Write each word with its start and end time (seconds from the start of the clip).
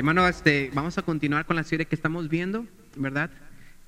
hermano, 0.00 0.26
este, 0.26 0.70
vamos 0.72 0.96
a 0.96 1.02
continuar 1.02 1.44
con 1.44 1.56
la 1.56 1.62
serie 1.62 1.84
que 1.84 1.94
estamos 1.94 2.30
viendo, 2.30 2.66
¿verdad? 2.96 3.30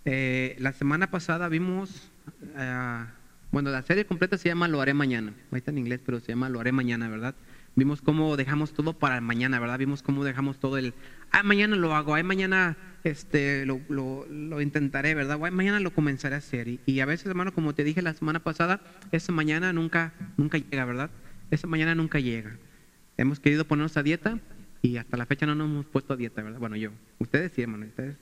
Eh, 0.04 0.56
la 0.58 0.74
semana 0.74 1.10
pasada 1.10 1.48
vimos, 1.48 2.12
ah, 2.54 3.06
bueno, 3.50 3.70
la 3.70 3.80
serie 3.80 4.04
completa 4.04 4.36
se 4.36 4.50
llama 4.50 4.68
Lo 4.68 4.82
haré 4.82 4.92
mañana. 4.92 5.32
Ahí 5.50 5.58
está 5.58 5.70
en 5.70 5.78
inglés, 5.78 6.00
pero 6.04 6.20
se 6.20 6.28
llama 6.28 6.50
Lo 6.50 6.60
haré 6.60 6.70
mañana, 6.70 7.08
¿verdad? 7.08 7.34
Vimos 7.76 8.02
cómo 8.02 8.36
dejamos 8.36 8.74
todo 8.74 8.92
para 8.92 9.22
mañana, 9.22 9.58
¿verdad? 9.58 9.78
Vimos 9.78 10.02
cómo 10.02 10.22
dejamos 10.22 10.60
todo 10.60 10.76
el, 10.76 10.92
ah, 11.30 11.42
mañana 11.44 11.76
lo 11.76 11.96
hago, 11.96 12.14
ay, 12.14 12.24
mañana 12.24 12.76
este, 13.04 13.64
lo, 13.64 13.80
lo, 13.88 14.60
intentaré, 14.60 15.14
¿verdad? 15.14 15.40
Ay, 15.42 15.50
mañana 15.50 15.80
lo 15.80 15.94
comenzaré 15.94 16.34
a 16.34 16.38
hacer. 16.38 16.68
Y, 16.68 16.80
y, 16.84 17.00
a 17.00 17.06
veces, 17.06 17.24
hermano, 17.24 17.54
como 17.54 17.74
te 17.74 17.84
dije 17.84 18.02
la 18.02 18.12
semana 18.12 18.40
pasada, 18.40 18.82
esa 19.12 19.32
mañana 19.32 19.72
nunca, 19.72 20.12
nunca 20.36 20.58
llega, 20.58 20.84
¿verdad? 20.84 21.10
Esa 21.50 21.66
mañana 21.68 21.94
nunca 21.94 22.20
llega. 22.20 22.58
Hemos 23.16 23.40
querido 23.40 23.64
ponernos 23.64 23.96
a 23.96 24.02
dieta 24.02 24.38
y 24.82 24.96
hasta 24.96 25.16
la 25.16 25.26
fecha 25.26 25.46
no 25.46 25.54
nos 25.54 25.70
hemos 25.70 25.86
puesto 25.86 26.12
a 26.12 26.16
dieta, 26.16 26.42
¿verdad? 26.42 26.58
Bueno, 26.58 26.76
yo, 26.76 26.90
ustedes 27.18 27.52
sí, 27.52 27.62
hermano, 27.62 27.86
ustedes 27.86 28.16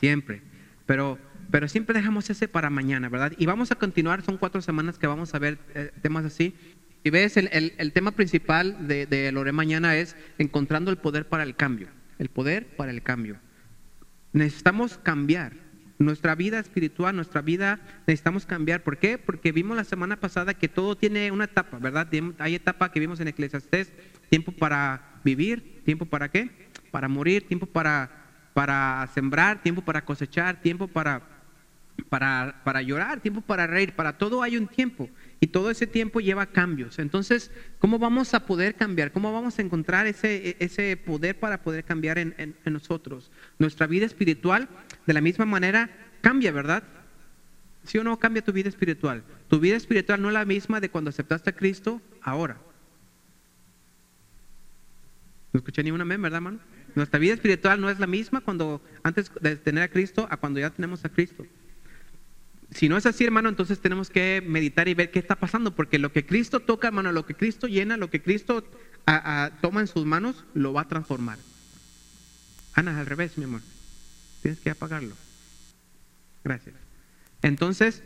siempre. 0.00 0.40
Pero, 0.86 1.18
pero 1.50 1.68
siempre 1.68 1.94
dejamos 1.94 2.30
ese 2.30 2.48
para 2.48 2.70
mañana, 2.70 3.10
¿verdad? 3.10 3.32
Y 3.36 3.44
vamos 3.44 3.70
a 3.70 3.74
continuar, 3.74 4.22
son 4.22 4.38
cuatro 4.38 4.62
semanas 4.62 4.98
que 4.98 5.06
vamos 5.06 5.34
a 5.34 5.38
ver 5.38 5.58
eh, 5.74 5.92
temas 6.00 6.24
así. 6.24 6.54
Y 7.04 7.10
ves, 7.10 7.36
el, 7.36 7.74
el, 7.76 7.92
tema 7.92 8.12
principal 8.12 8.88
de, 8.88 9.06
de 9.06 9.30
Lore 9.30 9.52
Mañana 9.52 9.94
es 9.96 10.16
encontrando 10.38 10.90
el 10.90 10.96
poder 10.96 11.28
para 11.28 11.44
el 11.44 11.54
cambio. 11.54 11.88
El 12.18 12.30
poder 12.30 12.66
para 12.66 12.90
el 12.90 13.02
cambio. 13.02 13.36
Necesitamos 14.32 14.98
cambiar. 14.98 15.52
Nuestra 15.98 16.34
vida 16.34 16.58
espiritual, 16.58 17.16
nuestra 17.16 17.40
vida, 17.40 17.80
necesitamos 18.06 18.44
cambiar. 18.44 18.82
¿Por 18.82 18.98
qué? 18.98 19.16
Porque 19.16 19.50
vimos 19.52 19.76
la 19.76 19.84
semana 19.84 20.16
pasada 20.16 20.52
que 20.52 20.68
todo 20.68 20.94
tiene 20.96 21.30
una 21.30 21.44
etapa, 21.44 21.78
¿verdad? 21.78 22.08
Hay 22.38 22.54
etapa 22.54 22.92
que 22.92 23.00
vimos 23.00 23.18
en 23.20 23.28
Eclesiastés, 23.28 23.92
tiempo 24.28 24.52
para 24.52 25.20
vivir, 25.24 25.82
tiempo 25.84 26.04
para 26.04 26.30
qué? 26.30 26.50
Para 26.90 27.08
morir, 27.08 27.48
tiempo 27.48 27.64
para, 27.66 28.10
para 28.52 29.08
sembrar, 29.14 29.62
tiempo 29.62 29.82
para 29.82 30.04
cosechar, 30.04 30.60
tiempo 30.60 30.86
para, 30.86 31.22
para, 32.10 32.60
para 32.62 32.82
llorar, 32.82 33.20
tiempo 33.20 33.40
para 33.40 33.66
reír, 33.66 33.92
para 33.92 34.18
todo 34.18 34.42
hay 34.42 34.58
un 34.58 34.66
tiempo. 34.66 35.08
Y 35.38 35.48
todo 35.48 35.70
ese 35.70 35.86
tiempo 35.86 36.20
lleva 36.20 36.46
cambios. 36.46 36.98
Entonces, 36.98 37.50
¿cómo 37.78 37.98
vamos 37.98 38.32
a 38.32 38.46
poder 38.46 38.74
cambiar? 38.74 39.12
¿Cómo 39.12 39.32
vamos 39.32 39.58
a 39.58 39.62
encontrar 39.62 40.06
ese, 40.06 40.56
ese 40.60 40.96
poder 40.96 41.38
para 41.38 41.62
poder 41.62 41.84
cambiar 41.84 42.18
en, 42.18 42.34
en, 42.38 42.72
nosotros? 42.72 43.30
Nuestra 43.58 43.86
vida 43.86 44.06
espiritual, 44.06 44.68
de 45.06 45.12
la 45.12 45.20
misma 45.20 45.44
manera, 45.44 45.90
cambia, 46.22 46.52
¿verdad? 46.52 46.84
¿Sí 47.84 47.98
o 47.98 48.04
no 48.04 48.18
cambia 48.18 48.42
tu 48.42 48.52
vida 48.52 48.68
espiritual? 48.68 49.22
Tu 49.48 49.60
vida 49.60 49.76
espiritual 49.76 50.22
no 50.22 50.28
es 50.28 50.34
la 50.34 50.44
misma 50.46 50.80
de 50.80 50.88
cuando 50.88 51.10
aceptaste 51.10 51.50
a 51.50 51.56
Cristo 51.56 52.00
ahora. 52.22 52.56
No 55.52 55.58
escuché 55.58 55.82
ni 55.82 55.90
un 55.90 56.00
amén, 56.00 56.20
¿verdad, 56.20 56.38
hermano? 56.38 56.60
Nuestra 56.94 57.18
vida 57.18 57.34
espiritual 57.34 57.78
no 57.78 57.90
es 57.90 58.00
la 58.00 58.06
misma 58.06 58.40
cuando 58.40 58.80
antes 59.02 59.30
de 59.40 59.56
tener 59.56 59.82
a 59.82 59.88
Cristo 59.88 60.26
a 60.30 60.38
cuando 60.38 60.60
ya 60.60 60.70
tenemos 60.70 61.04
a 61.04 61.10
Cristo. 61.10 61.46
Si 62.70 62.88
no 62.88 62.96
es 62.96 63.06
así, 63.06 63.24
hermano, 63.24 63.48
entonces 63.48 63.80
tenemos 63.80 64.10
que 64.10 64.42
meditar 64.46 64.88
y 64.88 64.94
ver 64.94 65.10
qué 65.10 65.18
está 65.18 65.36
pasando, 65.36 65.74
porque 65.74 65.98
lo 65.98 66.12
que 66.12 66.26
Cristo 66.26 66.60
toca, 66.60 66.88
hermano, 66.88 67.12
lo 67.12 67.24
que 67.24 67.34
Cristo 67.34 67.68
llena, 67.68 67.96
lo 67.96 68.10
que 68.10 68.22
Cristo 68.22 68.64
toma 69.60 69.80
en 69.80 69.86
sus 69.86 70.04
manos, 70.04 70.44
lo 70.54 70.72
va 70.72 70.82
a 70.82 70.88
transformar. 70.88 71.38
Ana, 72.74 72.98
al 72.98 73.06
revés, 73.06 73.38
mi 73.38 73.44
amor. 73.44 73.60
Tienes 74.42 74.60
que 74.60 74.70
apagarlo. 74.70 75.14
Gracias. 76.44 76.74
Entonces, 77.42 78.02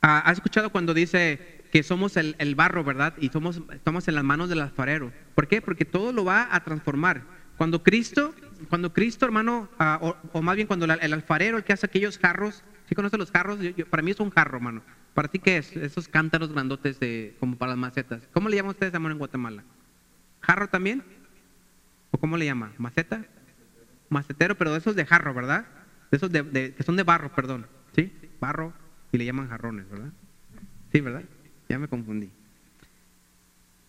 ¿has 0.00 0.34
escuchado 0.34 0.70
cuando 0.70 0.94
dice 0.94 1.64
que 1.72 1.82
somos 1.82 2.16
el, 2.16 2.54
barro, 2.54 2.84
¿verdad? 2.84 3.14
Y 3.18 3.30
somos, 3.30 3.62
estamos 3.72 4.06
en 4.08 4.14
las 4.14 4.24
manos 4.24 4.48
del 4.48 4.60
alfarero. 4.60 5.12
¿Por 5.34 5.48
qué? 5.48 5.60
Porque 5.60 5.84
todo 5.84 6.12
lo 6.12 6.24
va 6.24 6.54
a 6.54 6.62
transformar. 6.64 7.24
Cuando 7.56 7.82
Cristo, 7.82 8.34
cuando 8.68 8.92
Cristo, 8.92 9.24
hermano, 9.24 9.68
uh, 9.80 10.06
o, 10.06 10.16
o, 10.32 10.42
más 10.42 10.56
bien 10.56 10.68
cuando 10.68 10.84
el 10.84 11.12
alfarero, 11.12 11.56
el 11.56 11.64
que 11.64 11.72
hace 11.72 11.86
aquellos 11.86 12.18
jarros, 12.18 12.62
¿Sí 12.88 12.94
conoces 12.94 13.18
los 13.18 13.30
jarros? 13.30 13.58
Yo, 13.60 13.86
para 13.86 14.02
mí 14.02 14.12
es 14.12 14.20
un 14.20 14.30
jarro, 14.30 14.60
mano. 14.60 14.82
¿Para 15.14 15.28
ti 15.28 15.38
qué 15.38 15.56
es? 15.56 15.74
Esos 15.76 16.08
cántaros 16.08 16.52
grandotes 16.52 17.00
de, 17.00 17.36
como 17.40 17.56
para 17.56 17.70
las 17.70 17.78
macetas. 17.78 18.28
¿Cómo 18.32 18.48
le 18.48 18.56
llaman 18.56 18.70
ustedes, 18.70 18.94
amor, 18.94 19.12
en 19.12 19.18
Guatemala? 19.18 19.64
¿Jarro 20.40 20.68
también? 20.68 21.02
¿O 22.10 22.18
cómo 22.18 22.36
le 22.36 22.44
llama? 22.44 22.72
¿Maceta? 22.78 23.24
Macetero, 24.08 24.56
pero 24.56 24.72
de 24.72 24.78
esos 24.78 24.94
de 24.94 25.04
jarro, 25.04 25.34
¿verdad? 25.34 25.66
De 26.10 26.16
esos 26.18 26.30
de, 26.30 26.74
que 26.74 26.82
son 26.82 26.96
de 26.96 27.02
barro, 27.02 27.34
perdón. 27.34 27.66
¿Sí? 27.94 28.12
Barro 28.40 28.72
y 29.10 29.18
le 29.18 29.24
llaman 29.24 29.48
jarrones, 29.48 29.88
¿verdad? 29.88 30.12
Sí, 30.92 31.00
¿verdad? 31.00 31.24
Ya 31.68 31.78
me 31.78 31.88
confundí. 31.88 32.30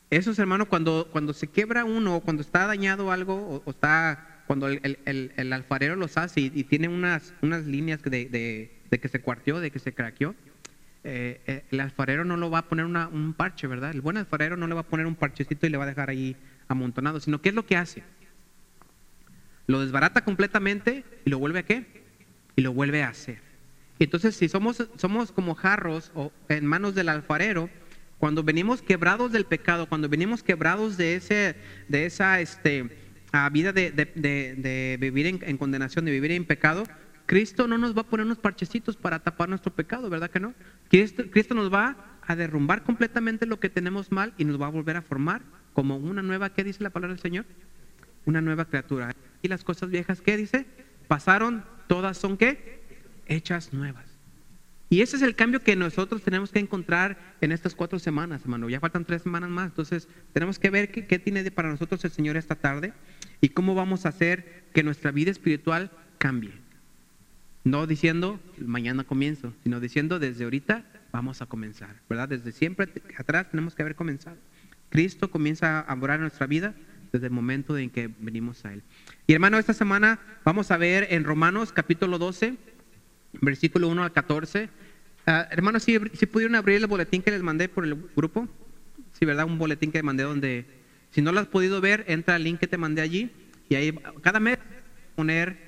Esos, 0.09 0.39
hermanos, 0.39 0.67
cuando, 0.69 1.09
cuando 1.11 1.33
se 1.33 1.47
quiebra 1.47 1.83
uno, 1.83 2.21
cuando 2.21 2.41
está 2.41 2.65
dañado 2.65 3.11
algo, 3.11 3.35
o, 3.35 3.61
o 3.65 3.69
está, 3.69 4.43
cuando 4.47 4.69
el, 4.69 5.53
alfarero 5.53 5.97
los 5.97 6.17
hace 6.17 6.39
y, 6.39 6.63
tiene 6.63 6.87
unas, 6.87 7.33
unas 7.41 7.65
líneas 7.65 8.01
de 8.01 8.76
de 8.89 8.99
que 8.99 9.07
se 9.07 9.21
cuarteó, 9.21 9.59
de 9.59 9.71
que 9.71 9.79
se 9.79 9.93
craqueó, 9.93 10.35
eh, 11.03 11.39
eh, 11.47 11.63
el 11.71 11.79
alfarero 11.79 12.25
no 12.25 12.35
lo 12.35 12.49
va 12.49 12.59
a 12.59 12.65
poner 12.67 12.85
un 12.85 13.33
parche, 13.33 13.67
¿verdad? 13.67 13.91
El 13.91 14.01
buen 14.01 14.17
alfarero 14.17 14.57
no 14.57 14.67
le 14.67 14.73
va 14.73 14.81
a 14.81 14.87
poner 14.87 15.05
un 15.05 15.15
parchecito 15.15 15.65
y 15.65 15.69
le 15.69 15.77
va 15.77 15.85
a 15.85 15.87
dejar 15.87 16.09
ahí 16.09 16.35
amontonado, 16.67 17.19
sino 17.19 17.41
¿qué 17.41 17.49
es 17.49 17.55
lo 17.55 17.65
que 17.65 17.77
hace? 17.77 18.03
Lo 19.67 19.79
desbarata 19.79 20.25
completamente 20.25 21.05
y 21.23 21.29
lo 21.29 21.39
vuelve 21.39 21.59
a 21.59 21.63
qué? 21.63 21.85
Y 22.55 22.61
lo 22.61 22.73
vuelve 22.73 23.03
a 23.03 23.09
hacer. 23.09 23.39
Entonces, 23.99 24.35
si 24.35 24.49
somos, 24.49 24.85
somos 24.97 25.31
como 25.31 25.55
jarros 25.55 26.11
o 26.13 26.31
en 26.49 26.65
manos 26.65 26.93
del 26.93 27.09
alfarero, 27.09 27.69
cuando 28.17 28.43
venimos 28.43 28.81
quebrados 28.81 29.31
del 29.31 29.45
pecado, 29.45 29.87
cuando 29.87 30.09
venimos 30.09 30.43
quebrados 30.43 30.97
de, 30.97 31.15
ese, 31.15 31.55
de 31.87 32.05
esa 32.05 32.41
este, 32.41 32.89
vida 33.51 33.71
de, 33.71 33.91
de, 33.91 34.97
vivir 34.99 35.25
en 35.41 35.57
condenación, 35.57 36.05
de 36.05 36.11
vivir 36.11 36.31
en 36.31 36.45
pecado, 36.45 36.83
Cristo 37.27 37.67
no 37.67 37.77
nos 37.77 37.95
va 37.95 38.01
a 38.01 38.05
poner 38.05 38.25
unos 38.25 38.39
parchecitos 38.39 38.95
para 38.95 39.19
tapar 39.19 39.49
nuestro 39.49 39.71
pecado, 39.73 40.09
¿verdad 40.09 40.31
que 40.31 40.39
no? 40.39 40.53
Cristo, 40.89 41.25
Cristo, 41.29 41.53
nos 41.53 41.71
va 41.71 42.17
a 42.25 42.35
derrumbar 42.37 42.83
completamente 42.83 43.45
lo 43.45 43.59
que 43.59 43.69
tenemos 43.69 44.11
mal 44.11 44.33
y 44.37 44.45
nos 44.45 44.59
va 44.59 44.67
a 44.67 44.69
volver 44.69 44.95
a 44.95 45.01
formar 45.01 45.41
como 45.73 45.97
una 45.97 46.21
nueva, 46.23 46.53
¿qué 46.53 46.63
dice 46.63 46.81
la 46.81 46.89
palabra 46.89 47.13
del 47.13 47.21
Señor? 47.21 47.45
Una 48.25 48.39
nueva 48.39 48.65
criatura. 48.65 49.13
Y 49.41 49.49
las 49.49 49.65
cosas 49.65 49.89
viejas, 49.89 50.21
¿qué 50.21 50.37
dice? 50.37 50.65
Pasaron, 51.09 51.65
todas 51.87 52.17
son 52.17 52.37
qué? 52.37 52.81
Hechas 53.25 53.73
nuevas. 53.73 54.05
Y 54.89 55.01
ese 55.01 55.17
es 55.17 55.21
el 55.21 55.35
cambio 55.35 55.59
que 55.59 55.75
nosotros 55.75 56.21
tenemos 56.21 56.51
que 56.51 56.59
encontrar 56.59 57.35
en 57.41 57.51
estas 57.51 57.75
cuatro 57.75 57.99
semanas, 57.99 58.43
hermano. 58.43 58.69
Ya 58.69 58.79
faltan 58.79 59.03
tres 59.03 59.23
semanas 59.23 59.49
más, 59.49 59.67
entonces 59.67 60.07
tenemos 60.31 60.59
que 60.59 60.69
ver 60.69 60.91
qué, 60.91 61.05
qué 61.05 61.19
tiene 61.19 61.51
para 61.51 61.69
nosotros 61.69 62.03
el 62.05 62.11
Señor 62.11 62.37
esta 62.37 62.55
tarde 62.55 62.93
y 63.41 63.49
cómo 63.49 63.75
vamos 63.75 64.05
a 64.05 64.09
hacer 64.09 64.63
que 64.73 64.83
nuestra 64.83 65.11
vida 65.11 65.29
espiritual 65.29 65.91
cambie. 66.19 66.66
No 67.67 67.85
diciendo 67.85 68.39
mañana 68.59 69.03
comienzo, 69.03 69.51
sino 69.61 69.81
diciendo 69.81 70.19
desde 70.19 70.45
ahorita 70.45 70.85
vamos 71.11 71.41
a 71.41 71.47
comenzar, 71.47 71.97
¿verdad? 72.09 72.29
Desde 72.29 72.53
siempre 72.53 72.87
atrás 73.17 73.49
tenemos 73.51 73.75
que 73.75 73.81
haber 73.81 73.95
comenzado. 73.95 74.37
Cristo 74.89 75.29
comienza 75.29 75.81
a 75.81 75.95
morar 75.97 76.15
en 76.15 76.21
nuestra 76.21 76.47
vida 76.47 76.75
desde 77.11 77.27
el 77.27 77.33
momento 77.33 77.77
en 77.77 77.89
que 77.89 78.09
venimos 78.19 78.63
a 78.63 78.71
Él. 78.71 78.83
Y 79.27 79.33
hermano, 79.33 79.59
esta 79.59 79.73
semana 79.73 80.17
vamos 80.45 80.71
a 80.71 80.77
ver 80.77 81.07
en 81.09 81.25
Romanos 81.25 81.73
capítulo 81.73 82.17
12, 82.17 82.55
versículo 83.41 83.89
1 83.89 84.01
al 84.01 84.13
14. 84.13 84.69
Uh, 85.27 85.31
hermanos, 85.51 85.83
si, 85.83 85.99
si 86.13 86.25
pudieron 86.25 86.55
abrir 86.55 86.77
el 86.77 86.87
boletín 86.87 87.21
que 87.21 87.31
les 87.31 87.43
mandé 87.43 87.67
por 87.67 87.83
el 87.83 87.97
grupo, 88.15 88.47
sí, 89.11 89.25
¿verdad? 89.25 89.45
Un 89.45 89.57
boletín 89.57 89.91
que 89.91 90.01
mandé 90.03 90.23
donde, 90.23 90.65
si 91.11 91.21
no 91.21 91.33
lo 91.33 91.41
has 91.41 91.47
podido 91.47 91.81
ver, 91.81 92.05
entra 92.07 92.35
al 92.35 92.45
link 92.45 92.61
que 92.61 92.67
te 92.67 92.77
mandé 92.77 93.01
allí 93.01 93.29
y 93.67 93.75
ahí 93.75 93.99
cada 94.21 94.39
mes 94.39 94.57
poner 95.17 95.67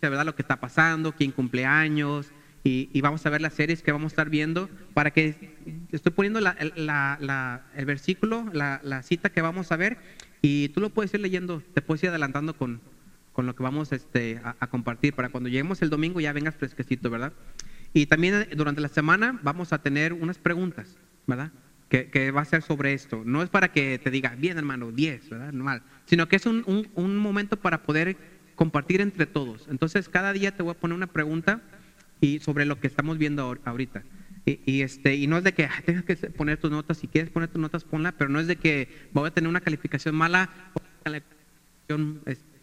¿verdad? 0.00 0.24
Lo 0.24 0.34
que 0.34 0.42
está 0.42 0.60
pasando, 0.60 1.12
quién 1.12 1.32
cumple 1.32 1.64
años, 1.64 2.32
y, 2.64 2.90
y, 2.92 3.00
vamos 3.00 3.24
a 3.24 3.30
ver 3.30 3.40
las 3.40 3.54
series 3.54 3.82
que 3.82 3.92
vamos 3.92 4.12
a 4.12 4.14
estar 4.14 4.30
viendo 4.30 4.68
para 4.92 5.12
que 5.12 5.56
estoy 5.92 6.12
poniendo 6.12 6.40
la, 6.40 6.56
la, 6.76 7.16
la, 7.20 7.66
el 7.76 7.86
versículo, 7.86 8.46
la, 8.52 9.02
cita 9.02 9.30
que 9.30 9.40
vamos 9.40 9.70
a 9.72 9.76
ver, 9.76 9.98
y 10.42 10.68
tú 10.70 10.80
lo 10.80 10.90
puedes 10.90 11.14
ir 11.14 11.20
leyendo, 11.20 11.62
te 11.72 11.82
puedes 11.82 12.02
ir 12.02 12.10
adelantando 12.10 12.56
con, 12.56 12.80
con 13.32 13.46
lo 13.46 13.54
que 13.54 13.62
vamos 13.62 13.92
este, 13.92 14.40
a, 14.42 14.56
a, 14.58 14.66
compartir 14.66 15.14
para 15.14 15.28
cuando 15.28 15.48
lleguemos 15.48 15.82
el 15.82 15.90
domingo 15.90 16.20
ya 16.20 16.32
vengas 16.32 16.56
fresquecito, 16.56 17.10
¿verdad? 17.10 17.32
Y 17.92 18.06
también 18.06 18.34
eh, 18.34 18.48
durante 18.54 18.80
la 18.80 18.88
semana 18.88 19.38
vamos 19.42 19.72
a 19.72 19.80
tener 19.80 20.12
unas 20.12 20.38
preguntas, 20.38 20.96
¿verdad? 21.26 21.52
Que, 21.88 22.10
que, 22.10 22.32
va 22.32 22.42
a 22.42 22.44
ser 22.44 22.62
sobre 22.62 22.92
esto. 22.92 23.22
No 23.24 23.42
es 23.42 23.48
para 23.48 23.72
que 23.72 23.98
te 23.98 24.10
diga, 24.10 24.34
bien 24.36 24.58
hermano, 24.58 24.92
10, 24.92 25.30
¿verdad? 25.30 25.52
Normal. 25.52 25.82
Sino 26.04 26.28
que 26.28 26.36
es 26.36 26.44
un, 26.44 26.62
un, 26.66 26.88
un 26.94 27.16
momento 27.16 27.56
para 27.56 27.82
poder 27.82 28.16
compartir 28.58 29.00
entre 29.00 29.24
todos. 29.24 29.68
Entonces, 29.70 30.08
cada 30.08 30.32
día 30.32 30.50
te 30.50 30.64
voy 30.64 30.72
a 30.72 30.78
poner 30.78 30.96
una 30.96 31.06
pregunta 31.06 31.60
y 32.20 32.40
sobre 32.40 32.64
lo 32.64 32.80
que 32.80 32.88
estamos 32.88 33.16
viendo 33.16 33.56
ahorita. 33.64 34.02
Y, 34.44 34.60
y 34.66 34.82
este, 34.82 35.14
y 35.14 35.28
no 35.28 35.38
es 35.38 35.44
de 35.44 35.54
que 35.54 35.68
tengas 35.86 36.02
que 36.02 36.16
poner 36.16 36.58
tus 36.58 36.72
notas, 36.72 36.98
si 36.98 37.06
quieres 37.06 37.30
poner 37.30 37.50
tus 37.50 37.60
notas, 37.60 37.84
ponla, 37.84 38.10
pero 38.10 38.28
no 38.28 38.40
es 38.40 38.48
de 38.48 38.56
que 38.56 39.08
voy 39.12 39.28
a 39.28 39.30
tener 39.30 39.48
una 39.48 39.60
calificación 39.60 40.16
mala 40.16 40.50
o 40.74 40.80
una 40.80 40.90
calificación 41.04 42.20
este, 42.26 42.58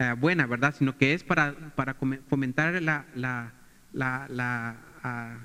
eh, 0.00 0.14
buena, 0.18 0.48
¿verdad? 0.48 0.74
Sino 0.76 0.98
que 0.98 1.14
es 1.14 1.22
para, 1.22 1.54
para 1.76 1.94
fomentar 1.94 2.82
la, 2.82 3.06
la, 3.14 3.52
la, 3.92 4.26
la, 4.28 4.76
uh, 5.04 5.38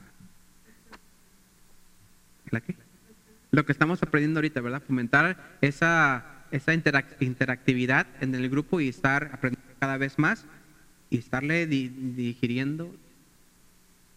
¿la 2.50 2.62
qué? 2.62 2.76
Lo 3.52 3.64
que 3.64 3.74
estamos 3.74 4.02
aprendiendo 4.02 4.40
ahorita, 4.40 4.60
¿verdad? 4.60 4.82
Fomentar 4.82 5.38
esa 5.62 6.34
esa 6.52 6.74
interactividad 6.74 8.08
en 8.22 8.34
el 8.36 8.50
grupo 8.50 8.80
y 8.80 8.88
estar 8.88 9.30
aprendiendo 9.34 9.67
cada 9.80 9.98
vez 9.98 10.20
más 10.20 10.46
y 11.10 11.18
estarle 11.18 11.68
digiriendo, 11.68 12.94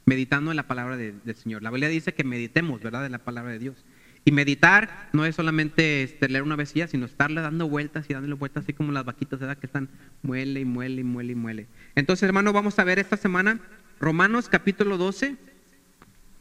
meditando 0.07 0.51
en 0.51 0.57
la 0.57 0.67
palabra 0.67 0.97
del 0.97 1.37
Señor. 1.37 1.63
La 1.63 1.71
Biblia 1.71 1.89
dice 1.89 2.15
que 2.15 2.25
meditemos, 2.25 2.83
¿verdad?, 2.83 3.07
en 3.07 3.13
la 3.13 3.19
palabra 3.19 3.53
de 3.53 3.59
Dios. 3.59 3.85
Y 4.25 4.33
meditar 4.33 5.09
no 5.13 5.25
es 5.25 5.35
solamente 5.35 6.03
este, 6.03 6.29
leer 6.29 6.43
una 6.43 6.57
vez 6.57 6.75
sino 6.89 7.07
estarle 7.07 7.41
dando 7.41 7.69
vueltas 7.69 8.05
y 8.09 8.13
dándole 8.13 8.35
vueltas, 8.35 8.65
así 8.65 8.75
como 8.75 8.93
las 8.93 9.05
vaquitas, 9.05 9.41
¿verdad? 9.41 9.57
Que 9.57 9.67
están 9.67 9.89
muele 10.23 10.61
y 10.61 10.65
muele 10.65 11.01
y 11.01 11.05
muele 11.05 11.33
y 11.33 11.37
muele. 11.37 11.67
Entonces, 11.95 12.25
hermano, 12.25 12.53
vamos 12.53 12.79
a 12.79 12.85
ver 12.85 12.99
esta 12.99 13.17
semana 13.17 13.61
Romanos 13.99 14.49
capítulo 14.49 14.99
12, 14.99 15.37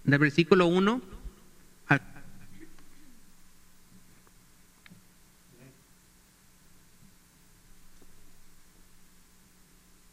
del 0.04 0.20
versículo 0.20 0.68
1 0.68 1.19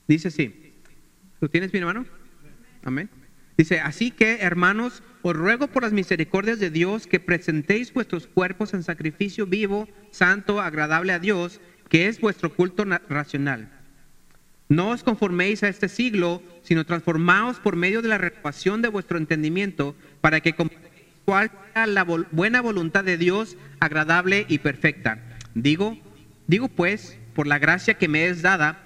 Dice 0.08 0.29
así. 0.29 0.73
¿Lo 1.41 1.49
tienes, 1.49 1.73
mi 1.73 1.79
hermano? 1.81 2.06
Amén. 2.85 3.11
Dice, 3.56 3.81
así 3.81 4.11
que, 4.11 4.38
hermanos, 4.41 5.03
os 5.23 5.35
ruego 5.35 5.67
por 5.67 5.82
las 5.82 5.93
misericordias 5.93 6.61
de 6.61 6.70
Dios 6.70 7.06
que 7.06 7.20
presentéis 7.20 7.93
vuestros 7.93 8.26
cuerpos 8.26 8.75
en 8.75 8.82
sacrificio 8.82 9.47
vivo, 9.47 9.88
santo, 10.11 10.61
agradable 10.61 11.12
a 11.12 11.19
Dios, 11.19 11.61
que 11.88 12.06
es 12.06 12.20
vuestro 12.20 12.55
culto 12.55 12.85
racional. 13.08 13.70
No 14.69 14.91
os 14.91 15.03
conforméis 15.03 15.62
a 15.62 15.69
este 15.69 15.88
siglo, 15.88 16.43
sino 16.62 16.85
transformaos 16.85 17.58
por 17.58 17.76
medio 17.76 18.03
de 18.03 18.08
la 18.08 18.19
renovación 18.19 18.82
de 18.82 18.88
vuestro 18.88 19.17
entendimiento, 19.17 19.94
para 20.20 20.41
que 20.41 20.55
cuál 21.25 21.50
sea 21.73 21.87
la 21.87 22.05
buena 22.05 22.61
voluntad 22.61 23.05
de 23.05 23.17
Dios, 23.17 23.56
agradable 23.81 24.44
y 24.49 24.58
perfecta. 24.58 25.23
Digo, 25.55 25.97
digo 26.47 26.69
pues, 26.69 27.19
por 27.35 27.47
la 27.47 27.58
gracia 27.58 27.94
que 27.94 28.08
me 28.08 28.26
es 28.26 28.43
dada, 28.43 28.85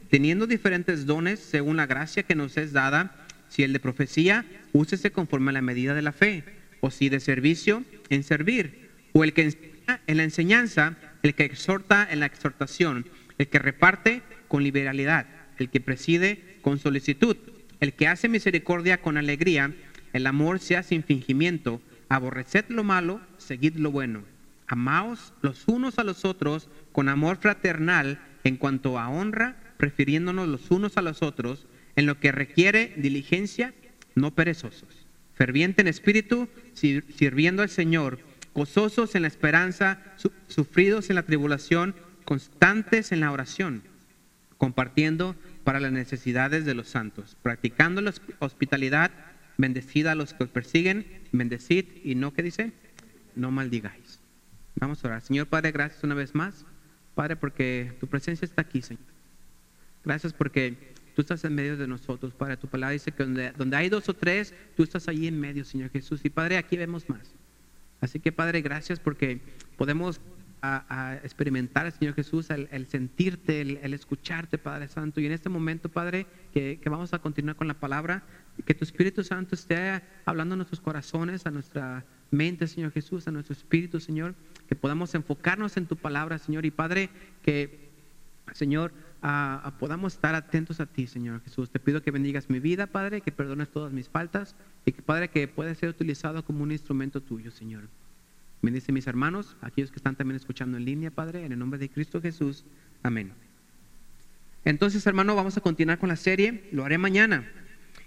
teniendo 0.11 0.45
diferentes 0.45 1.05
dones 1.05 1.39
según 1.39 1.77
la 1.77 1.87
gracia 1.87 2.23
que 2.23 2.35
nos 2.35 2.57
es 2.57 2.73
dada, 2.73 3.15
si 3.47 3.63
el 3.63 3.71
de 3.71 3.79
profecía, 3.79 4.45
úsese 4.73 5.11
conforme 5.11 5.49
a 5.49 5.53
la 5.53 5.61
medida 5.61 5.93
de 5.93 6.01
la 6.01 6.11
fe, 6.11 6.43
o 6.81 6.91
si 6.91 7.07
de 7.07 7.21
servicio, 7.21 7.85
en 8.09 8.23
servir, 8.23 8.89
o 9.13 9.23
el 9.23 9.33
que 9.33 9.43
enseña 9.43 10.01
en 10.07 10.17
la 10.17 10.23
enseñanza, 10.23 10.97
el 11.23 11.33
que 11.33 11.45
exhorta 11.45 12.05
en 12.09 12.19
la 12.19 12.25
exhortación, 12.25 13.07
el 13.37 13.47
que 13.47 13.59
reparte 13.59 14.21
con 14.49 14.63
liberalidad, 14.63 15.27
el 15.57 15.69
que 15.69 15.79
preside 15.79 16.57
con 16.61 16.77
solicitud, 16.77 17.37
el 17.79 17.93
que 17.93 18.07
hace 18.07 18.27
misericordia 18.27 19.01
con 19.01 19.17
alegría, 19.17 19.73
el 20.11 20.27
amor 20.27 20.59
sea 20.59 20.83
sin 20.83 21.03
fingimiento, 21.03 21.81
aborreced 22.09 22.65
lo 22.67 22.83
malo, 22.83 23.21
seguid 23.37 23.75
lo 23.77 23.91
bueno. 23.91 24.23
Amaos 24.67 25.33
los 25.41 25.67
unos 25.67 25.99
a 25.99 26.03
los 26.03 26.25
otros 26.25 26.69
con 26.91 27.07
amor 27.07 27.37
fraternal 27.37 28.19
en 28.43 28.57
cuanto 28.57 28.99
a 28.99 29.07
honra, 29.09 29.55
prefiriéndonos 29.81 30.47
los 30.47 30.69
unos 30.69 30.95
a 30.97 31.01
los 31.01 31.23
otros, 31.23 31.65
en 31.95 32.05
lo 32.05 32.19
que 32.19 32.31
requiere 32.31 32.93
diligencia, 32.97 33.73
no 34.13 34.35
perezosos, 34.35 35.07
ferviente 35.33 35.81
en 35.81 35.87
espíritu, 35.87 36.47
sirviendo 36.73 37.63
al 37.63 37.69
Señor, 37.69 38.19
gozosos 38.53 39.15
en 39.15 39.23
la 39.23 39.27
esperanza, 39.27 39.99
sufridos 40.47 41.09
en 41.09 41.15
la 41.15 41.23
tribulación, 41.23 41.95
constantes 42.25 43.11
en 43.11 43.21
la 43.21 43.31
oración, 43.31 43.81
compartiendo 44.59 45.35
para 45.63 45.79
las 45.79 45.91
necesidades 45.91 46.63
de 46.63 46.75
los 46.75 46.87
santos, 46.87 47.35
practicando 47.41 48.01
la 48.01 48.13
hospitalidad, 48.37 49.09
bendecida 49.57 50.11
a 50.11 50.15
los 50.15 50.35
que 50.35 50.43
os 50.43 50.51
persiguen, 50.51 51.07
bendecid 51.31 51.85
y 52.03 52.13
no, 52.13 52.33
¿qué 52.35 52.43
dice? 52.43 52.71
No 53.35 53.49
maldigáis. 53.49 54.19
Vamos 54.75 55.03
a 55.03 55.07
orar. 55.07 55.21
Señor 55.21 55.47
Padre, 55.47 55.71
gracias 55.71 56.03
una 56.03 56.13
vez 56.13 56.35
más. 56.35 56.67
Padre, 57.15 57.35
porque 57.35 57.93
tu 57.99 58.05
presencia 58.05 58.45
está 58.45 58.61
aquí, 58.61 58.83
Señor. 58.83 59.10
Gracias 60.03 60.33
porque 60.33 60.91
Tú 61.15 61.21
estás 61.21 61.43
en 61.43 61.55
medio 61.55 61.75
de 61.77 61.87
nosotros, 61.87 62.33
Padre. 62.33 62.57
Tu 62.57 62.67
palabra 62.67 62.93
dice 62.93 63.11
que 63.11 63.23
donde, 63.25 63.75
hay 63.75 63.89
dos 63.89 64.07
o 64.07 64.13
tres, 64.13 64.53
tú 64.75 64.83
estás 64.83 65.07
allí 65.07 65.27
en 65.27 65.39
medio, 65.39 65.65
Señor 65.65 65.89
Jesús. 65.89 66.21
Y 66.23 66.29
Padre, 66.29 66.57
aquí 66.57 66.77
vemos 66.77 67.09
más. 67.09 67.35
Así 67.99 68.19
que, 68.19 68.31
Padre, 68.31 68.61
gracias 68.61 68.99
porque 68.99 69.41
podemos 69.77 70.21
a, 70.61 71.19
experimentar, 71.23 71.91
Señor 71.91 72.13
Jesús, 72.13 72.49
el, 72.49 72.87
sentirte, 72.87 73.61
el, 73.61 73.93
escucharte, 73.93 74.57
Padre 74.57 74.87
Santo. 74.87 75.19
Y 75.19 75.25
en 75.25 75.33
este 75.33 75.49
momento, 75.49 75.89
Padre, 75.89 76.27
que, 76.53 76.79
vamos 76.85 77.13
a 77.13 77.19
continuar 77.19 77.55
con 77.55 77.67
la 77.67 77.73
palabra, 77.73 78.23
que 78.65 78.73
tu 78.73 78.83
Espíritu 78.85 79.23
Santo 79.23 79.55
esté 79.55 80.01
hablando 80.25 80.53
a 80.53 80.55
nuestros 80.57 80.79
corazones, 80.79 81.45
a 81.45 81.51
nuestra 81.51 82.05
mente, 82.29 82.67
Señor 82.67 82.91
Jesús, 82.91 83.27
a 83.27 83.31
nuestro 83.31 83.53
espíritu, 83.53 83.99
Señor, 83.99 84.35
que 84.67 84.75
podamos 84.75 85.13
enfocarnos 85.13 85.75
en 85.75 85.87
tu 85.87 85.97
palabra, 85.97 86.37
Señor. 86.37 86.65
Y 86.65 86.71
Padre, 86.71 87.09
que, 87.43 87.89
Señor, 88.53 88.93
podamos 89.79 90.13
estar 90.13 90.33
atentos 90.33 90.79
a 90.79 90.85
ti, 90.85 91.05
Señor 91.05 91.41
Jesús. 91.43 91.69
Te 91.69 91.79
pido 91.79 92.01
que 92.01 92.11
bendigas 92.11 92.49
mi 92.49 92.59
vida, 92.59 92.87
Padre, 92.87 93.21
que 93.21 93.31
perdones 93.31 93.69
todas 93.69 93.91
mis 93.91 94.09
faltas 94.09 94.55
y 94.85 94.91
que, 94.91 95.01
Padre, 95.01 95.29
que 95.29 95.47
pueda 95.47 95.73
ser 95.75 95.89
utilizado 95.89 96.43
como 96.43 96.63
un 96.63 96.71
instrumento 96.71 97.21
tuyo, 97.21 97.51
Señor. 97.51 97.83
Bendice 98.61 98.91
mis 98.91 99.07
hermanos, 99.07 99.55
aquellos 99.61 99.91
que 99.91 99.97
están 99.97 100.15
también 100.15 100.35
escuchando 100.35 100.77
en 100.77 100.85
línea, 100.85 101.11
Padre, 101.11 101.45
en 101.45 101.51
el 101.51 101.59
nombre 101.59 101.79
de 101.79 101.89
Cristo 101.89 102.21
Jesús. 102.21 102.63
Amén. 103.03 103.31
Entonces, 104.65 105.05
hermano, 105.07 105.35
vamos 105.35 105.57
a 105.57 105.61
continuar 105.61 105.97
con 105.97 106.09
la 106.09 106.15
serie. 106.15 106.69
Lo 106.71 106.85
haré 106.85 106.97
mañana. 106.97 107.47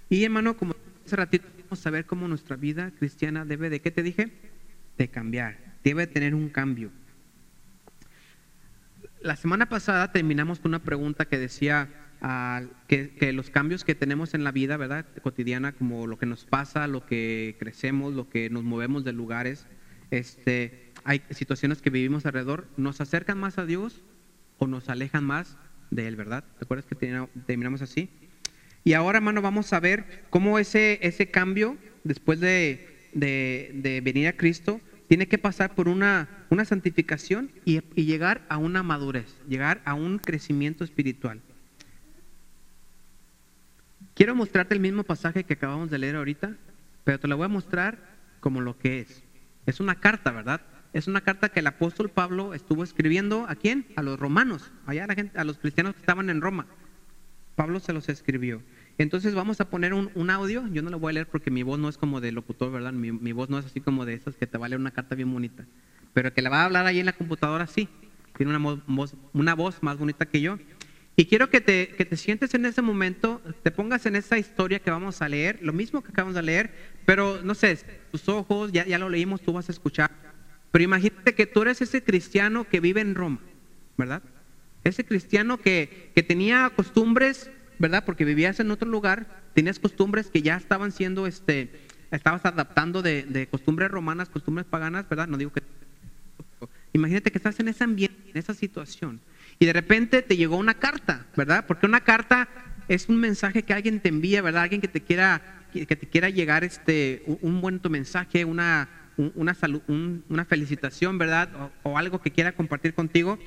Y, 0.09 0.23
hermano, 0.25 0.57
como 0.57 0.75
hace 1.05 1.17
ratito, 1.17 1.47
vamos 1.65 1.85
a 1.87 1.91
ver 1.91 2.07
cómo 2.07 2.29
nuestra 2.29 2.57
vida 2.57 2.93
cristiana 2.99 3.45
debe 3.45 3.71
de, 3.71 3.81
¿qué 3.81 3.91
te 3.91 4.03
dije? 4.03 4.33
De 4.97 5.09
cambiar. 5.09 5.59
Debe 5.83 6.07
tener 6.07 6.35
un 6.35 6.49
cambio 6.49 6.91
la 9.25 9.37
semana 9.37 9.71
pasada 9.71 10.13
terminamos 10.13 10.61
con 10.61 10.73
una 10.73 10.83
pregunta 10.83 11.25
que 11.25 11.39
decía 11.39 11.89
ah, 12.21 12.63
que, 12.89 13.33
los 13.33 13.49
cambios 13.49 13.83
que 13.83 13.95
tenemos 13.95 14.35
en 14.35 14.45
la 14.45 14.53
vida, 14.53 14.77
¿verdad? 14.77 15.07
Cotidiana, 15.23 15.73
como 15.73 16.07
lo 16.07 16.19
que 16.19 16.27
nos 16.27 16.45
pasa, 16.45 16.87
lo 16.87 17.07
que 17.07 17.57
crecemos, 17.59 18.13
lo 18.13 18.29
que 18.29 18.51
nos 18.51 18.65
movemos 18.65 19.03
de 19.03 19.15
lugares, 19.15 19.67
este, 20.11 20.93
hay 21.05 21.23
situaciones 21.31 21.81
que 21.81 21.89
vivimos 21.89 22.27
alrededor, 22.27 22.69
nos 22.77 23.01
acercan 23.01 23.39
más 23.39 23.57
a 23.57 23.65
Dios 23.65 24.03
o 24.59 24.67
nos 24.67 24.91
alejan 24.91 25.25
más 25.25 25.57
de 25.91 26.07
Él, 26.07 26.17
¿verdad? 26.17 26.45
¿Te 26.59 26.65
acuerdas 26.65 26.85
que 26.85 26.95
terminamos 26.95 27.81
así? 27.81 28.11
Y 28.85 28.93
ahora, 28.93 29.17
hermano, 29.17 29.41
vamos 29.41 29.73
a 29.73 29.81
ver 29.81 30.27
cómo 30.29 30.59
ese, 30.59 30.99
ese 31.01 31.31
cambio, 31.31 31.79
después 32.05 32.41
de, 32.41 33.09
de 33.15 34.03
venir 34.05 34.29
a 34.29 34.37
Cristo, 34.37 34.83
tiene 35.09 35.29
que 35.29 35.39
pasar 35.39 35.75
por 35.75 35.89
una, 35.89 36.29
una 36.51 36.65
santificación 36.65 37.51
y, 37.65 37.81
llegar 38.03 38.45
a 38.49 38.59
una 38.59 38.83
madurez, 38.83 39.37
llegar 39.49 39.83
a 39.85 39.95
un 39.95 40.19
crecimiento 40.19 40.85
espiritual. 40.85 41.41
Quiero 44.15 44.35
mostrarte 44.35 44.75
el 44.75 44.81
mismo 44.81 45.05
pasaje 45.05 45.45
que 45.45 45.55
acabamos 45.55 45.91
de 45.91 45.99
leer 45.99 46.17
ahorita, 46.17 46.57
pero 47.03 47.19
te 47.19 47.29
lo 47.29 47.37
voy 47.37 47.47
a 47.47 47.49
mostrar 47.49 47.99
como 48.41 48.61
lo 48.61 48.79
que 48.79 49.01
es. 49.01 49.23
Es 49.67 49.81
una 49.81 49.97
carta, 49.97 50.31
¿verdad? 50.31 50.61
Es 50.93 51.09
una 51.09 51.21
carta 51.21 51.49
que 51.49 51.61
el 51.61 51.67
apóstol 51.67 52.09
Pablo 52.09 52.55
estuvo 52.55 52.85
escribiendo 52.85 53.47
a 53.49 53.57
quién? 53.57 53.87
A 53.97 54.03
los 54.03 54.19
romanos, 54.19 54.71
allá 54.87 55.05
a 55.05 55.07
la 55.09 55.15
gente, 55.15 55.39
a 55.39 55.45
los 55.45 55.59
cristianos 55.59 55.95
que 55.95 56.01
estaban 56.01 56.31
en 56.31 56.41
Roma. 56.41 56.67
Pablo 57.57 57.81
se 57.81 57.93
los 57.93 58.09
escribió. 58.09 58.63
Entonces 58.97 59.35
vamos 59.35 59.61
a 59.61 59.69
poner 59.69 59.93
un, 59.93 60.31
audio, 60.31 60.69
yo 60.69 60.83
no 60.83 60.91
lo 60.91 61.01
voy 61.01 61.11
a 61.11 61.15
leer 61.15 61.27
porque 61.27 61.51
mi 61.51 61.65
voz 61.65 61.81
no 61.81 61.89
es 61.89 61.99
como 61.99 62.21
de 62.21 62.31
locutor, 62.31 62.71
¿verdad? 62.71 62.93
Mi, 62.93 63.33
voz 63.33 63.51
no 63.51 63.59
es 63.59 63.67
así 63.67 63.81
como 63.81 64.05
de 64.05 64.15
esas 64.15 64.37
que 64.37 64.47
te 64.47 64.57
va 64.57 64.67
a 64.67 64.69
leer 64.69 64.81
una 64.81 64.93
carta 64.93 65.17
bien 65.17 65.33
bonita, 65.33 65.65
pero 66.13 66.33
que 66.33 66.43
la 66.43 66.51
va 66.51 66.63
a 66.63 66.65
hablar 66.67 66.87
ahí 66.87 67.01
en 67.01 67.07
la 67.07 67.13
computadora 67.13 67.67
sí, 67.67 67.89
tiene 68.37 68.57
una 68.57 68.79
voz, 68.87 69.17
una 69.33 69.55
voz 69.55 69.83
más 69.83 69.99
bonita 69.99 70.27
que 70.27 70.41
yo. 70.41 70.59
Y 71.17 71.27
quiero 71.27 71.49
que 71.49 71.61
te, 71.61 71.89
que 71.89 72.05
te 72.05 72.17
sientes 72.17 72.55
en 72.55 72.67
ese 72.67 72.83
momento, 72.83 73.41
te 73.63 73.71
pongas 73.71 74.05
en 74.07 74.17
esa 74.17 74.37
historia 74.39 74.81
que 74.81 74.91
vamos 74.91 75.23
a 75.23 75.29
leer, 75.29 75.59
lo 75.63 75.73
mismo 75.73 76.03
que 76.03 76.11
acabamos 76.11 76.35
de 76.35 76.43
leer, 76.43 76.73
pero 77.05 77.41
no 77.43 77.55
sé, 77.55 77.79
tus 78.11 78.29
ojos, 78.29 78.73
ya, 78.73 78.85
ya 78.85 78.99
lo 78.99 79.09
leímos, 79.09 79.41
tú 79.41 79.53
vas 79.53 79.69
a 79.69 79.73
escuchar, 79.73 80.11
pero 80.73 80.85
imagínate 80.85 81.35
que 81.35 81.47
tú 81.47 81.63
eres 81.63 81.81
ese 81.83 82.03
cristiano 82.03 82.65
que 82.69 82.81
vive 82.81 83.01
en 83.01 83.15
Roma, 83.15 83.41
¿verdad? 83.97 84.23
Ese 84.83 85.05
cristiano 85.05 85.59
que, 85.59 86.11
que 86.17 86.25
tenía 86.25 86.71
costumbres 86.75 87.49
¿verdad? 87.85 88.03
Porque 88.07 88.25
vivías 88.25 88.61
en 88.61 88.71
otro 88.71 88.89
lugar, 88.89 89.27
tenías 89.53 89.79
costumbres 89.79 90.31
que 90.31 90.41
ya 90.41 90.57
estaban 90.57 90.91
siendo, 90.91 91.27
este, 91.27 91.71
estabas 92.11 92.43
adaptando 92.47 93.03
de, 93.03 93.47
costumbres 93.51 93.91
romanas, 93.91 94.31
costumbres 94.31 94.65
paganas, 94.67 95.07
¿verdad? 95.07 95.29
No 95.29 95.37
digo 95.37 95.53
que... 95.53 95.63
Imagínate 96.95 97.31
que 97.31 97.37
estás 97.37 97.61
en 97.61 97.69
ese 97.69 97.85
ambiente, 97.85 98.31
en 98.31 98.39
esa 98.39 98.55
situación. 98.55 99.21
Y 99.59 99.67
de 99.67 99.75
repente 99.75 100.23
te 100.23 100.39
llegó 100.39 100.57
una 100.57 100.73
carta, 100.73 101.27
¿verdad? 101.37 101.67
Porque 101.67 101.85
una 101.85 102.01
carta 102.01 102.49
es 102.89 103.11
un 103.11 103.19
mensaje 103.19 103.65
que 103.65 103.75
alguien 103.75 104.01
te 104.01 104.09
envía, 104.09 104.41
¿verdad? 104.41 104.63
Alguien 104.63 104.81
que 104.81 104.89
te 104.89 105.03
quiera, 105.03 105.43
que 105.75 105.85
te 105.85 106.09
quiera 106.09 106.31
llegar 106.31 106.65
este, 106.65 107.23
un, 107.43 107.61
buen 107.61 107.83
mensaje, 107.91 108.47
una, 108.47 108.89
un- 109.19 109.33
una, 109.35 109.53
salud, 109.53 109.83
un- 109.89 110.25
una 110.31 110.47
felicitación, 110.47 111.19
¿verdad? 111.19 111.51
O 111.83 111.99
algo 111.99 112.23
que 112.23 112.31
quiera 112.31 112.53
compartir 112.53 112.95
contigo. 112.95 113.39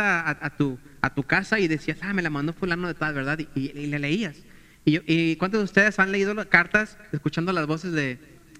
A, 0.00 0.56
tu, 0.56 0.78
a 1.02 1.14
tu 1.14 1.22
casa 1.24 1.58
y 1.60 1.68
decías, 1.68 1.98
ah, 2.02 2.12
me 2.14 2.22
la 2.22 2.30
mandó 2.30 2.52
fulano 2.52 2.88
de 2.88 2.94
tal, 2.94 3.14
¿verdad? 3.14 3.38
Y, 3.38 3.48
y- 3.54 3.78
y 3.78 3.86
le 3.86 3.98
leías. 3.98 4.36
Y, 4.84 4.92
yo- 4.92 5.00
¿Y 5.06 5.36
cuántos 5.36 5.60
de 5.60 5.64
ustedes 5.64 5.98
han 5.98 6.10
leído 6.12 6.32
las 6.34 6.46
cartas 6.46 6.96
escuchando 7.12 7.52
las 7.52 7.66
voces 7.66 7.92
de, 7.92 8.18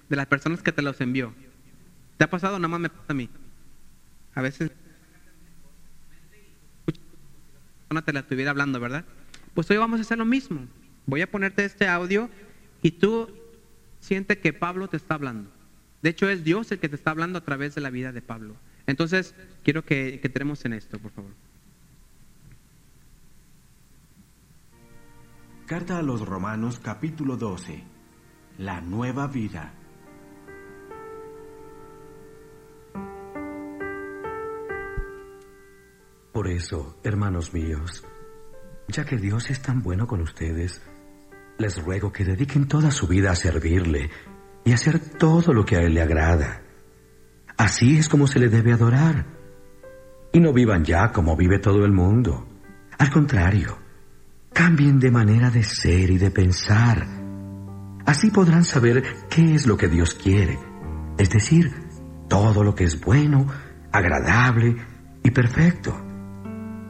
de 0.09 0.15
las 0.15 0.27
personas 0.27 0.61
que 0.61 0.71
te 0.71 0.81
los 0.81 1.01
envió? 1.01 1.33
¿Te 2.17 2.25
ha 2.25 2.29
pasado? 2.29 2.59
Nada 2.59 2.67
más 2.67 2.79
me 2.79 2.89
pasa 2.89 3.05
a 3.09 3.13
mí. 3.13 3.29
A 4.35 4.41
veces 4.41 4.71
persona 6.85 8.05
te 8.05 8.13
la 8.13 8.19
estuviera 8.21 8.51
hablando, 8.51 8.79
¿verdad? 8.79 9.03
Pues 9.53 9.69
hoy 9.69 9.77
vamos 9.77 9.99
a 9.99 10.01
hacer 10.03 10.17
lo 10.17 10.25
mismo. 10.25 10.65
Voy 11.05 11.21
a 11.21 11.29
ponerte 11.29 11.65
este 11.65 11.87
audio 11.87 12.29
y 12.81 12.91
tú 12.91 13.29
siente 13.99 14.39
que 14.39 14.53
Pablo 14.53 14.87
te 14.87 14.97
está 14.97 15.15
hablando. 15.15 15.51
De 16.01 16.09
hecho, 16.09 16.29
es 16.29 16.43
Dios 16.43 16.71
el 16.71 16.79
que 16.79 16.89
te 16.89 16.95
está 16.95 17.11
hablando 17.11 17.39
a 17.39 17.43
través 17.43 17.75
de 17.75 17.81
la 17.81 17.89
vida 17.89 18.11
de 18.11 18.21
Pablo. 18.21 18.55
Entonces, 18.91 19.33
quiero 19.63 19.83
que, 19.85 20.19
que 20.19 20.27
entremos 20.27 20.65
en 20.65 20.73
esto, 20.73 20.99
por 20.99 21.11
favor. 21.11 21.31
Carta 25.65 25.97
a 25.97 26.01
los 26.01 26.27
Romanos 26.27 26.81
capítulo 26.83 27.37
12. 27.37 27.81
La 28.57 28.81
nueva 28.81 29.27
vida. 29.27 29.73
Por 36.33 36.49
eso, 36.49 36.99
hermanos 37.01 37.53
míos, 37.53 38.03
ya 38.89 39.05
que 39.05 39.15
Dios 39.15 39.49
es 39.51 39.61
tan 39.61 39.81
bueno 39.81 40.05
con 40.05 40.19
ustedes, 40.19 40.81
les 41.57 41.81
ruego 41.81 42.11
que 42.11 42.25
dediquen 42.25 42.67
toda 42.67 42.91
su 42.91 43.07
vida 43.07 43.31
a 43.31 43.35
servirle 43.35 44.09
y 44.65 44.73
hacer 44.73 44.99
todo 45.17 45.53
lo 45.53 45.63
que 45.63 45.77
a 45.77 45.79
Él 45.79 45.93
le 45.93 46.01
agrada. 46.01 46.70
Así 47.61 47.97
es 47.97 48.09
como 48.09 48.25
se 48.25 48.39
le 48.39 48.49
debe 48.49 48.73
adorar. 48.73 49.23
Y 50.33 50.39
no 50.39 50.51
vivan 50.51 50.83
ya 50.83 51.11
como 51.11 51.37
vive 51.37 51.59
todo 51.59 51.85
el 51.85 51.91
mundo. 51.91 52.47
Al 52.97 53.11
contrario, 53.11 53.77
cambien 54.51 54.99
de 54.99 55.11
manera 55.11 55.51
de 55.51 55.63
ser 55.63 56.09
y 56.09 56.17
de 56.17 56.31
pensar. 56.31 57.05
Así 58.03 58.31
podrán 58.31 58.63
saber 58.63 59.03
qué 59.29 59.53
es 59.53 59.67
lo 59.67 59.77
que 59.77 59.89
Dios 59.89 60.15
quiere, 60.15 60.57
es 61.19 61.29
decir, 61.29 61.71
todo 62.27 62.63
lo 62.63 62.73
que 62.73 62.85
es 62.85 62.99
bueno, 62.99 63.45
agradable 63.91 64.77
y 65.21 65.29
perfecto. 65.29 65.95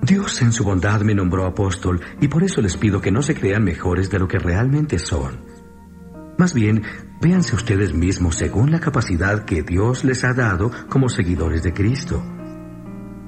Dios 0.02 0.42
en 0.42 0.54
su 0.54 0.64
bondad 0.64 1.02
me 1.02 1.14
nombró 1.14 1.48
apóstol 1.48 2.00
y 2.22 2.30
por 2.30 2.46
eso 2.46 2.62
les 2.62 2.78
pido 2.78 3.02
que 3.02 3.12
no 3.12 3.22
se 3.22 3.36
crean 3.36 3.66
mejores 3.66 4.10
de 4.10 4.20
lo 4.20 4.28
que 4.30 4.40
realmente 4.40 5.00
son. 5.00 5.42
Más 6.38 6.54
bien, 6.54 6.82
véanse 7.22 7.56
ustedes 7.56 7.94
mismos 7.94 8.36
según 8.36 8.72
la 8.72 8.80
capacidad 8.80 9.46
que 9.46 9.62
Dios 9.62 10.04
les 10.04 10.24
ha 10.24 10.34
dado 10.34 10.72
como 10.90 11.08
seguidores 11.08 11.64
de 11.64 11.74
Cristo. 11.74 12.24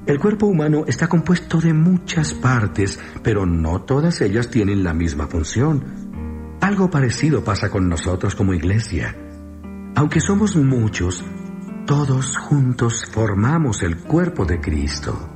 El 0.06 0.18
cuerpo 0.18 0.46
humano 0.46 0.84
está 0.86 1.06
compuesto 1.06 1.60
de 1.60 1.72
muchas 1.72 2.34
partes, 2.34 2.98
pero 3.22 3.46
no 3.46 3.82
todas 3.82 4.20
ellas 4.20 4.50
tienen 4.50 4.84
la 4.84 4.92
misma 4.92 5.28
función. 5.28 6.58
Algo 6.60 6.90
parecido 6.90 7.42
pasa 7.42 7.70
con 7.70 7.88
nosotros 7.88 8.34
como 8.34 8.52
iglesia. 8.52 9.16
Aunque 9.94 10.20
somos 10.20 10.56
muchos, 10.56 11.24
todos 11.86 12.36
juntos 12.36 13.04
formamos 13.10 13.82
el 13.82 13.98
cuerpo 13.98 14.44
de 14.44 14.60
Cristo. 14.60 15.30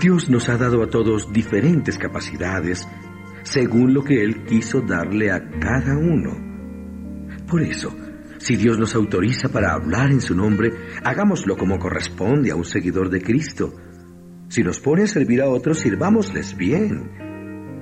Dios 0.00 0.28
nos 0.28 0.48
ha 0.48 0.56
dado 0.56 0.82
a 0.82 0.88
todos 0.88 1.32
diferentes 1.32 1.98
capacidades 1.98 2.86
según 3.42 3.94
lo 3.94 4.04
que 4.04 4.22
Él 4.22 4.44
quiso 4.44 4.80
darle 4.80 5.32
a 5.32 5.50
cada 5.58 5.96
uno. 5.96 6.51
Por 7.52 7.62
eso, 7.62 7.94
si 8.38 8.56
Dios 8.56 8.78
nos 8.78 8.94
autoriza 8.94 9.50
para 9.50 9.74
hablar 9.74 10.10
en 10.10 10.22
su 10.22 10.34
nombre, 10.34 10.70
hagámoslo 11.04 11.58
como 11.58 11.78
corresponde 11.78 12.50
a 12.50 12.56
un 12.56 12.64
seguidor 12.64 13.10
de 13.10 13.20
Cristo. 13.20 13.74
Si 14.48 14.62
nos 14.62 14.80
pone 14.80 15.02
a 15.02 15.06
servir 15.06 15.42
a 15.42 15.50
otros, 15.50 15.80
sirvámosles 15.80 16.56
bien. 16.56 17.10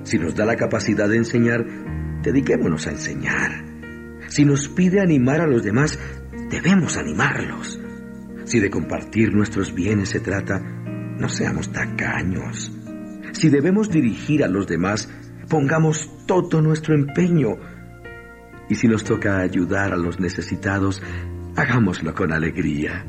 Si 0.03 0.19
nos 0.19 0.35
da 0.35 0.43
la 0.43 0.57
capacidad 0.57 1.07
de 1.07 1.15
enseñar, 1.15 1.65
dediquémonos 2.21 2.85
a 2.85 2.91
enseñar. 2.91 3.63
Si 4.27 4.43
nos 4.43 4.67
pide 4.67 4.99
animar 4.99 5.39
a 5.39 5.47
los 5.47 5.63
demás, 5.63 5.97
debemos 6.49 6.97
animarlos. 6.97 7.79
Si 8.43 8.59
de 8.59 8.69
compartir 8.69 9.33
nuestros 9.33 9.73
bienes 9.73 10.09
se 10.09 10.19
trata, 10.19 10.59
no 10.59 11.29
seamos 11.29 11.71
tacaños. 11.71 12.77
Si 13.31 13.47
debemos 13.47 13.89
dirigir 13.89 14.43
a 14.43 14.49
los 14.49 14.67
demás, 14.67 15.09
pongamos 15.47 16.11
todo 16.27 16.61
nuestro 16.61 16.93
empeño. 16.93 17.55
Y 18.71 18.75
si 18.75 18.87
nos 18.87 19.03
toca 19.03 19.41
ayudar 19.41 19.91
a 19.91 19.97
los 19.97 20.21
necesitados, 20.21 21.03
hagámoslo 21.57 22.15
con 22.15 22.31
alegría. 22.31 23.05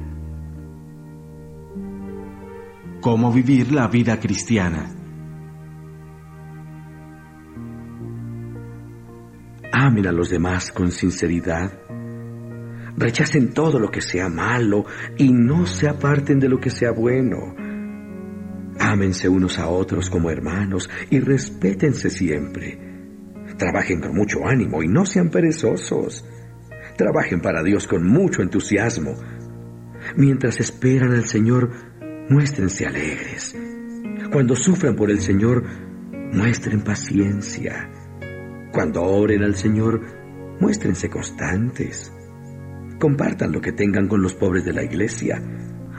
Cómo 3.00 3.33
vivir 3.33 3.71
la 3.71 3.87
vida 3.87 4.19
cristiana. 4.19 4.90
Amen 9.73 10.09
a 10.09 10.11
los 10.11 10.31
demás 10.31 10.73
con 10.73 10.90
sinceridad. 10.90 11.73
Rechacen 12.97 13.54
todo 13.54 13.78
lo 13.78 13.88
que 13.88 14.00
sea 14.00 14.28
malo 14.28 14.85
y 15.16 15.33
no 15.33 15.66
se 15.66 15.88
aparten 15.88 16.40
de 16.40 16.49
lo 16.49 16.59
que 16.59 16.71
sea 16.71 16.90
bueno. 16.90 17.54
Ámense 18.81 19.28
unos 19.28 19.61
a 19.61 19.69
otros 19.69 20.11
como 20.11 20.28
hermanos 20.28 20.90
y 21.09 21.21
respétense 21.21 22.11
siempre. 22.11 22.92
Trabajen 23.57 24.01
con 24.01 24.15
mucho 24.15 24.47
ánimo 24.47 24.83
y 24.83 24.89
no 24.89 25.05
sean 25.07 25.31
perezosos. 25.31 26.25
Trabajen 26.97 27.41
para 27.41 27.63
Dios 27.63 27.87
con 27.87 28.07
mucho 28.07 28.43
entusiasmo. 28.43 29.15
Mientras 30.17 30.61
esperan 30.61 31.13
al 31.13 31.25
Señor, 31.25 31.71
muéstrense 32.29 32.87
alegres. 32.87 33.57
Cuando 34.33 34.57
sufran 34.57 34.97
por 34.97 35.11
el 35.11 35.21
Señor, 35.21 35.65
muestren 36.33 36.83
paciencia. 36.83 37.91
Cuando 38.73 39.03
oren 39.03 39.43
al 39.43 39.55
Señor, 39.55 40.01
muéstrense 40.61 41.11
constantes. 41.11 42.13
Compartan 42.99 43.53
lo 43.53 43.61
que 43.61 43.73
tengan 43.73 44.09
con 44.09 44.23
los 44.23 44.35
pobres 44.35 44.65
de 44.65 44.73
la 44.73 44.83
iglesia. 44.83 45.43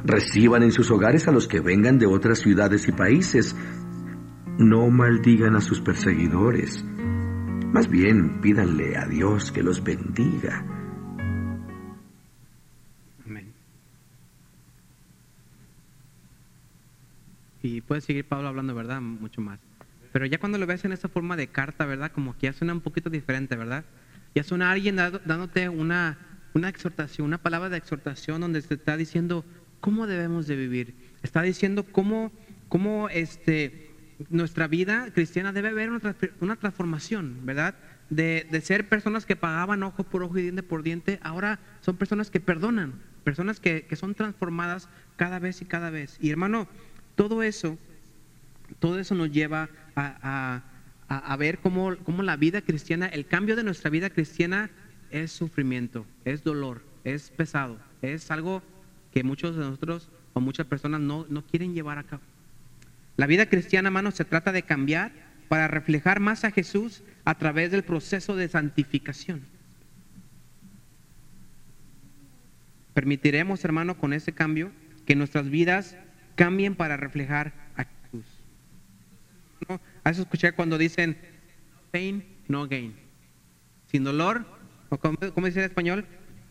Reciban 0.03 0.63
en 0.63 0.71
sus 0.71 0.89
hogares 0.89 1.27
a 1.27 1.31
los 1.31 1.47
que 1.47 1.59
vengan 1.59 1.99
de 1.99 2.07
otras 2.07 2.39
ciudades 2.39 2.87
y 2.87 2.91
países. 2.91 3.55
No 4.57 4.89
maldigan 4.89 5.55
a 5.55 5.61
sus 5.61 5.81
perseguidores. 5.81 6.83
Más 7.73 7.89
bien 7.89 8.39
pídanle 8.39 8.95
a 8.95 9.07
Dios 9.07 9.51
que 9.51 9.63
los 9.63 9.83
bendiga. 9.83 10.63
Amén. 13.25 13.51
Y 17.63 17.81
puede 17.81 18.01
seguir 18.01 18.25
Pablo 18.25 18.49
hablando, 18.49 18.75
¿verdad? 18.75 19.01
Mucho 19.01 19.41
más. 19.41 19.59
Pero 20.11 20.27
ya 20.27 20.37
cuando 20.37 20.59
lo 20.59 20.67
ves 20.67 20.85
en 20.85 20.91
esa 20.91 21.09
forma 21.09 21.35
de 21.35 21.47
carta, 21.47 21.87
¿verdad? 21.87 22.11
Como 22.11 22.37
que 22.37 22.45
ya 22.45 22.53
suena 22.53 22.73
un 22.73 22.81
poquito 22.81 23.09
diferente, 23.09 23.55
¿verdad? 23.55 23.85
Ya 24.35 24.43
suena 24.43 24.69
alguien 24.69 24.97
dándote 24.97 25.67
una, 25.67 26.19
una 26.53 26.69
exhortación, 26.69 27.25
una 27.25 27.39
palabra 27.39 27.69
de 27.69 27.77
exhortación 27.77 28.39
donde 28.39 28.61
te 28.61 28.75
está 28.75 28.97
diciendo 28.97 29.43
cómo 29.79 30.05
debemos 30.05 30.45
de 30.45 30.55
vivir. 30.55 30.93
Está 31.23 31.41
diciendo 31.41 31.85
cómo, 31.91 32.31
cómo 32.69 33.09
este, 33.09 33.92
nuestra 34.29 34.67
vida 34.67 35.07
cristiana 35.13 35.51
debe 35.53 35.69
haber 35.69 35.89
una, 35.89 35.99
trans- 35.99 36.31
una 36.41 36.55
transformación, 36.55 37.39
¿verdad? 37.45 37.75
De, 38.09 38.47
de 38.51 38.61
ser 38.61 38.87
personas 38.89 39.25
que 39.25 39.35
pagaban 39.35 39.83
ojo 39.83 40.03
por 40.03 40.23
ojo 40.23 40.37
y 40.37 40.43
diente 40.43 40.63
por 40.63 40.83
diente, 40.83 41.19
ahora 41.23 41.59
son 41.81 41.97
personas 41.97 42.29
que 42.29 42.39
perdonan, 42.39 42.93
personas 43.23 43.59
que, 43.59 43.83
que 43.83 43.95
son 43.95 44.13
transformadas 44.15 44.89
cada 45.15 45.39
vez 45.39 45.61
y 45.61 45.65
cada 45.65 45.89
vez. 45.89 46.17
Y 46.21 46.29
hermano, 46.29 46.67
todo 47.15 47.43
eso 47.43 47.77
todo 48.79 48.97
eso 48.99 49.13
nos 49.15 49.31
lleva 49.31 49.69
a, 49.95 50.15
a- 50.21 50.63
a- 51.09 51.33
a 51.33 51.37
ver 51.37 51.59
cómo, 51.59 51.95
cómo 52.03 52.23
la 52.23 52.37
vida 52.37 52.61
cristiana, 52.61 53.05
el 53.07 53.25
cambio 53.27 53.55
de 53.55 53.63
nuestra 53.63 53.89
vida 53.89 54.09
cristiana 54.09 54.69
es 55.11 55.31
sufrimiento, 55.31 56.05
es 56.25 56.43
dolor, 56.43 56.81
es 57.03 57.29
pesado, 57.29 57.77
es 58.01 58.31
algo 58.31 58.63
que 59.11 59.23
muchos 59.23 59.55
de 59.55 59.61
nosotros 59.63 60.09
o 60.33 60.39
muchas 60.39 60.65
personas 60.65 61.01
no, 61.01 61.25
no 61.29 61.45
quieren 61.45 61.73
llevar 61.75 61.99
a 61.99 62.03
cabo. 62.03 62.23
La 63.15 63.27
vida 63.27 63.45
cristiana, 63.45 63.89
hermano, 63.89 64.11
se 64.11 64.25
trata 64.25 64.51
de 64.51 64.63
cambiar 64.63 65.11
para 65.47 65.67
reflejar 65.67 66.19
más 66.19 66.43
a 66.43 66.51
Jesús 66.51 67.03
a 67.25 67.37
través 67.37 67.71
del 67.71 67.83
proceso 67.83 68.35
de 68.35 68.47
santificación. 68.47 69.41
Permitiremos, 72.93 73.63
hermano, 73.63 73.97
con 73.97 74.13
ese 74.13 74.33
cambio, 74.33 74.71
que 75.05 75.15
nuestras 75.15 75.49
vidas 75.49 75.95
cambien 76.35 76.75
para 76.75 76.97
reflejar 76.97 77.53
a 77.75 77.85
Jesús. 77.85 78.25
¿no? 79.67 79.81
A 80.03 80.09
eso 80.09 80.21
escuché 80.21 80.51
cuando 80.53 80.77
dicen 80.77 81.17
pain, 81.91 82.25
no 82.47 82.67
gain. 82.67 82.95
Sin 83.87 84.03
dolor, 84.03 84.45
o 84.89 84.97
como 84.97 85.47
dice 85.47 85.59
en 85.59 85.65
español, 85.65 86.05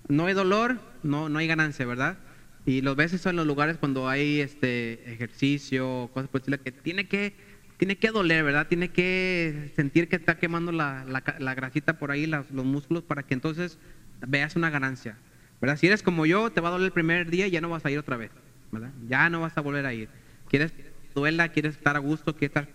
no 0.09 0.27
hay 0.27 0.35
dolor, 0.35 0.81
no, 1.03 1.29
no 1.29 1.39
hay 1.39 1.47
ganancia, 1.47 1.87
¿verdad? 1.87 2.19
Y 2.65 2.81
los 2.81 2.95
ves 2.97 3.13
eso 3.13 3.31
en 3.31 3.37
los 3.37 3.47
lugares 3.47 3.77
cuando 3.79 4.09
hay 4.09 4.41
este 4.41 5.11
ejercicio, 5.13 6.11
cosas 6.13 6.29
por 6.29 6.43
que 6.43 6.73
tiene 6.73 7.09
que, 7.09 7.35
tiene 7.77 7.97
que 7.97 8.11
doler, 8.11 8.45
¿verdad? 8.45 8.69
Tiene 8.69 8.89
que 8.91 9.73
sentir 9.75 10.09
que 10.09 10.17
está 10.17 10.37
quemando 10.39 10.71
la, 10.73 11.05
la, 11.05 11.23
la 11.39 11.55
grasita 11.55 11.99
por 11.99 12.11
ahí, 12.13 12.27
las- 12.27 12.51
los 12.51 12.65
músculos, 12.65 13.03
para 13.03 13.25
que 13.25 13.35
entonces 13.35 13.79
veas 14.27 14.55
una 14.57 14.71
ganancia. 14.71 15.19
¿Verdad? 15.61 15.77
Si 15.77 15.87
eres 15.87 16.03
como 16.03 16.27
yo, 16.27 16.51
te 16.51 16.61
va 16.61 16.69
a 16.69 16.73
doler 16.73 16.87
el 16.87 16.93
primer 16.93 17.31
día 17.31 17.47
y 17.47 17.51
ya 17.51 17.61
no 17.61 17.69
vas 17.69 17.85
a 17.85 17.91
ir 17.91 17.99
otra 17.99 18.17
vez. 18.17 18.31
¿verdad? 18.71 18.93
Ya 19.09 19.29
no 19.31 19.41
vas 19.41 19.57
a 19.57 19.61
volver 19.61 19.87
a 19.87 19.95
ir. 19.95 20.09
Quieres 20.49 20.73
duela, 21.15 21.49
quieres 21.51 21.77
estar 21.77 21.97
a 21.97 22.01
gusto, 22.01 22.35
quieres 22.37 22.57
estar 22.57 22.69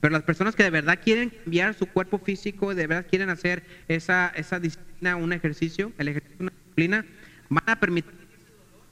pero 0.00 0.12
las 0.12 0.22
personas 0.22 0.54
que 0.54 0.62
de 0.62 0.70
verdad 0.70 1.00
quieren 1.02 1.30
cambiar 1.30 1.74
su 1.74 1.86
cuerpo 1.86 2.18
físico, 2.18 2.74
de 2.74 2.86
verdad 2.86 3.06
quieren 3.08 3.30
hacer 3.30 3.64
esa, 3.88 4.28
esa 4.36 4.60
disciplina, 4.60 5.16
un 5.16 5.32
ejercicio, 5.32 5.92
el 5.98 6.08
ejercicio 6.08 6.36
una 6.40 6.52
disciplina, 6.52 7.06
van 7.48 7.64
a 7.66 7.80
permitir 7.80 8.12
que 8.12 8.36
ese 8.36 8.52
dolor 8.52 8.86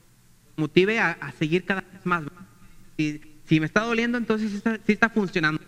los 0.45 0.46
motive 0.57 0.99
a, 0.99 1.33
seguir 1.39 1.65
cada 1.65 1.83
vez 1.83 2.05
más. 2.05 2.25
Si, 2.97 3.21
si 3.45 3.61
me 3.61 3.67
está 3.67 3.83
doliendo, 3.83 4.19
entonces 4.19 4.63
sí 4.87 4.93
está, 4.93 5.09
funcionando. 5.09 5.61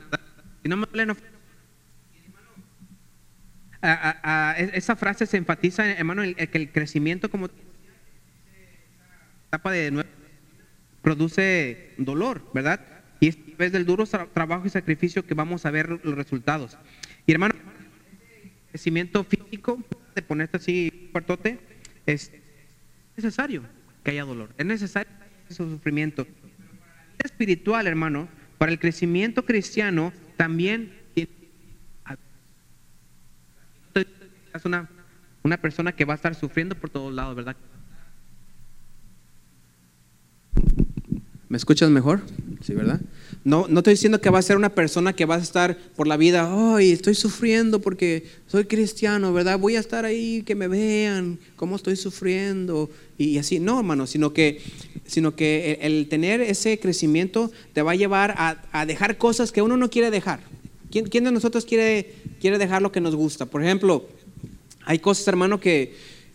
Si 0.63 0.69
no 0.69 0.77
me 0.77 0.87
duele, 0.87 1.07
no 1.07 1.17
esa 4.73 4.97
frase 4.97 5.25
se 5.27 5.37
enfatiza, 5.37 5.89
hermano, 5.89 6.23
que 6.23 6.59
el 6.59 6.73
crecimiento 6.73 7.31
como 7.31 7.49
etapa 9.47 9.71
de 9.71 9.93
nuevo 9.93 10.09
produce 11.01 11.95
dolor, 11.97 12.43
¿verdad? 12.53 12.81
Y 13.21 13.29
es 13.29 13.45
través 13.45 13.73
del 13.73 13.87
duro 13.87 14.05
tra- 14.05 14.29
trabajo 14.33 14.67
y 14.67 14.71
sacrificio 14.71 15.25
que 15.25 15.35
vamos 15.35 15.65
a 15.65 15.71
ver 15.71 15.89
los 16.05 16.15
resultados. 16.15 16.77
Y 17.25 17.33
hermano, 17.33 17.55
crecimiento 18.71 19.23
físico, 19.23 19.83
de 20.15 20.23
ponerte 20.23 20.57
así 20.57 21.09
fuertote, 21.13 21.61
es 22.05 22.33
necesario 23.17 23.63
que 24.03 24.11
haya 24.13 24.25
dolor, 24.25 24.51
es 24.57 24.67
necesario 24.67 25.13
ese 25.49 25.57
sufrimiento. 25.57 26.27
Espiritual, 27.23 27.87
hermano, 27.87 28.29
para 28.59 28.73
el 28.73 28.79
crecimiento 28.79 29.45
cristiano, 29.45 30.13
también 30.37 30.93
es 34.55 34.65
una, 34.65 34.89
una 35.43 35.57
persona 35.57 35.93
que 35.93 36.05
va 36.05 36.15
a 36.15 36.17
estar 36.17 36.35
sufriendo 36.35 36.75
por 36.75 36.91
todos 36.91 37.15
lados, 37.15 37.37
¿verdad? 37.37 37.57
¿Me 41.49 41.57
escuchas 41.57 41.89
mejor? 41.89 42.21
Sí, 42.63 42.75
¿verdad? 42.75 43.01
No, 43.43 43.67
no 43.69 43.81
estoy 43.81 43.95
diciendo 43.95 44.21
que 44.21 44.29
va 44.29 44.39
a 44.39 44.43
ser 44.43 44.59
una 44.59 44.75
persona 44.75 45.15
que 45.15 45.25
va 45.25 45.37
a 45.37 45.39
estar 45.39 45.79
por 45.97 46.07
la 46.07 46.19
vida, 46.19 46.75
ay, 46.75 46.91
estoy 46.91 47.15
sufriendo 47.15 47.81
porque 47.81 48.27
soy 48.47 48.67
cristiano, 48.67 49.33
¿verdad? 49.33 49.59
Voy 49.59 49.77
a 49.77 49.81
estar 49.81 50.05
ahí, 50.05 50.43
que 50.43 50.55
me 50.55 50.69
vean 50.69 51.39
cómo 51.57 51.77
estoy 51.77 51.97
sufriendo 51.97 52.91
y, 53.19 53.39
así. 53.39 53.59
No, 53.61 53.79
hermano, 53.81 54.07
sino 54.07 54.33
que, 54.33 54.63
sino 55.05 55.35
que 55.35 55.79
el, 55.83 56.09
tener 56.09 56.41
ese 56.41 56.79
crecimiento 56.79 57.51
te 57.73 57.83
va 57.83 57.93
a 57.93 57.97
llevar 57.97 58.35
a, 58.39 58.63
a 58.73 58.87
dejar 58.87 59.19
cosas 59.19 59.53
que 59.53 59.61
uno 59.61 59.77
no 59.77 59.91
quiere 59.91 60.11
dejar. 60.11 60.41
¿Quién, 60.91 61.07
quién 61.07 61.25
de 61.25 61.33
nosotros 61.33 61.65
quiere, 61.65 62.15
quiere 62.41 62.59
dejar 62.59 62.81
lo 62.81 62.93
que 62.93 63.01
nos 63.01 63.15
gusta? 63.15 63.47
Por 63.47 63.63
ejemplo, 63.63 64.07
hay 64.87 65.01
cosas, 65.01 65.29
hermano, 65.29 65.61
que, 65.61 65.95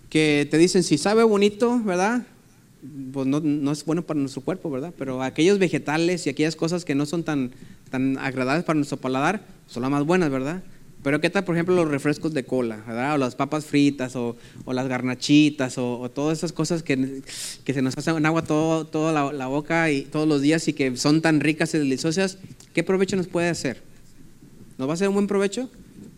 que 0.10 0.47
te 0.51 0.58
dicen, 0.58 0.84
si 0.84 0.97
sabe 0.97 1.23
bonito, 1.23 1.81
¿verdad? 1.84 2.27
Pues 3.12 3.25
no, 3.25 3.39
no 3.39 3.71
es 3.71 3.84
bueno 3.86 4.03
para 4.03 4.19
nuestro 4.19 4.41
cuerpo, 4.41 4.69
¿verdad? 4.69 4.93
Pero 4.97 5.23
aquellos 5.23 5.58
vegetales 5.58 6.27
y 6.27 6.29
aquellas 6.29 6.55
cosas 6.55 6.86
que 6.86 6.93
no 6.93 7.05
son 7.05 7.23
tan, 7.23 7.51
tan 7.89 8.17
agradables 8.19 8.63
para 8.63 8.75
nuestro 8.75 8.97
paladar 8.97 9.43
son 9.67 9.81
las 9.81 9.91
más 9.91 10.05
buenas, 10.05 10.29
¿verdad? 10.29 10.62
Pero 11.03 11.19
¿qué 11.19 11.29
tal, 11.29 11.43
por 11.43 11.55
ejemplo, 11.55 11.75
los 11.75 11.89
refrescos 11.89 12.33
de 12.33 12.45
cola, 12.45 12.77
¿verdad? 12.87 13.15
O 13.15 13.17
las 13.17 13.35
papas 13.35 13.65
fritas, 13.65 14.15
o, 14.15 14.37
o 14.63 14.73
las 14.73 14.87
garnachitas, 14.87 15.77
o, 15.77 15.99
o 15.99 16.09
todas 16.09 16.37
esas 16.37 16.53
cosas 16.53 16.81
que, 16.81 17.21
que 17.65 17.73
se 17.73 17.81
nos 17.81 17.97
hacen 17.97 18.25
agua 18.25 18.43
todo, 18.43 18.85
toda 18.87 19.11
la, 19.11 19.33
la 19.33 19.47
boca 19.47 19.91
y 19.91 20.03
todos 20.03 20.27
los 20.27 20.41
días 20.41 20.67
y 20.69 20.73
que 20.73 20.95
son 20.95 21.21
tan 21.21 21.41
ricas 21.41 21.73
y 21.73 21.77
deliciosas. 21.77 22.37
¿Qué 22.73 22.83
provecho 22.83 23.17
nos 23.17 23.27
puede 23.27 23.49
hacer? 23.49 23.81
¿Nos 24.77 24.87
va 24.87 24.93
a 24.93 24.95
hacer 24.95 25.09
un 25.09 25.15
buen 25.15 25.27
provecho? 25.27 25.69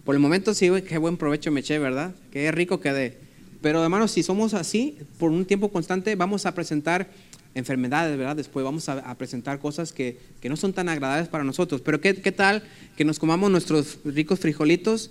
Por 0.04 0.14
el 0.14 0.22
momento 0.22 0.54
sí, 0.54 0.70
qué 0.88 1.00
buen 1.00 1.18
provecho 1.18 1.52
me 1.52 1.62
eché, 1.62 1.80
¿verdad? 1.80 2.14
Qué 2.32 2.52
rico 2.52 2.80
quedé. 2.80 3.18
Pero 3.64 3.84
hermanos, 3.84 4.12
si 4.12 4.22
somos 4.22 4.54
así, 4.54 5.00
por 5.18 5.32
un 5.32 5.46
tiempo 5.46 5.70
constante, 5.70 6.16
vamos 6.16 6.46
a 6.46 6.54
presentar 6.54 7.10
enfermedades, 7.56 8.18
¿verdad? 8.18 8.36
Después 8.36 8.64
vamos 8.64 8.88
a, 8.90 9.18
presentar 9.18 9.60
cosas 9.60 9.94
que, 9.94 10.20
que, 10.42 10.50
no 10.50 10.58
son 10.58 10.74
tan 10.74 10.90
agradables 10.90 11.30
para 11.30 11.44
nosotros. 11.44 11.82
Pero 11.82 12.02
¿qué, 12.02 12.14
¿qué, 12.14 12.32
tal 12.32 12.62
que 12.98 13.06
nos 13.06 13.18
comamos 13.18 13.50
nuestros 13.50 14.00
ricos 14.04 14.40
frijolitos 14.40 15.10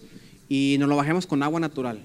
y 0.48 0.76
nos 0.78 0.88
lo 0.88 0.96
bajemos 0.96 1.26
con 1.26 1.42
agua 1.42 1.59
natural? 1.59 2.04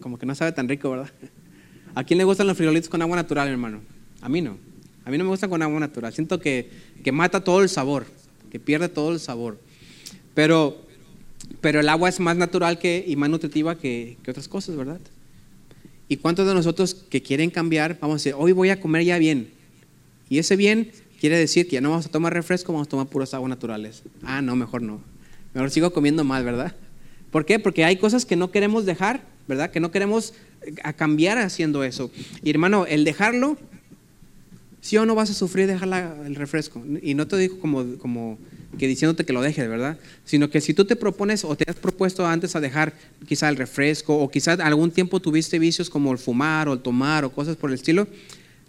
Como 0.00 0.18
que 0.18 0.26
no 0.26 0.34
sabe 0.34 0.50
tan 0.52 0.68
rico, 0.68 0.90
¿verdad? 0.90 1.10
¿A 1.94 2.04
quién 2.04 2.18
le 2.18 2.24
gustan 2.24 2.48
los 2.48 2.56
frijolitos 2.56 2.90
con 2.90 3.00
agua 3.02 3.16
natural, 3.16 3.48
hermano? 3.48 3.80
A 4.20 4.28
mí 4.28 4.42
no. 4.42 4.58
A 5.04 5.10
mí 5.10 5.18
no 5.18 5.24
me 5.24 5.30
gustan 5.30 5.48
con 5.48 5.62
agua 5.62 5.78
natural. 5.78 6.12
Siento 6.12 6.40
que, 6.40 6.68
que 7.04 7.12
mata 7.12 7.44
todo 7.44 7.62
el 7.62 7.68
sabor, 7.68 8.06
que 8.50 8.58
pierde 8.58 8.88
todo 8.88 9.12
el 9.12 9.20
sabor. 9.20 9.58
Pero, 10.34 10.76
pero 11.60 11.80
el 11.80 11.88
agua 11.88 12.08
es 12.08 12.18
más 12.18 12.36
natural 12.36 12.80
que, 12.80 13.04
y 13.06 13.14
más 13.14 13.30
nutritiva 13.30 13.78
que, 13.78 14.16
que 14.24 14.30
otras 14.32 14.48
cosas, 14.48 14.74
¿verdad? 14.74 15.00
¿Y 16.12 16.18
cuántos 16.18 16.46
de 16.46 16.52
nosotros 16.52 16.92
que 17.08 17.22
quieren 17.22 17.48
cambiar, 17.48 17.96
vamos 17.98 18.16
a 18.16 18.18
decir, 18.18 18.34
hoy 18.36 18.52
voy 18.52 18.68
a 18.68 18.78
comer 18.78 19.02
ya 19.02 19.16
bien? 19.16 19.48
Y 20.28 20.40
ese 20.40 20.56
bien 20.56 20.92
quiere 21.18 21.38
decir 21.38 21.66
que 21.66 21.72
ya 21.72 21.80
no 21.80 21.88
vamos 21.88 22.04
a 22.04 22.10
tomar 22.10 22.34
refresco, 22.34 22.70
vamos 22.70 22.86
a 22.86 22.90
tomar 22.90 23.06
puras 23.06 23.32
aguas 23.32 23.48
naturales. 23.48 24.02
Ah, 24.22 24.42
no, 24.42 24.54
mejor 24.54 24.82
no. 24.82 25.00
Mejor 25.54 25.70
sigo 25.70 25.90
comiendo 25.90 26.22
mal, 26.22 26.44
¿verdad? 26.44 26.76
¿Por 27.30 27.46
qué? 27.46 27.58
Porque 27.58 27.86
hay 27.86 27.96
cosas 27.96 28.26
que 28.26 28.36
no 28.36 28.50
queremos 28.50 28.84
dejar, 28.84 29.22
¿verdad? 29.48 29.70
Que 29.70 29.80
no 29.80 29.90
queremos 29.90 30.34
a 30.84 30.92
cambiar 30.92 31.38
haciendo 31.38 31.82
eso. 31.82 32.10
Y 32.42 32.50
hermano, 32.50 32.84
el 32.84 33.04
dejarlo, 33.04 33.56
sí 34.82 34.96
o 34.98 35.06
no 35.06 35.14
vas 35.14 35.30
a 35.30 35.34
sufrir 35.34 35.68
dejar 35.68 35.88
la, 35.88 36.14
el 36.26 36.34
refresco. 36.34 36.84
Y 37.00 37.14
no 37.14 37.26
te 37.26 37.38
digo 37.38 37.58
como, 37.60 37.96
como 37.98 38.38
que 38.78 38.88
diciéndote 38.88 39.24
que 39.24 39.32
lo 39.32 39.40
dejes, 39.40 39.68
¿verdad? 39.68 39.96
Sino 40.24 40.50
que 40.50 40.60
si 40.60 40.74
tú 40.74 40.84
te 40.84 40.96
propones 40.96 41.44
o 41.44 41.56
te 41.56 41.64
has 41.70 41.76
propuesto 41.76 42.26
antes 42.26 42.56
a 42.56 42.60
dejar 42.60 42.92
quizá 43.26 43.48
el 43.48 43.56
refresco 43.56 44.18
o 44.18 44.28
quizá 44.28 44.54
algún 44.54 44.90
tiempo 44.90 45.20
tuviste 45.20 45.58
vicios 45.60 45.88
como 45.88 46.10
el 46.12 46.18
fumar 46.18 46.68
o 46.68 46.74
el 46.74 46.80
tomar 46.80 47.24
o 47.24 47.32
cosas 47.32 47.56
por 47.56 47.70
el 47.70 47.74
estilo, 47.74 48.08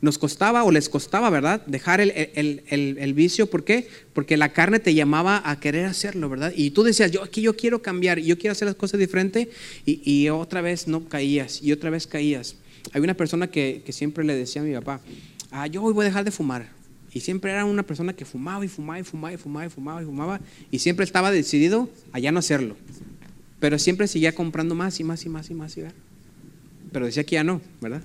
nos 0.02 0.20
costaba 0.20 0.64
o 0.66 0.72
les 0.72 0.88
costaba, 0.88 1.30
¿verdad? 1.32 1.66
Dejar 1.66 2.00
el, 2.00 2.12
el, 2.12 2.62
el, 2.68 2.98
el, 3.00 3.14
vicio, 3.14 3.50
¿por 3.50 3.64
qué? 3.64 3.88
Porque 4.14 4.38
la 4.38 4.50
carne 4.50 4.80
te 4.80 4.94
llamaba 4.94 5.42
a 5.44 5.60
querer 5.60 5.86
hacerlo, 5.86 6.30
¿verdad? 6.30 6.54
Y 6.56 6.72
tú 6.72 6.84
decías, 6.84 7.10
yo 7.10 7.24
aquí 7.24 7.42
yo 7.42 7.56
quiero 7.56 7.82
cambiar, 7.82 8.20
yo 8.20 8.38
quiero 8.38 8.52
hacer 8.52 8.68
las 8.68 8.76
cosas 8.76 9.00
diferente 9.00 9.50
y, 9.86 10.02
y 10.04 10.30
otra 10.30 10.62
vez 10.62 10.88
no 10.88 11.08
caías 11.08 11.64
y 11.64 11.72
otra 11.72 11.90
vez 11.90 12.06
caías. 12.06 12.58
Hay 12.92 13.02
una 13.02 13.14
persona 13.14 13.50
que, 13.50 13.82
que 13.86 13.94
siempre 13.94 14.26
le 14.26 14.36
decía 14.36 14.62
a 14.62 14.66
mi 14.66 14.74
papá, 14.74 15.00
ah, 15.54 15.68
yo 15.68 15.84
hoy 15.84 15.94
voy 15.94 16.04
a 16.04 16.10
dejar 16.10 16.26
de 16.26 16.32
fumar. 16.32 16.68
Y 17.14 17.20
siempre 17.20 17.52
era 17.52 17.64
una 17.64 17.84
persona 17.84 18.14
que 18.14 18.26
fumaba 18.26 18.66
y 18.66 18.68
fumaba 18.68 19.00
y 19.00 19.04
fumaba 19.04 19.34
y 19.34 19.38
fumaba 19.38 19.66
y 19.66 19.70
fumaba 19.70 20.02
y 20.02 20.06
fumaba 20.06 20.42
y 20.72 20.80
siempre 20.80 21.06
estaba 21.06 21.32
decidido 21.32 21.88
a 22.12 22.20
ya 22.20 22.32
no 22.32 22.40
hacerlo. 22.40 22.76
Pero 23.60 23.78
siempre 23.78 24.08
seguía 24.08 24.34
comprando 24.34 24.74
más 24.74 25.00
y 25.00 25.04
más 25.04 25.24
y 25.24 25.30
más 25.30 25.50
y 25.50 25.54
más 25.54 25.76
cigarro. 25.76 25.96
Pero 26.92 27.06
decía 27.06 27.24
que 27.24 27.36
ya 27.36 27.44
no, 27.44 27.62
¿verdad? 27.82 28.02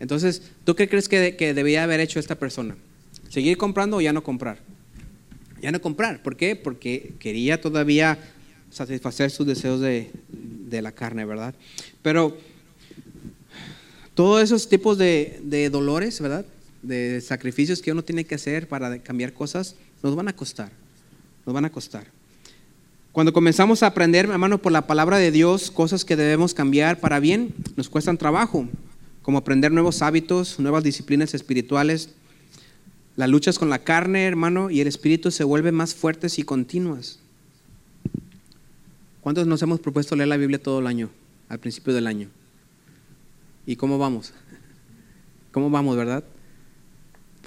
Entonces, 0.00 0.42
¿tú 0.64 0.74
qué 0.74 0.88
crees 0.88 1.08
que, 1.08 1.36
que 1.36 1.54
debía 1.54 1.84
haber 1.84 2.00
hecho 2.00 2.18
esta 2.18 2.34
persona? 2.34 2.76
¿Seguir 3.28 3.58
comprando 3.58 3.98
o 3.98 4.00
ya 4.00 4.12
no 4.12 4.22
comprar? 4.22 4.58
Ya 5.60 5.70
no 5.70 5.80
comprar. 5.80 6.22
¿Por 6.22 6.36
qué? 6.36 6.56
Porque 6.56 7.12
quería 7.18 7.60
todavía 7.60 8.18
satisfacer 8.70 9.30
sus 9.30 9.46
deseos 9.46 9.80
de, 9.80 10.10
de 10.28 10.82
la 10.82 10.92
carne, 10.92 11.24
¿verdad? 11.24 11.54
Pero 12.02 12.36
todos 14.14 14.42
esos 14.42 14.68
tipos 14.68 14.96
de, 14.96 15.40
de 15.44 15.68
dolores, 15.68 16.20
¿verdad? 16.20 16.46
De 16.86 17.20
sacrificios 17.20 17.82
que 17.82 17.92
uno 17.92 18.02
tiene 18.02 18.24
que 18.24 18.34
hacer 18.34 18.68
para 18.68 18.98
cambiar 19.02 19.32
cosas, 19.32 19.76
nos 20.02 20.14
van 20.14 20.28
a 20.28 20.36
costar, 20.36 20.70
nos 21.44 21.54
van 21.54 21.64
a 21.64 21.70
costar. 21.70 22.06
Cuando 23.12 23.32
comenzamos 23.32 23.82
a 23.82 23.86
aprender, 23.86 24.26
hermano, 24.26 24.58
por 24.58 24.72
la 24.72 24.86
palabra 24.86 25.16
de 25.16 25.30
Dios, 25.30 25.70
cosas 25.70 26.04
que 26.04 26.16
debemos 26.16 26.52
cambiar 26.52 27.00
para 27.00 27.18
bien, 27.18 27.54
nos 27.74 27.88
cuestan 27.88 28.18
trabajo, 28.18 28.68
como 29.22 29.38
aprender 29.38 29.72
nuevos 29.72 30.02
hábitos, 30.02 30.60
nuevas 30.60 30.84
disciplinas 30.84 31.32
espirituales. 31.32 32.10
Las 33.16 33.30
luchas 33.30 33.58
con 33.58 33.70
la 33.70 33.78
carne, 33.78 34.26
hermano, 34.26 34.70
y 34.70 34.82
el 34.82 34.86
espíritu 34.86 35.30
se 35.30 35.44
vuelven 35.44 35.74
más 35.74 35.94
fuertes 35.94 36.38
y 36.38 36.42
continuas. 36.42 37.18
¿Cuántos 39.22 39.46
nos 39.46 39.62
hemos 39.62 39.80
propuesto 39.80 40.14
leer 40.14 40.28
la 40.28 40.36
Biblia 40.36 40.62
todo 40.62 40.80
el 40.80 40.86
año, 40.86 41.08
al 41.48 41.58
principio 41.58 41.94
del 41.94 42.06
año? 42.06 42.28
¿Y 43.64 43.76
cómo 43.76 43.98
vamos? 43.98 44.34
¿Cómo 45.52 45.70
vamos, 45.70 45.96
verdad? 45.96 46.22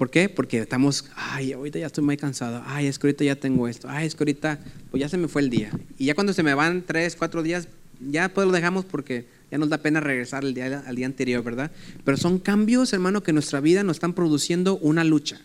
¿Por 0.00 0.08
qué? 0.08 0.30
Porque 0.30 0.60
estamos, 0.60 1.04
ay, 1.14 1.52
ahorita 1.52 1.78
ya 1.78 1.88
estoy 1.88 2.02
muy 2.02 2.16
cansado, 2.16 2.62
ay, 2.64 2.86
es 2.86 2.98
que 2.98 3.06
ahorita 3.06 3.22
ya 3.22 3.36
tengo 3.36 3.68
esto, 3.68 3.86
ay, 3.90 4.06
es 4.06 4.14
que 4.14 4.22
ahorita, 4.22 4.58
pues 4.90 4.98
ya 4.98 5.10
se 5.10 5.18
me 5.18 5.28
fue 5.28 5.42
el 5.42 5.50
día. 5.50 5.72
Y 5.98 6.06
ya 6.06 6.14
cuando 6.14 6.32
se 6.32 6.42
me 6.42 6.54
van 6.54 6.84
tres, 6.86 7.16
cuatro 7.16 7.42
días, 7.42 7.68
ya 8.00 8.30
pues 8.30 8.46
lo 8.46 8.52
dejamos 8.54 8.86
porque 8.86 9.26
ya 9.50 9.58
nos 9.58 9.68
da 9.68 9.76
pena 9.76 10.00
regresar 10.00 10.42
al 10.42 10.54
día, 10.54 10.82
al 10.86 10.96
día 10.96 11.04
anterior, 11.04 11.44
¿verdad? 11.44 11.70
Pero 12.02 12.16
son 12.16 12.38
cambios, 12.38 12.94
hermano, 12.94 13.22
que 13.22 13.32
en 13.32 13.34
nuestra 13.34 13.60
vida 13.60 13.82
nos 13.82 13.96
están 13.96 14.14
produciendo 14.14 14.78
una 14.78 15.04
lucha, 15.04 15.38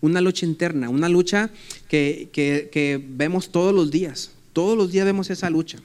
una 0.00 0.20
lucha 0.20 0.46
interna, 0.46 0.88
una 0.88 1.08
lucha 1.08 1.50
que, 1.88 2.28
que, 2.32 2.68
que 2.70 3.04
vemos 3.04 3.50
todos 3.50 3.74
los 3.74 3.90
días, 3.90 4.30
todos 4.52 4.78
los 4.78 4.92
días 4.92 5.04
vemos 5.04 5.30
esa 5.30 5.50
lucha. 5.50 5.78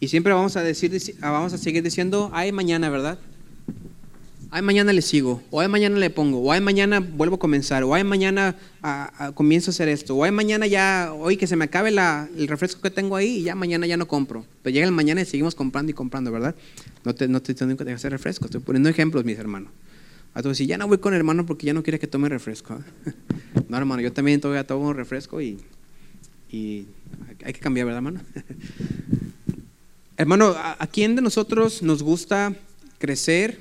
Y 0.00 0.08
siempre 0.08 0.32
vamos 0.32 0.56
a 0.56 0.62
decir, 0.64 1.00
vamos 1.20 1.52
a 1.52 1.58
seguir 1.58 1.84
diciendo, 1.84 2.32
ay, 2.34 2.50
mañana, 2.50 2.90
¿verdad? 2.90 3.20
Ay 4.54 4.62
mañana 4.62 4.92
le 4.92 5.02
sigo, 5.02 5.42
o 5.50 5.60
ay 5.60 5.66
mañana 5.66 5.98
le 5.98 6.10
pongo, 6.10 6.38
o 6.38 6.52
ay 6.52 6.60
mañana 6.60 7.00
vuelvo 7.00 7.34
a 7.34 7.38
comenzar, 7.40 7.82
o 7.82 7.92
ay 7.92 8.04
mañana 8.04 8.54
a, 8.82 9.26
a, 9.26 9.32
comienzo 9.32 9.70
a 9.70 9.72
hacer 9.72 9.88
esto, 9.88 10.14
o 10.14 10.22
ay 10.22 10.30
mañana 10.30 10.68
ya, 10.68 11.12
hoy 11.12 11.36
que 11.36 11.48
se 11.48 11.56
me 11.56 11.64
acabe 11.64 11.90
la, 11.90 12.28
el 12.36 12.46
refresco 12.46 12.80
que 12.80 12.92
tengo 12.92 13.16
ahí 13.16 13.38
y 13.38 13.42
ya 13.42 13.56
mañana 13.56 13.84
ya 13.88 13.96
no 13.96 14.06
compro. 14.06 14.46
Pero 14.62 14.72
llega 14.72 14.86
el 14.86 14.92
mañana 14.92 15.22
y 15.22 15.24
seguimos 15.24 15.56
comprando 15.56 15.90
y 15.90 15.94
comprando, 15.94 16.30
¿verdad? 16.30 16.54
No 17.04 17.16
te, 17.16 17.26
no 17.26 17.42
te 17.42 17.52
diciendo 17.52 17.76
que 17.76 17.90
hacer 17.90 18.12
refresco, 18.12 18.44
estoy 18.44 18.60
poniendo 18.60 18.88
ejemplos, 18.88 19.24
mis 19.24 19.36
hermanos. 19.36 19.72
Entonces, 20.36 20.58
si 20.58 20.66
ya 20.66 20.78
no 20.78 20.86
voy 20.86 20.98
con 20.98 21.14
el 21.14 21.18
hermano 21.18 21.44
porque 21.46 21.66
ya 21.66 21.74
no 21.74 21.82
quiere 21.82 21.98
que 21.98 22.06
tome 22.06 22.28
refresco. 22.28 22.78
No, 23.68 23.78
hermano, 23.78 24.02
yo 24.02 24.12
también 24.12 24.40
todavía 24.40 24.64
tomo 24.64 24.92
refresco 24.92 25.40
y, 25.40 25.58
y 26.50 26.86
hay 27.44 27.52
que 27.52 27.60
cambiar, 27.60 27.86
¿verdad, 27.86 27.98
hermano? 27.98 28.20
Hermano, 30.16 30.48
¿a, 30.50 30.76
¿a 30.78 30.86
quién 30.86 31.16
de 31.16 31.22
nosotros 31.22 31.82
nos 31.82 32.02
gusta 32.02 32.54
crecer 32.98 33.58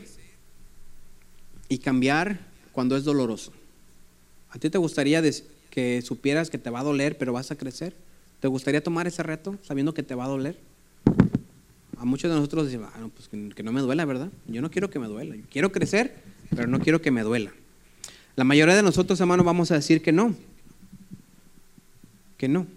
y 1.70 1.78
cambiar 1.80 2.40
cuando 2.72 2.96
es 2.98 3.04
doloroso? 3.04 3.52
¿A 4.50 4.60
ti 4.60 4.70
te 4.70 4.78
gustaría 4.78 5.22
que 5.70 6.02
supieras 6.02 6.50
que 6.50 6.58
te 6.58 6.70
va 6.70 6.82
a 6.82 6.84
doler, 6.84 7.18
pero 7.18 7.34
vas 7.34 7.52
a 7.52 7.56
crecer? 7.56 7.96
¿Te 8.40 8.48
gustaría 8.48 8.84
tomar 8.84 9.08
ese 9.08 9.24
reto 9.24 9.58
sabiendo 9.64 9.94
que 9.94 10.04
te 10.04 10.16
va 10.16 10.26
a 10.26 10.28
doler? 10.28 10.58
A 11.98 12.06
muchos 12.06 12.30
de 12.30 12.36
nosotros 12.36 12.66
decimos, 12.66 12.90
ah, 12.94 13.08
pues 13.16 13.30
que, 13.30 13.64
no 13.64 13.72
me 13.72 13.82
duela, 13.82 14.04
¿verdad? 14.06 14.30
Yo 14.48 14.62
no 14.62 14.70
quiero 14.70 14.90
que 14.90 15.00
me 15.00 15.08
duela. 15.08 15.36
Quiero 15.50 15.72
crecer, 15.72 16.16
pero 16.50 16.68
no 16.68 16.80
quiero 16.80 17.02
que 17.02 17.12
me 17.12 17.22
duela. 17.22 17.54
La 18.36 18.44
mayoría 18.44 18.76
de 18.76 18.84
nosotros, 18.84 19.20
hermano, 19.22 19.44
vamos 19.44 19.72
a 19.72 19.76
decir 19.76 20.02
que 20.02 20.12
no. 20.12 20.36
Que 22.38 22.48
no. 22.48 22.68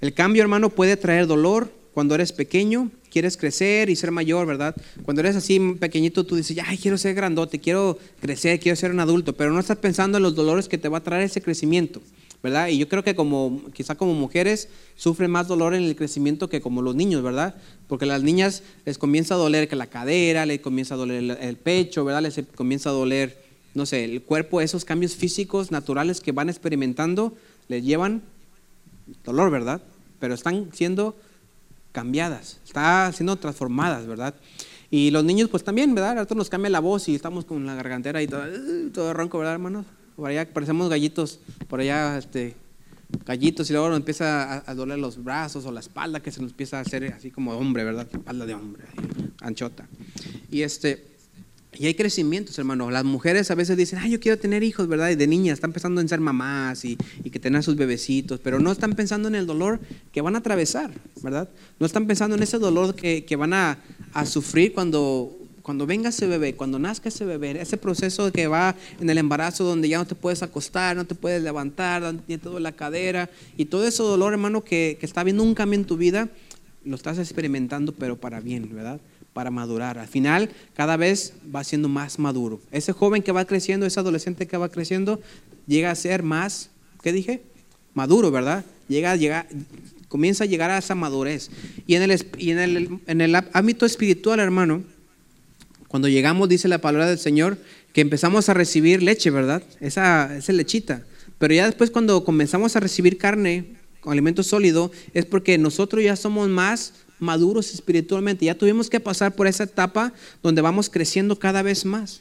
El 0.00 0.14
cambio, 0.14 0.42
hermano, 0.42 0.70
puede 0.70 0.96
traer 0.96 1.26
dolor 1.26 1.72
cuando 1.94 2.14
eres 2.14 2.32
pequeño, 2.32 2.90
quieres 3.12 3.36
crecer 3.36 3.90
y 3.90 3.96
ser 3.96 4.10
mayor, 4.10 4.46
¿verdad? 4.46 4.74
Cuando 5.04 5.20
eres 5.20 5.36
así 5.36 5.60
pequeñito, 5.78 6.24
tú 6.24 6.34
dices, 6.34 6.56
ay, 6.64 6.78
quiero 6.78 6.96
ser 6.96 7.14
grandote, 7.14 7.58
quiero 7.58 7.98
crecer, 8.20 8.58
quiero 8.58 8.74
ser 8.74 8.90
un 8.90 9.00
adulto, 9.00 9.34
pero 9.34 9.52
no 9.52 9.60
estás 9.60 9.76
pensando 9.76 10.16
en 10.16 10.22
los 10.22 10.34
dolores 10.34 10.66
que 10.66 10.78
te 10.78 10.88
va 10.88 10.98
a 10.98 11.02
traer 11.02 11.24
ese 11.24 11.42
crecimiento, 11.42 12.00
¿verdad? 12.42 12.68
Y 12.68 12.78
yo 12.78 12.88
creo 12.88 13.04
que 13.04 13.14
como, 13.14 13.60
quizá 13.74 13.96
como 13.96 14.14
mujeres, 14.14 14.68
sufren 14.96 15.30
más 15.30 15.46
dolor 15.46 15.74
en 15.74 15.82
el 15.82 15.94
crecimiento 15.94 16.48
que 16.48 16.62
como 16.62 16.80
los 16.80 16.94
niños, 16.94 17.22
¿verdad? 17.22 17.54
Porque 17.86 18.06
a 18.06 18.08
las 18.08 18.22
niñas 18.22 18.62
les 18.86 18.96
comienza 18.96 19.34
a 19.34 19.38
doler 19.38 19.68
que 19.68 19.76
la 19.76 19.88
cadera, 19.88 20.46
les 20.46 20.60
comienza 20.60 20.94
a 20.94 20.96
doler 20.96 21.36
el, 21.38 21.56
pecho, 21.58 22.06
¿verdad? 22.06 22.22
Les 22.22 22.40
comienza 22.54 22.88
a 22.88 22.92
doler, 22.94 23.44
no 23.74 23.84
sé, 23.84 24.04
el 24.04 24.22
cuerpo, 24.22 24.62
esos 24.62 24.86
cambios 24.86 25.16
físicos 25.16 25.70
naturales 25.70 26.22
que 26.22 26.32
van 26.32 26.48
experimentando, 26.48 27.36
les 27.68 27.84
llevan 27.84 28.22
dolor, 29.22 29.50
¿verdad? 29.50 29.82
Pero 30.18 30.32
están 30.32 30.70
siendo 30.72 31.14
cambiadas, 31.92 32.58
está 32.64 33.10
siendo 33.12 33.36
transformadas, 33.36 34.06
¿verdad? 34.06 34.34
Y 34.90 35.10
los 35.10 35.24
niños 35.24 35.48
pues 35.48 35.64
también, 35.64 35.94
¿verdad? 35.94 36.18
Ahorita 36.18 36.34
nos 36.34 36.50
cambia 36.50 36.70
la 36.70 36.80
voz 36.80 37.08
y 37.08 37.14
estamos 37.14 37.44
con 37.44 37.64
la 37.64 37.74
gargantera 37.74 38.22
y 38.22 38.26
todo, 38.26 38.42
uh, 38.42 38.90
todo 38.90 39.14
ronco, 39.14 39.38
¿verdad, 39.38 39.54
hermanos? 39.54 39.86
Por 40.16 40.28
allá 40.28 40.52
parecemos 40.52 40.90
gallitos, 40.90 41.40
por 41.68 41.80
allá, 41.80 42.18
este, 42.18 42.56
gallitos 43.24 43.70
y 43.70 43.72
luego 43.72 43.88
nos 43.88 43.98
empieza 43.98 44.42
a, 44.42 44.70
a, 44.70 44.74
doler 44.74 44.98
los 44.98 45.22
brazos 45.22 45.64
o 45.64 45.72
la 45.72 45.80
espalda 45.80 46.20
que 46.20 46.30
se 46.30 46.42
nos 46.42 46.50
empieza 46.50 46.78
a 46.78 46.80
hacer 46.82 47.04
así 47.12 47.30
como 47.30 47.52
hombre, 47.52 47.84
¿verdad? 47.84 48.06
Espalda 48.10 48.44
de 48.44 48.54
hombre, 48.54 48.84
anchota. 49.40 49.88
Y 50.50 50.62
este, 50.62 51.11
y 51.74 51.86
hay 51.86 51.94
crecimientos, 51.94 52.58
hermano. 52.58 52.90
Las 52.90 53.04
mujeres 53.04 53.50
a 53.50 53.54
veces 53.54 53.76
dicen, 53.76 53.98
ay, 53.98 54.10
yo 54.10 54.20
quiero 54.20 54.38
tener 54.38 54.62
hijos, 54.62 54.88
¿verdad? 54.88 55.10
Y 55.10 55.14
de 55.14 55.26
niñas 55.26 55.54
están 55.54 55.72
pensando 55.72 56.00
en 56.00 56.08
ser 56.08 56.20
mamás 56.20 56.84
y, 56.84 56.98
y, 57.24 57.30
que 57.30 57.38
tener 57.38 57.62
sus 57.62 57.76
bebecitos, 57.76 58.40
pero 58.40 58.60
no 58.60 58.70
están 58.70 58.92
pensando 58.92 59.28
en 59.28 59.34
el 59.34 59.46
dolor 59.46 59.80
que 60.12 60.20
van 60.20 60.34
a 60.34 60.38
atravesar, 60.38 60.90
¿verdad? 61.22 61.48
No 61.78 61.86
están 61.86 62.06
pensando 62.06 62.36
en 62.36 62.42
ese 62.42 62.58
dolor 62.58 62.94
que, 62.94 63.24
que 63.24 63.36
van 63.36 63.54
a, 63.54 63.78
a, 64.12 64.26
sufrir 64.26 64.74
cuando, 64.74 65.34
cuando 65.62 65.86
venga 65.86 66.10
ese 66.10 66.26
bebé, 66.26 66.54
cuando 66.56 66.78
nazca 66.78 67.08
ese 67.08 67.24
bebé, 67.24 67.58
ese 67.58 67.78
proceso 67.78 68.30
que 68.32 68.46
va 68.48 68.76
en 69.00 69.08
el 69.08 69.16
embarazo 69.16 69.64
donde 69.64 69.88
ya 69.88 69.96
no 69.96 70.06
te 70.06 70.14
puedes 70.14 70.42
acostar, 70.42 70.94
no 70.94 71.06
te 71.06 71.14
puedes 71.14 71.42
levantar, 71.42 72.02
tiene 72.26 72.42
toda 72.42 72.60
la 72.60 72.72
cadera 72.72 73.30
y 73.56 73.64
todo 73.64 73.86
ese 73.86 74.02
dolor, 74.02 74.34
hermano, 74.34 74.62
que, 74.62 74.98
que 75.00 75.06
está 75.06 75.24
viendo 75.24 75.42
un 75.42 75.54
cambio 75.54 75.78
en 75.78 75.86
tu 75.86 75.96
vida, 75.96 76.28
lo 76.84 76.96
estás 76.96 77.18
experimentando, 77.18 77.92
pero 77.92 78.20
para 78.20 78.40
bien, 78.40 78.68
¿verdad? 78.74 79.00
Para 79.32 79.50
madurar. 79.50 79.98
Al 79.98 80.08
final, 80.08 80.50
cada 80.74 80.96
vez 80.96 81.34
va 81.54 81.64
siendo 81.64 81.88
más 81.88 82.18
maduro. 82.18 82.60
Ese 82.70 82.92
joven 82.92 83.22
que 83.22 83.32
va 83.32 83.44
creciendo, 83.44 83.86
ese 83.86 84.00
adolescente 84.00 84.46
que 84.46 84.56
va 84.56 84.68
creciendo, 84.68 85.20
llega 85.66 85.90
a 85.90 85.94
ser 85.94 86.22
más, 86.22 86.70
¿qué 87.02 87.12
dije? 87.12 87.42
Maduro, 87.94 88.30
¿verdad? 88.30 88.64
Llega, 88.88 89.16
llega, 89.16 89.46
comienza 90.08 90.44
a 90.44 90.46
llegar 90.46 90.70
a 90.70 90.78
esa 90.78 90.94
madurez. 90.94 91.50
Y 91.86 91.94
en 91.94 92.02
el, 92.02 92.26
y 92.38 92.50
en 92.50 92.58
el, 92.58 92.98
en 93.06 93.20
el 93.20 93.34
ámbito 93.52 93.86
espiritual, 93.86 94.40
hermano, 94.40 94.82
cuando 95.88 96.08
llegamos, 96.08 96.48
dice 96.48 96.68
la 96.68 96.78
palabra 96.78 97.08
del 97.08 97.18
Señor, 97.18 97.58
que 97.92 98.00
empezamos 98.00 98.48
a 98.48 98.54
recibir 98.54 99.02
leche, 99.02 99.30
¿verdad? 99.30 99.62
Esa, 99.80 100.36
esa 100.36 100.52
lechita. 100.52 101.04
Pero 101.38 101.54
ya 101.54 101.66
después 101.66 101.90
cuando 101.90 102.24
comenzamos 102.24 102.76
a 102.76 102.80
recibir 102.80 103.18
carne, 103.18 103.76
alimento 104.04 104.42
sólido, 104.42 104.90
es 105.12 105.26
porque 105.26 105.58
nosotros 105.58 106.02
ya 106.02 106.16
somos 106.16 106.48
más 106.48 106.94
maduros 107.22 107.72
espiritualmente. 107.72 108.44
Ya 108.44 108.58
tuvimos 108.58 108.90
que 108.90 109.00
pasar 109.00 109.34
por 109.34 109.46
esa 109.46 109.64
etapa 109.64 110.12
donde 110.42 110.60
vamos 110.60 110.90
creciendo 110.90 111.38
cada 111.38 111.62
vez 111.62 111.84
más. 111.84 112.20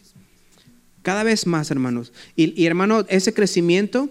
Cada 1.01 1.23
vez 1.23 1.47
más, 1.47 1.71
hermanos. 1.71 2.13
Y, 2.35 2.65
hermano, 2.65 3.05
ese 3.09 3.33
crecimiento, 3.33 4.09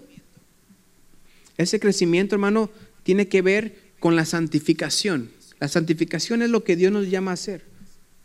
ese 1.57 1.79
crecimiento, 1.79 2.35
hermano, 2.35 2.69
tiene 3.03 3.27
que 3.27 3.41
ver 3.41 3.93
con 3.99 4.15
la 4.15 4.25
santificación. 4.25 5.31
La 5.59 5.69
santificación 5.69 6.41
es 6.41 6.49
lo 6.49 6.63
que 6.63 6.75
Dios 6.75 6.91
nos 6.91 7.09
llama 7.09 7.31
a 7.31 7.35
hacer. 7.35 7.63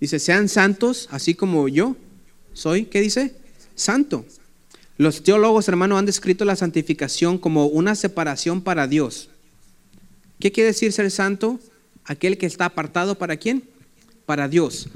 Dice, 0.00 0.18
sean 0.18 0.48
santos, 0.48 1.08
así 1.10 1.34
como 1.34 1.68
yo 1.68 1.96
soy, 2.52 2.86
¿qué 2.86 3.00
dice? 3.00 3.34
Santo. 3.74 4.26
Los 4.98 5.22
teólogos, 5.22 5.68
hermano, 5.68 5.98
han 5.98 6.06
descrito 6.06 6.44
la 6.44 6.56
santificación 6.56 7.38
como 7.38 7.66
una 7.66 7.94
separación 7.94 8.62
para 8.62 8.88
Dios. 8.88 9.28
¿Qué 10.40 10.50
quiere 10.50 10.68
decir 10.68 10.92
ser 10.92 11.10
santo? 11.10 11.60
Aquel 12.06 12.38
que 12.38 12.46
está 12.46 12.66
apartado 12.66 13.18
para 13.18 13.36
quién? 13.36 13.64
Para 14.24 14.48
Dios. 14.48 14.88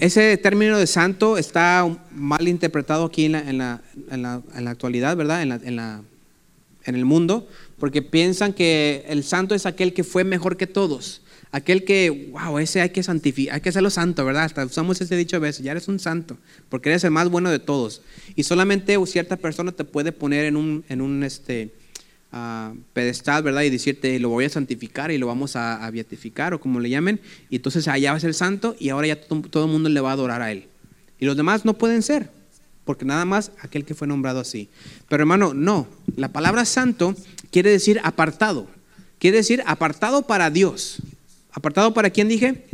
Ese 0.00 0.36
término 0.38 0.78
de 0.78 0.86
santo 0.86 1.36
está 1.36 1.86
mal 2.12 2.48
interpretado 2.48 3.04
aquí 3.04 3.26
en 3.26 3.32
la, 3.32 3.40
en 3.40 3.58
la, 3.58 3.82
en 4.10 4.22
la, 4.22 4.42
en 4.54 4.64
la 4.64 4.70
actualidad, 4.70 5.16
¿verdad? 5.16 5.42
En, 5.42 6.94
el 6.94 7.04
mundo, 7.04 7.46
porque 7.78 8.00
piensan 8.00 8.54
que 8.54 9.04
el 9.08 9.22
santo 9.22 9.54
es 9.54 9.66
aquel 9.66 9.92
que 9.92 10.04
fue 10.04 10.24
mejor 10.24 10.56
que 10.56 10.66
todos. 10.66 11.20
Aquel 11.52 11.84
que, 11.84 12.30
wow, 12.32 12.58
ese 12.58 12.80
hay 12.80 12.90
que 12.90 13.02
santificar, 13.02 13.56
hay 13.56 13.60
que 13.60 13.68
hacerlo 13.68 13.90
santo, 13.90 14.24
¿verdad? 14.24 14.44
Hasta 14.44 14.64
usamos 14.64 14.98
ese 15.02 15.14
dicho 15.14 15.36
a 15.36 15.40
veces, 15.40 15.62
ya 15.62 15.72
eres 15.72 15.88
un 15.88 15.98
santo, 15.98 16.38
porque 16.70 16.88
eres 16.88 17.04
el 17.04 17.10
más 17.10 17.28
bueno 17.28 17.50
de 17.50 17.58
todos. 17.58 18.00
Y 18.36 18.44
solamente 18.44 18.96
cierta 19.04 19.36
persona 19.36 19.72
te 19.72 19.84
puede 19.84 20.12
poner 20.12 20.46
en 20.46 20.56
un, 20.56 20.82
en 20.88 21.02
un 21.02 21.22
este, 21.24 21.74
uh, 22.32 22.76
pedestal, 22.92 23.42
¿verdad? 23.42 23.62
Y 23.62 23.70
decirte, 23.70 24.18
lo 24.18 24.28
voy 24.30 24.44
a 24.44 24.48
santificar 24.48 25.10
y 25.10 25.18
lo 25.18 25.26
vamos 25.26 25.56
a, 25.56 25.88
beatificar 25.90 26.54
o 26.54 26.60
como 26.60 26.80
le 26.80 26.90
llamen. 26.90 27.20
Y 27.50 27.56
entonces 27.56 27.88
allá 27.88 28.12
va 28.12 28.16
a 28.16 28.20
ser 28.20 28.34
santo 28.34 28.76
y 28.78 28.90
ahora 28.90 29.08
ya 29.08 29.20
todo, 29.20 29.42
todo 29.42 29.64
el 29.64 29.70
mundo 29.70 29.88
le 29.88 30.00
va 30.00 30.10
a 30.10 30.12
adorar 30.14 30.42
a 30.42 30.52
él. 30.52 30.66
Y 31.18 31.26
los 31.26 31.36
demás 31.36 31.64
no 31.64 31.74
pueden 31.74 32.02
ser, 32.02 32.30
porque 32.84 33.04
nada 33.04 33.24
más 33.24 33.52
aquel 33.60 33.84
que 33.84 33.94
fue 33.94 34.06
nombrado 34.06 34.40
así. 34.40 34.68
Pero 35.08 35.22
hermano, 35.22 35.54
no. 35.54 35.88
La 36.16 36.28
palabra 36.28 36.64
santo 36.64 37.14
quiere 37.50 37.70
decir 37.70 38.00
apartado. 38.04 38.68
Quiere 39.18 39.38
decir 39.38 39.62
apartado 39.66 40.22
para 40.22 40.50
Dios. 40.50 40.98
¿Apartado 41.50 41.92
para 41.92 42.10
quién 42.10 42.28
dije? 42.28 42.66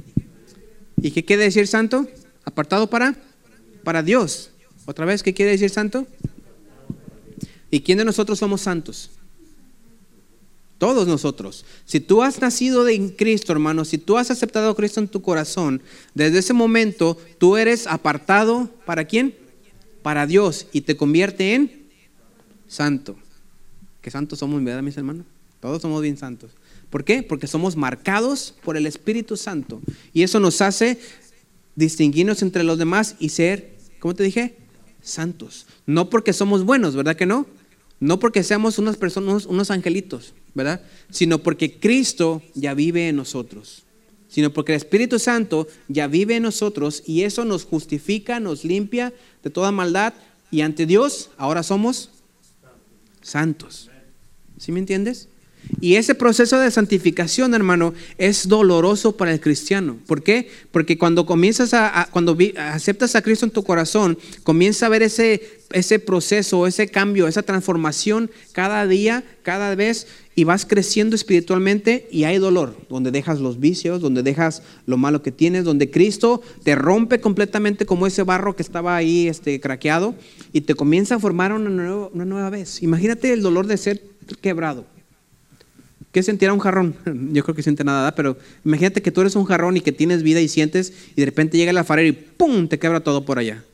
¿Y 1.00 1.10
qué 1.10 1.24
quiere 1.24 1.44
decir 1.44 1.66
santo? 1.66 2.06
Apartado 2.44 2.90
para, 2.90 3.14
para 3.82 4.02
Dios. 4.02 4.50
Otra 4.86 5.06
vez, 5.06 5.22
¿qué 5.22 5.32
quiere 5.32 5.52
decir 5.52 5.70
santo? 5.70 6.06
¿Y 7.70 7.80
quién 7.80 7.98
de 7.98 8.04
nosotros 8.04 8.38
somos 8.38 8.60
santos? 8.60 9.10
Todos 10.84 11.08
nosotros. 11.08 11.64
Si 11.86 11.98
tú 11.98 12.22
has 12.22 12.42
nacido 12.42 12.86
en 12.88 13.08
Cristo, 13.08 13.52
hermano, 13.52 13.86
si 13.86 13.96
tú 13.96 14.18
has 14.18 14.30
aceptado 14.30 14.68
a 14.68 14.76
Cristo 14.76 15.00
en 15.00 15.08
tu 15.08 15.22
corazón, 15.22 15.80
desde 16.12 16.40
ese 16.40 16.52
momento 16.52 17.16
tú 17.38 17.56
eres 17.56 17.86
apartado 17.86 18.68
para 18.84 19.06
quién? 19.06 19.34
Para 20.02 20.26
Dios 20.26 20.66
y 20.72 20.82
te 20.82 20.94
convierte 20.94 21.54
en 21.54 21.88
santo. 22.68 23.16
¿Qué 24.02 24.10
santos 24.10 24.40
somos, 24.40 24.62
verdad, 24.62 24.82
mis 24.82 24.98
hermanos? 24.98 25.24
Todos 25.58 25.80
somos 25.80 26.02
bien 26.02 26.18
santos. 26.18 26.50
¿Por 26.90 27.02
qué? 27.02 27.22
Porque 27.22 27.46
somos 27.46 27.76
marcados 27.76 28.54
por 28.62 28.76
el 28.76 28.84
Espíritu 28.84 29.38
Santo. 29.38 29.80
Y 30.12 30.22
eso 30.22 30.38
nos 30.38 30.60
hace 30.60 30.98
distinguirnos 31.76 32.42
entre 32.42 32.62
los 32.62 32.76
demás 32.76 33.16
y 33.18 33.30
ser, 33.30 33.74
¿cómo 34.00 34.14
te 34.14 34.22
dije? 34.22 34.58
Santos. 35.00 35.66
No 35.86 36.10
porque 36.10 36.34
somos 36.34 36.62
buenos, 36.62 36.94
¿verdad 36.94 37.16
que 37.16 37.24
no? 37.24 37.46
No 38.04 38.18
porque 38.18 38.42
seamos 38.42 38.78
unas 38.78 38.98
personas, 38.98 39.46
unos 39.46 39.70
angelitos, 39.70 40.34
¿verdad? 40.52 40.82
Sino 41.08 41.38
porque 41.38 41.78
Cristo 41.78 42.42
ya 42.52 42.74
vive 42.74 43.08
en 43.08 43.16
nosotros. 43.16 43.84
Sino 44.28 44.52
porque 44.52 44.72
el 44.72 44.76
Espíritu 44.76 45.18
Santo 45.18 45.68
ya 45.88 46.06
vive 46.06 46.36
en 46.36 46.42
nosotros 46.42 47.02
y 47.06 47.22
eso 47.22 47.46
nos 47.46 47.64
justifica, 47.64 48.40
nos 48.40 48.62
limpia 48.62 49.14
de 49.42 49.48
toda 49.48 49.72
maldad 49.72 50.12
y 50.50 50.60
ante 50.60 50.84
Dios 50.84 51.30
ahora 51.38 51.62
somos 51.62 52.10
santos. 53.22 53.88
¿Sí 54.58 54.70
me 54.70 54.80
entiendes? 54.80 55.30
Y 55.80 55.96
ese 55.96 56.14
proceso 56.14 56.58
de 56.58 56.70
santificación, 56.70 57.54
hermano, 57.54 57.94
es 58.16 58.48
doloroso 58.48 59.16
para 59.16 59.32
el 59.32 59.40
cristiano. 59.40 59.98
¿Por 60.06 60.22
qué? 60.22 60.48
Porque 60.70 60.96
cuando 60.96 61.26
comienzas 61.26 61.74
a, 61.74 62.08
cuando 62.10 62.36
aceptas 62.56 63.14
a 63.16 63.22
Cristo 63.22 63.44
en 63.44 63.52
tu 63.52 63.64
corazón, 63.64 64.18
comienza 64.44 64.86
a 64.86 64.88
ver 64.88 65.02
ese, 65.02 65.42
ese 65.72 65.98
proceso, 65.98 66.66
ese 66.66 66.88
cambio, 66.88 67.28
esa 67.28 67.42
transformación 67.42 68.30
cada 68.52 68.86
día, 68.86 69.24
cada 69.42 69.74
vez, 69.74 70.06
y 70.34 70.44
vas 70.44 70.64
creciendo 70.64 71.14
espiritualmente 71.16 72.08
y 72.10 72.24
hay 72.24 72.38
dolor, 72.38 72.76
donde 72.88 73.10
dejas 73.10 73.40
los 73.40 73.60
vicios, 73.60 74.00
donde 74.00 74.22
dejas 74.22 74.62
lo 74.86 74.96
malo 74.96 75.22
que 75.22 75.32
tienes, 75.32 75.64
donde 75.64 75.90
Cristo 75.90 76.42
te 76.62 76.74
rompe 76.74 77.20
completamente 77.20 77.86
como 77.86 78.06
ese 78.06 78.22
barro 78.22 78.56
que 78.56 78.62
estaba 78.62 78.96
ahí 78.96 79.28
este, 79.28 79.60
craqueado 79.60 80.14
y 80.52 80.62
te 80.62 80.74
comienza 80.74 81.16
a 81.16 81.18
formar 81.18 81.52
una 81.52 81.70
nueva, 81.70 82.08
una 82.12 82.24
nueva 82.24 82.50
vez. 82.50 82.82
Imagínate 82.82 83.32
el 83.32 83.42
dolor 83.42 83.66
de 83.66 83.76
ser 83.76 84.02
quebrado. 84.40 84.93
¿Qué 86.14 86.22
sentirá 86.22 86.52
un 86.52 86.60
jarrón? 86.60 86.94
Yo 87.32 87.42
creo 87.42 87.56
que 87.56 87.64
siente 87.64 87.82
nada, 87.82 88.14
pero 88.14 88.38
imagínate 88.64 89.02
que 89.02 89.10
tú 89.10 89.20
eres 89.20 89.34
un 89.34 89.44
jarrón 89.46 89.76
y 89.76 89.80
que 89.80 89.90
tienes 89.90 90.22
vida 90.22 90.40
y 90.40 90.46
sientes 90.46 90.92
y 91.16 91.20
de 91.20 91.24
repente 91.24 91.58
llega 91.58 91.72
el 91.72 91.76
alfarero 91.76 92.08
y 92.08 92.12
¡pum! 92.12 92.68
te 92.68 92.78
quebra 92.78 93.00
todo 93.00 93.24
por 93.24 93.40
allá. 93.40 93.64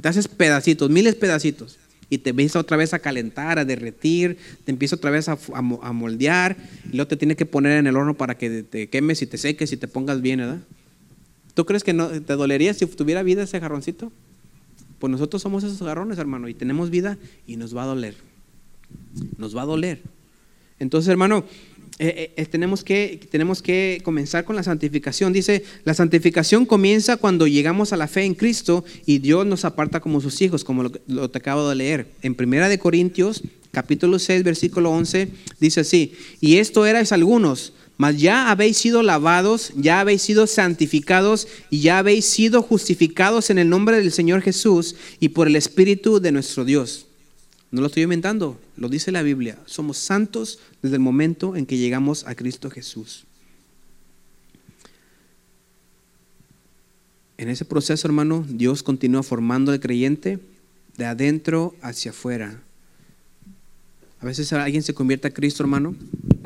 Te 0.00 0.08
haces 0.08 0.26
pedacitos, 0.26 0.88
miles 0.88 1.16
pedacitos. 1.16 1.78
Y 2.08 2.16
te 2.16 2.30
empieza 2.30 2.58
otra 2.58 2.78
vez 2.78 2.94
a 2.94 2.98
calentar, 2.98 3.58
a 3.58 3.66
derretir, 3.66 4.38
te 4.64 4.72
empieza 4.72 4.96
otra 4.96 5.10
vez 5.10 5.28
a, 5.28 5.36
moldear 5.60 6.56
y 6.90 6.96
luego 6.96 7.08
te 7.08 7.18
tiene 7.18 7.36
que 7.36 7.44
poner 7.44 7.76
en 7.78 7.86
el 7.86 7.94
horno 7.94 8.14
para 8.14 8.38
que 8.38 8.62
te 8.62 8.88
quemes 8.88 9.20
y 9.20 9.26
te 9.26 9.36
seques 9.36 9.70
y 9.72 9.76
te 9.76 9.86
pongas 9.86 10.22
bien, 10.22 10.38
¿verdad? 10.38 10.60
¿Tú 11.52 11.66
crees 11.66 11.84
que 11.84 11.92
te 11.92 12.32
dolería 12.36 12.72
si 12.72 12.86
tuviera 12.86 13.22
vida 13.22 13.42
ese 13.42 13.60
jarroncito? 13.60 14.10
Pues 14.98 15.10
nosotros 15.10 15.42
somos 15.42 15.62
esos 15.62 15.86
jarrones, 15.86 16.16
hermano, 16.16 16.48
y 16.48 16.54
tenemos 16.54 16.88
vida 16.88 17.18
y 17.46 17.56
nos 17.56 17.76
va 17.76 17.82
a 17.82 17.86
doler. 17.86 18.14
Nos 19.36 19.54
va 19.54 19.62
a 19.62 19.66
doler. 19.66 20.00
Entonces, 20.82 21.08
hermano, 21.08 21.44
eh, 21.98 22.32
eh, 22.36 22.46
tenemos, 22.46 22.82
que, 22.82 23.20
tenemos 23.30 23.62
que 23.62 24.00
comenzar 24.02 24.44
con 24.44 24.56
la 24.56 24.62
santificación. 24.62 25.32
Dice, 25.32 25.64
la 25.84 25.94
santificación 25.94 26.66
comienza 26.66 27.16
cuando 27.16 27.46
llegamos 27.46 27.92
a 27.92 27.96
la 27.96 28.08
fe 28.08 28.24
en 28.24 28.34
Cristo 28.34 28.84
y 29.06 29.18
Dios 29.18 29.46
nos 29.46 29.64
aparta 29.64 30.00
como 30.00 30.20
sus 30.20 30.40
hijos, 30.42 30.64
como 30.64 30.90
lo 31.06 31.30
te 31.30 31.38
acabo 31.38 31.68
de 31.68 31.76
leer. 31.76 32.06
En 32.22 32.34
Primera 32.34 32.68
de 32.68 32.78
Corintios, 32.78 33.42
capítulo 33.70 34.18
6, 34.18 34.42
versículo 34.42 34.90
11, 34.90 35.28
dice 35.60 35.80
así, 35.80 36.14
y 36.40 36.56
esto 36.56 36.86
erais 36.86 37.12
algunos, 37.12 37.72
mas 37.96 38.18
ya 38.18 38.50
habéis 38.50 38.78
sido 38.78 39.02
lavados, 39.02 39.72
ya 39.76 40.00
habéis 40.00 40.22
sido 40.22 40.46
santificados 40.46 41.46
y 41.70 41.80
ya 41.80 41.98
habéis 41.98 42.24
sido 42.24 42.62
justificados 42.62 43.50
en 43.50 43.58
el 43.58 43.68
nombre 43.68 43.98
del 43.98 44.12
Señor 44.12 44.42
Jesús 44.42 44.96
y 45.20 45.28
por 45.28 45.46
el 45.46 45.56
Espíritu 45.56 46.20
de 46.20 46.32
nuestro 46.32 46.64
Dios. 46.64 47.06
No 47.72 47.80
lo 47.80 47.86
estoy 47.86 48.02
inventando, 48.02 48.60
lo 48.76 48.90
dice 48.90 49.10
la 49.12 49.22
Biblia. 49.22 49.58
Somos 49.64 49.96
santos 49.96 50.58
desde 50.82 50.96
el 50.96 51.00
momento 51.00 51.56
en 51.56 51.64
que 51.64 51.78
llegamos 51.78 52.26
a 52.26 52.34
Cristo 52.34 52.70
Jesús. 52.70 53.24
En 57.38 57.48
ese 57.48 57.64
proceso, 57.64 58.06
hermano, 58.06 58.44
Dios 58.46 58.82
continúa 58.82 59.22
formando 59.22 59.72
al 59.72 59.80
creyente 59.80 60.38
de 60.98 61.06
adentro 61.06 61.74
hacia 61.80 62.10
afuera. 62.10 62.60
A 64.20 64.26
veces 64.26 64.52
alguien 64.52 64.82
se 64.82 64.92
convierte 64.92 65.28
a 65.28 65.32
Cristo, 65.32 65.62
hermano, 65.62 65.96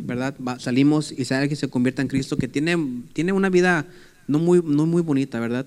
¿verdad? 0.05 0.37
Salimos 0.61 1.13
y 1.13 1.31
alguien 1.35 1.57
se 1.57 1.69
convierta 1.69 2.03
en 2.03 2.09
Cristo 2.09 2.37
que 2.37 2.47
tiene, 2.47 3.03
tiene 3.13 3.33
una 3.33 3.51
vida 3.51 3.85
no 4.29 4.39
muy, 4.39 4.63
no 4.65 4.87
muy 4.87 5.03
bonita, 5.03 5.41
¿verdad? 5.41 5.67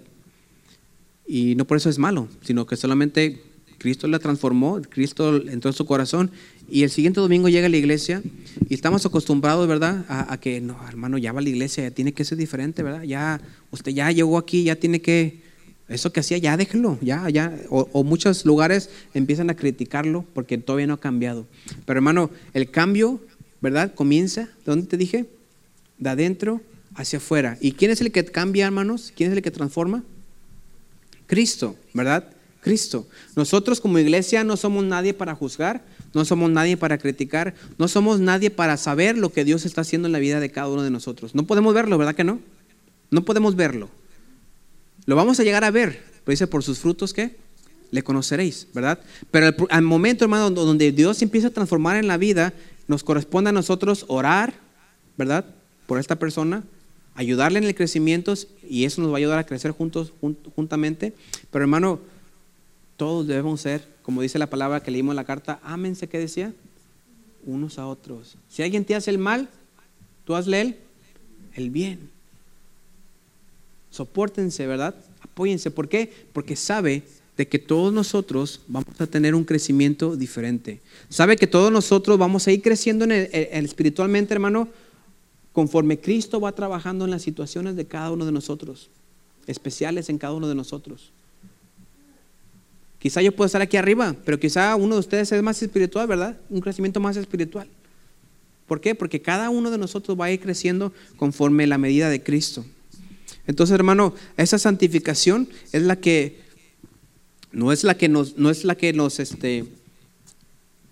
Y 1.28 1.56
no 1.56 1.66
por 1.66 1.76
eso 1.76 1.90
es 1.90 2.00
malo, 2.00 2.30
sino 2.42 2.66
que 2.66 2.78
solamente 2.78 3.44
Cristo 3.80 4.08
la 4.08 4.20
transformó, 4.20 4.82
Cristo 4.82 5.38
entró 5.48 5.72
en 5.72 5.76
su 5.76 5.86
corazón 5.86 6.30
y 6.70 6.84
el 6.84 6.92
siguiente 6.92 7.20
domingo 7.20 7.50
llega 7.50 7.66
a 7.66 7.70
la 7.70 7.78
iglesia 7.78 8.22
y 8.68 8.74
estamos 8.74 9.06
acostumbrados, 9.06 9.68
¿verdad? 9.68 10.06
A, 10.08 10.38
que, 10.40 10.62
no, 10.62 10.78
hermano, 10.88 11.18
ya 11.18 11.32
va 11.32 11.40
a 11.40 11.42
la 11.42 11.50
iglesia, 11.50 11.86
ya 11.86 11.92
tiene 11.92 12.14
que 12.14 12.24
ser 12.26 12.38
diferente, 12.38 12.84
¿verdad? 12.84 13.04
Ya, 13.04 13.42
usted 13.72 13.92
ya 13.92 14.12
llegó 14.12 14.38
aquí, 14.38 14.64
ya 14.64 14.76
tiene 14.76 15.02
que, 15.02 15.40
eso 15.88 16.14
que 16.14 16.20
hacía, 16.20 16.38
ya 16.38 16.58
déjelo, 16.58 17.00
ya, 17.02 17.28
ya. 17.30 17.58
O, 17.70 17.90
o 17.92 18.04
muchos 18.04 18.46
lugares 18.46 18.90
empiezan 19.16 19.50
a 19.50 19.56
criticarlo 19.56 20.26
porque 20.34 20.58
todavía 20.58 20.86
no 20.86 20.94
ha 20.94 21.00
cambiado. 21.00 21.48
Pero 21.86 21.98
hermano, 21.98 22.30
el 22.54 22.70
cambio, 22.70 23.20
¿verdad? 23.62 23.96
Comienza, 23.96 24.42
¿de 24.42 24.66
dónde 24.66 24.86
te 24.86 24.98
dije? 24.98 25.26
De 25.98 26.10
adentro 26.10 26.62
hacia 26.94 27.18
afuera. 27.18 27.58
¿Y 27.62 27.72
quién 27.72 27.92
es 27.92 28.02
el 28.02 28.12
que 28.12 28.24
cambia, 28.26 28.66
hermanos? 28.66 29.12
¿Quién 29.16 29.32
es 29.32 29.38
el 29.38 29.42
que 29.42 29.52
transforma? 29.52 30.04
Cristo, 31.26 31.76
¿verdad? 31.94 32.34
Cristo. 32.70 33.08
Nosotros 33.36 33.82
como 33.82 33.98
iglesia 33.98 34.44
no 34.44 34.56
somos 34.56 34.84
nadie 34.84 35.14
para 35.16 35.34
juzgar, 35.34 35.84
no 36.14 36.24
somos 36.24 36.52
nadie 36.52 36.78
para 36.78 37.00
criticar, 37.00 37.56
no 37.80 37.88
somos 37.88 38.20
nadie 38.20 38.52
para 38.52 38.78
saber 38.78 39.18
lo 39.18 39.32
que 39.32 39.44
Dios 39.44 39.66
está 39.66 39.82
haciendo 39.82 40.08
en 40.08 40.12
la 40.12 40.20
vida 40.20 40.40
de 40.40 40.52
cada 40.52 40.68
uno 40.70 40.84
de 40.84 40.92
nosotros. 40.92 41.34
No 41.34 41.48
podemos 41.48 41.74
verlo, 41.74 41.98
¿verdad 41.98 42.14
que 42.16 42.24
no? 42.24 42.40
No 43.10 43.26
podemos 43.26 43.56
verlo. 43.56 43.90
Lo 45.06 45.16
vamos 45.16 45.40
a 45.40 45.44
llegar 45.44 45.64
a 45.64 45.72
ver, 45.72 46.04
pero 46.24 46.32
dice, 46.34 46.46
por 46.46 46.64
sus 46.64 46.78
frutos, 46.78 47.12
¿qué? 47.14 47.38
Le 47.90 48.04
conoceréis, 48.04 48.68
¿verdad? 48.74 49.00
Pero 49.32 49.48
al, 49.48 49.56
al 49.72 49.82
momento, 49.82 50.24
hermano, 50.26 50.52
donde 50.52 50.92
Dios 50.92 51.24
empieza 51.24 51.48
a 51.48 51.52
transformar 51.52 51.98
en 51.98 52.08
la 52.08 52.18
vida, 52.18 52.54
nos 52.88 53.04
corresponde 53.04 53.50
a 53.50 53.54
nosotros 53.54 54.06
orar, 54.10 54.54
¿verdad? 55.18 55.44
Por 55.88 56.00
esta 56.00 56.18
persona, 56.18 56.64
ayudarle 57.16 57.58
en 57.58 57.66
el 57.66 57.74
crecimiento 57.74 58.36
y 58.70 58.86
eso 58.86 59.02
nos 59.02 59.10
va 59.12 59.16
a 59.16 59.18
ayudar 59.18 59.40
a 59.40 59.46
crecer 59.46 59.72
juntos, 59.72 60.14
jun- 60.22 60.38
juntamente. 60.56 61.14
Pero 61.52 61.64
hermano, 61.64 62.00
todos 63.00 63.26
debemos 63.28 63.62
ser, 63.62 63.88
como 64.04 64.22
dice 64.22 64.38
la 64.38 64.50
palabra 64.50 64.84
que 64.84 64.92
leímos 64.92 65.14
en 65.14 65.16
la 65.16 65.24
carta, 65.24 65.62
ámense, 65.64 66.10
¿qué 66.10 66.20
decía? 66.20 66.54
Unos 67.46 67.80
a 67.80 67.88
otros. 67.88 68.36
Si 68.50 68.62
alguien 68.62 68.84
te 68.84 68.94
hace 68.94 69.10
el 69.10 69.18
mal, 69.18 69.48
tú 70.26 70.36
hazle 70.36 70.60
el, 70.60 70.76
el 71.56 71.70
bien. 71.70 72.10
Sopórtense, 73.90 74.68
¿verdad? 74.68 74.96
Apóyense. 75.22 75.72
¿Por 75.72 75.88
qué? 75.88 76.12
Porque 76.34 76.56
sabe 76.58 77.04
de 77.38 77.48
que 77.48 77.58
todos 77.58 77.94
nosotros 77.94 78.60
vamos 78.68 79.00
a 79.00 79.08
tener 79.08 79.34
un 79.34 79.46
crecimiento 79.46 80.18
diferente. 80.18 80.82
Sabe 81.08 81.38
que 81.38 81.48
todos 81.48 81.72
nosotros 81.72 82.18
vamos 82.18 82.46
a 82.48 82.52
ir 82.52 82.62
creciendo 82.62 83.06
en 83.06 83.14
el- 83.14 83.30
en- 83.32 83.64
espiritualmente, 83.66 84.34
hermano, 84.34 84.68
conforme 85.54 85.98
Cristo 86.00 86.42
va 86.42 86.52
trabajando 86.52 87.06
en 87.06 87.12
las 87.12 87.22
situaciones 87.22 87.76
de 87.78 87.86
cada 87.86 88.12
uno 88.12 88.26
de 88.26 88.34
nosotros, 88.34 88.90
especiales 89.48 90.10
en 90.10 90.18
cada 90.18 90.34
uno 90.34 90.50
de 90.50 90.56
nosotros. 90.56 91.12
Quizá 93.00 93.22
yo 93.22 93.32
puedo 93.34 93.46
estar 93.46 93.62
aquí 93.62 93.78
arriba, 93.78 94.16
pero 94.26 94.40
quizá 94.40 94.76
uno 94.76 94.96
de 94.96 95.00
ustedes 95.00 95.32
es 95.32 95.42
más 95.42 95.62
espiritual, 95.64 96.06
¿verdad? 96.06 96.38
Un 96.50 96.60
crecimiento 96.60 97.00
más 97.00 97.16
espiritual. 97.16 97.68
¿Por 98.68 98.82
qué? 98.82 98.94
Porque 98.94 99.22
cada 99.22 99.50
uno 99.50 99.72
de 99.72 99.78
nosotros 99.78 100.20
va 100.20 100.26
a 100.26 100.32
ir 100.32 100.40
creciendo 100.40 100.94
conforme 101.16 101.66
la 101.66 101.78
medida 101.78 102.10
de 102.10 102.22
Cristo. 102.22 102.66
Entonces, 103.48 103.74
hermano, 103.74 104.14
esa 104.38 104.60
santificación 104.60 105.50
es 105.72 105.84
la 105.84 105.96
que 105.96 106.40
no 107.52 107.72
es 107.72 107.84
la 107.84 107.98
que 107.98 108.10
nos 108.10 108.38
no 108.38 108.52
es 108.52 108.64
la 108.64 108.76
que 108.76 108.94
nos 108.94 109.20
este 109.20 109.66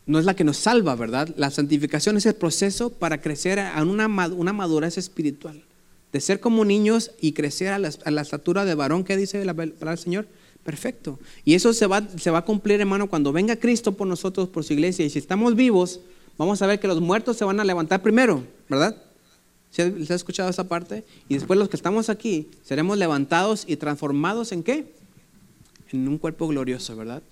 no 0.08 0.18
es 0.18 0.26
la 0.26 0.36
que 0.36 0.46
nos 0.46 0.58
salva, 0.58 0.96
¿verdad? 0.96 1.32
La 1.38 1.52
santificación 1.52 2.16
es 2.18 2.26
el 2.26 2.36
proceso 2.36 2.90
para 2.90 3.22
crecer 3.22 3.60
a 3.60 3.84
una, 3.84 4.08
una 4.08 4.54
madurez 4.54 4.98
espiritual, 4.98 5.62
de 6.14 6.22
ser 6.22 6.40
como 6.40 6.64
niños 6.64 7.12
y 7.20 7.34
crecer 7.34 7.74
a 7.74 7.80
la, 7.80 7.92
a 8.06 8.12
la 8.12 8.22
estatura 8.22 8.64
de 8.64 8.74
varón, 8.74 9.04
¿qué 9.04 9.18
dice 9.18 9.44
la 9.44 9.54
palabra 9.54 9.92
del 9.92 10.00
Señor? 10.00 10.28
Perfecto. 10.68 11.18
Y 11.46 11.54
eso 11.54 11.72
se 11.72 11.88
va, 11.88 12.06
se 12.18 12.30
va 12.30 12.40
a 12.40 12.42
cumplir, 12.44 12.82
hermano, 12.82 13.08
cuando 13.08 13.32
venga 13.32 13.56
Cristo 13.56 13.94
por 13.94 14.06
nosotros, 14.06 14.50
por 14.50 14.66
su 14.66 14.74
iglesia. 14.74 15.06
Y 15.06 15.10
si 15.10 15.18
estamos 15.18 15.56
vivos, 15.56 16.02
vamos 16.38 16.62
a 16.62 16.68
ver 16.68 16.82
que 16.82 16.90
los 16.90 17.00
muertos 17.00 17.38
se 17.38 17.46
van 17.46 17.62
a 17.62 17.64
levantar 17.64 18.02
primero, 18.02 18.44
¿verdad? 18.68 19.02
¿Se 19.72 19.84
ha, 19.84 20.16
escuchado 20.16 20.50
esa 20.50 20.68
parte? 20.68 21.06
Y 21.30 21.36
después 21.36 21.58
los 21.58 21.70
que 21.70 21.78
estamos 21.78 22.10
aquí 22.10 22.50
seremos 22.64 22.98
levantados 22.98 23.64
y 23.66 23.78
transformados 23.78 24.52
en 24.52 24.62
qué? 24.62 24.94
En 25.94 26.06
un 26.06 26.18
cuerpo 26.18 26.50
glorioso, 26.50 26.98
¿verdad? 26.98 27.24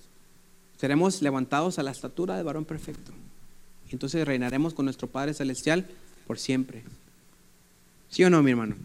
Seremos 0.78 1.22
levantados 1.22 1.78
a 1.78 1.84
la 1.84 1.92
estatura 1.92 2.38
de 2.38 2.44
varón 2.44 2.64
perfecto. 2.64 3.12
Entonces 3.92 4.26
reinaremos 4.26 4.74
con 4.74 4.86
nuestro 4.86 5.10
Padre 5.10 5.34
Celestial 5.34 5.86
por 6.26 6.40
siempre. 6.40 6.84
¿Sí 8.08 8.24
o 8.24 8.30
no, 8.30 8.42
mi 8.42 8.52
hermano? 8.52 8.78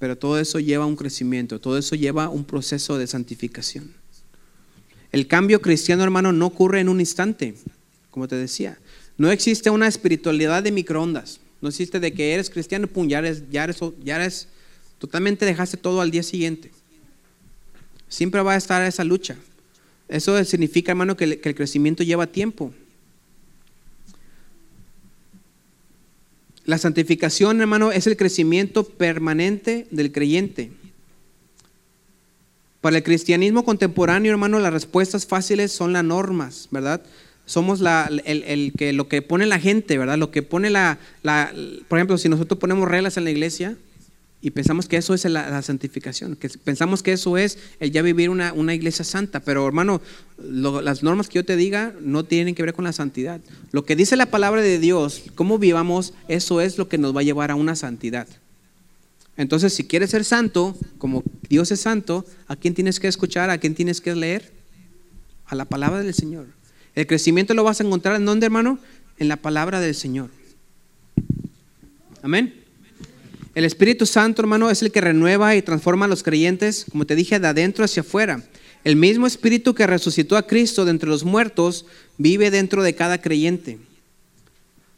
Pero 0.00 0.18
todo 0.18 0.40
eso 0.40 0.58
lleva 0.58 0.84
a 0.84 0.86
un 0.88 0.96
crecimiento, 0.96 1.60
todo 1.60 1.78
eso 1.78 1.94
lleva 1.94 2.24
a 2.24 2.28
un 2.30 2.44
proceso 2.44 2.98
de 2.98 3.06
santificación. 3.06 3.92
El 5.12 5.28
cambio 5.28 5.60
cristiano, 5.60 6.02
hermano, 6.02 6.32
no 6.32 6.46
ocurre 6.46 6.80
en 6.80 6.88
un 6.88 7.00
instante, 7.00 7.54
como 8.10 8.26
te 8.26 8.36
decía. 8.36 8.78
No 9.18 9.30
existe 9.30 9.68
una 9.68 9.86
espiritualidad 9.86 10.62
de 10.62 10.72
microondas. 10.72 11.40
No 11.60 11.68
existe 11.68 12.00
de 12.00 12.12
que 12.14 12.32
eres 12.32 12.48
cristiano, 12.48 12.86
pum, 12.86 13.06
ya 13.06 13.18
eres, 13.18 13.42
ya 13.50 13.64
eres, 13.64 13.76
ya 14.02 14.16
eres, 14.16 14.48
totalmente 14.98 15.44
dejaste 15.44 15.76
todo 15.76 16.00
al 16.00 16.10
día 16.10 16.22
siguiente. 16.22 16.70
Siempre 18.08 18.40
va 18.40 18.54
a 18.54 18.56
estar 18.56 18.82
esa 18.86 19.04
lucha. 19.04 19.36
Eso 20.08 20.42
significa, 20.44 20.92
hermano, 20.92 21.16
que 21.16 21.24
el, 21.24 21.40
que 21.40 21.50
el 21.50 21.54
crecimiento 21.54 22.02
lleva 22.02 22.26
tiempo. 22.26 22.72
La 26.70 26.78
santificación, 26.78 27.60
hermano, 27.60 27.90
es 27.90 28.06
el 28.06 28.16
crecimiento 28.16 28.84
permanente 28.84 29.88
del 29.90 30.12
creyente. 30.12 30.70
Para 32.80 32.98
el 32.98 33.02
cristianismo 33.02 33.64
contemporáneo, 33.64 34.30
hermano, 34.30 34.60
las 34.60 34.72
respuestas 34.72 35.26
fáciles 35.26 35.72
son 35.72 35.92
las 35.92 36.04
normas, 36.04 36.68
¿verdad? 36.70 37.02
somos 37.44 37.80
la, 37.80 38.08
el, 38.24 38.44
el 38.44 38.72
que, 38.78 38.92
lo 38.92 39.08
que 39.08 39.20
pone 39.20 39.46
la 39.46 39.58
gente, 39.58 39.98
¿verdad? 39.98 40.16
Lo 40.16 40.30
que 40.30 40.44
pone 40.44 40.70
la, 40.70 41.00
la, 41.24 41.52
por 41.88 41.98
ejemplo, 41.98 42.16
si 42.18 42.28
nosotros 42.28 42.60
ponemos 42.60 42.88
reglas 42.88 43.16
en 43.16 43.24
la 43.24 43.32
iglesia 43.32 43.76
y 44.42 44.50
pensamos 44.50 44.88
que 44.88 44.96
eso 44.96 45.12
es 45.12 45.24
la, 45.26 45.60
santificación, 45.60 46.34
que 46.34 46.48
pensamos 46.48 47.02
que 47.02 47.12
eso 47.12 47.36
es 47.36 47.58
el 47.78 47.90
ya 47.90 48.00
vivir 48.00 48.30
una, 48.30 48.54
una 48.54 48.74
iglesia 48.74 49.04
santa, 49.04 49.40
pero 49.40 49.66
hermano, 49.66 50.00
las 50.38 51.02
normas 51.02 51.28
que 51.28 51.34
yo 51.36 51.44
te 51.44 51.56
diga 51.56 51.94
no 52.00 52.24
tienen 52.24 52.54
que 52.54 52.62
ver 52.62 52.72
con 52.72 52.84
la 52.84 52.94
santidad. 52.94 53.40
Lo 53.70 53.84
que 53.84 53.96
dice 53.96 54.16
la 54.16 54.26
palabra 54.26 54.62
de 54.62 54.78
Dios, 54.78 55.24
cómo 55.34 55.58
vivamos, 55.58 56.14
eso 56.28 56.62
es 56.62 56.78
lo 56.78 56.88
que 56.88 56.96
nos 56.96 57.14
va 57.14 57.20
a 57.20 57.24
llevar 57.24 57.50
a 57.50 57.54
una 57.54 57.76
santidad. 57.76 58.26
Entonces, 59.36 59.74
si 59.74 59.84
quieres 59.84 60.10
ser 60.10 60.24
santo, 60.24 60.76
como 60.96 61.22
Dios 61.48 61.70
es 61.70 61.80
santo, 61.80 62.24
¿a 62.46 62.56
quién 62.56 62.74
tienes 62.74 62.98
que 62.98 63.08
escuchar? 63.08 63.50
¿A 63.50 63.58
quién 63.58 63.74
tienes 63.74 64.00
que 64.00 64.14
leer? 64.14 64.52
A 65.46 65.54
la 65.54 65.66
palabra 65.66 66.02
del 66.02 66.14
Señor. 66.14 66.46
El 66.94 67.06
crecimiento 67.06 67.52
lo 67.54 67.64
vas 67.64 67.80
a 67.80 67.84
encontrar 67.84 68.16
en 68.16 68.24
dónde, 68.24 68.46
hermano? 68.46 68.78
En 69.18 69.28
la 69.28 69.36
palabra 69.36 69.80
del 69.80 69.94
Señor. 69.94 70.30
Amén. 72.22 72.59
El 73.54 73.64
Espíritu 73.64 74.06
Santo, 74.06 74.42
hermano, 74.42 74.70
es 74.70 74.80
el 74.82 74.92
que 74.92 75.00
renueva 75.00 75.56
y 75.56 75.62
transforma 75.62 76.04
a 76.04 76.08
los 76.08 76.22
creyentes, 76.22 76.86
como 76.90 77.04
te 77.04 77.16
dije, 77.16 77.40
de 77.40 77.48
adentro 77.48 77.84
hacia 77.84 78.02
afuera. 78.02 78.44
El 78.84 78.96
mismo 78.96 79.26
Espíritu 79.26 79.74
que 79.74 79.86
resucitó 79.86 80.36
a 80.36 80.46
Cristo 80.46 80.84
de 80.84 80.92
entre 80.92 81.08
los 81.08 81.24
muertos 81.24 81.84
vive 82.16 82.50
dentro 82.50 82.82
de 82.82 82.94
cada 82.94 83.20
creyente. 83.20 83.78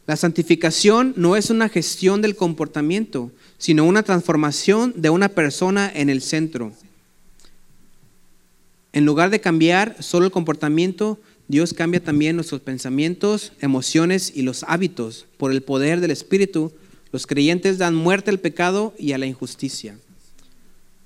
La 0.07 0.17
santificación 0.17 1.15
no 1.17 1.37
es 1.37 1.49
una 1.49 1.69
gestión 1.69 2.21
del 2.21 2.37
comportamiento, 2.37 3.31
sino 3.57 3.85
una 3.85 4.03
transformación 4.03 4.93
de 4.97 5.11
una 5.11 5.31
persona 5.31 5.91
en 5.95 6.11
el 6.11 6.21
centro. 6.21 6.73
En 8.93 9.07
lugar 9.07 9.31
de 9.31 9.41
cambiar 9.41 9.97
solo 10.01 10.27
el 10.27 10.33
comportamiento, 10.33 11.19
Dios 11.49 11.73
cambia 11.73 12.03
también 12.03 12.37
nuestros 12.37 12.61
pensamientos, 12.61 13.53
emociones 13.61 14.33
y 14.35 14.43
los 14.43 14.65
hábitos. 14.65 15.27
Por 15.39 15.53
el 15.53 15.63
poder 15.63 16.01
del 16.01 16.11
Espíritu, 16.11 16.73
los 17.13 17.27
creyentes 17.27 17.79
dan 17.79 17.95
muerte 17.95 18.31
al 18.31 18.41
pecado 18.41 18.95
y 18.99 19.13
a 19.13 19.19
la 19.19 19.27
injusticia. 19.27 19.99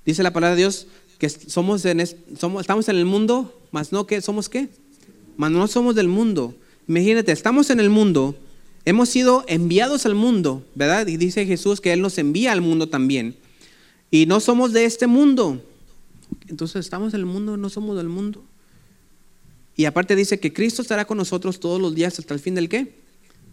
Dice 0.05 0.23
la 0.23 0.31
palabra 0.31 0.55
de 0.55 0.61
Dios 0.61 0.87
que 1.19 1.29
somos, 1.29 1.83
en 1.85 2.05
somos 2.39 2.61
estamos 2.61 2.87
en 2.87 2.95
el 2.95 3.05
mundo, 3.05 3.59
mas 3.71 3.91
no 3.91 4.07
que 4.07 4.21
somos 4.21 4.47
qué? 4.47 4.69
Mas 5.35 5.51
no 5.51 5.67
somos 5.67 5.95
del 5.95 6.07
mundo. 6.07 6.55
Imagínate, 6.87 7.33
estamos 7.33 7.69
en 7.69 7.81
el 7.81 7.89
mundo, 7.89 8.37
hemos 8.85 9.09
sido 9.09 9.43
enviados 9.47 10.05
al 10.05 10.15
mundo, 10.15 10.65
¿verdad? 10.75 11.05
Y 11.07 11.17
dice 11.17 11.45
Jesús 11.45 11.81
que 11.81 11.91
Él 11.91 12.01
nos 12.01 12.17
envía 12.17 12.53
al 12.53 12.61
mundo 12.61 12.87
también. 12.87 13.35
Y 14.09 14.25
no 14.25 14.39
somos 14.39 14.71
de 14.71 14.85
este 14.85 15.07
mundo. 15.07 15.61
Entonces 16.47 16.85
estamos 16.85 17.13
en 17.13 17.19
el 17.19 17.25
mundo, 17.25 17.57
no 17.57 17.69
somos 17.69 17.97
del 17.97 18.07
mundo. 18.07 18.43
Y 19.75 19.85
aparte 19.85 20.15
dice 20.15 20.39
que 20.39 20.53
Cristo 20.53 20.81
estará 20.81 21.05
con 21.05 21.17
nosotros 21.17 21.59
todos 21.59 21.81
los 21.81 21.93
días 21.93 22.17
hasta 22.17 22.33
el 22.33 22.39
fin 22.39 22.55
del 22.55 22.69
qué? 22.69 22.95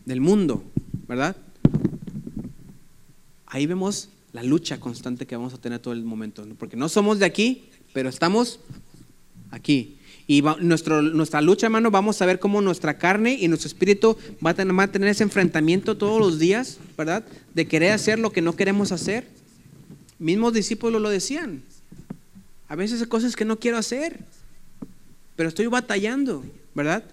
Del 0.06 0.20
mundo, 0.20 0.62
¿verdad? 1.08 1.36
Ahí 3.54 3.66
vemos 3.66 4.08
la 4.32 4.42
lucha 4.42 4.80
constante 4.80 5.26
que 5.28 5.36
vamos 5.36 5.54
a 5.54 5.58
tener 5.58 5.78
todo 5.78 5.94
el 5.94 6.02
momento, 6.02 6.44
porque 6.58 6.76
no 6.76 6.88
somos 6.88 7.20
de 7.20 7.24
aquí, 7.26 7.66
pero 7.92 8.08
estamos 8.08 8.58
aquí. 9.52 9.96
Y 10.26 10.40
va- 10.40 10.56
nuestro, 10.60 11.02
nuestra 11.02 11.40
lucha, 11.40 11.66
hermano, 11.66 11.92
vamos 11.92 12.20
a 12.20 12.26
ver 12.26 12.40
cómo 12.40 12.60
nuestra 12.60 12.98
carne 12.98 13.34
y 13.40 13.46
nuestro 13.46 13.68
espíritu 13.68 14.16
va 14.44 14.50
a, 14.50 14.54
tener, 14.54 14.76
va 14.76 14.82
a 14.82 14.90
tener 14.90 15.08
ese 15.08 15.22
enfrentamiento 15.22 15.96
todos 15.96 16.18
los 16.18 16.40
días, 16.40 16.78
¿verdad? 16.98 17.24
De 17.54 17.68
querer 17.68 17.92
hacer 17.92 18.18
lo 18.18 18.32
que 18.32 18.42
no 18.42 18.56
queremos 18.56 18.90
hacer. 18.90 19.24
Mismos 20.18 20.52
discípulos 20.52 21.00
lo 21.00 21.08
decían. 21.08 21.62
A 22.66 22.74
veces 22.74 23.00
hay 23.02 23.06
cosas 23.06 23.36
que 23.36 23.44
no 23.44 23.60
quiero 23.60 23.76
hacer, 23.78 24.18
pero 25.36 25.48
estoy 25.48 25.66
batallando, 25.68 26.44
¿verdad? 26.74 27.04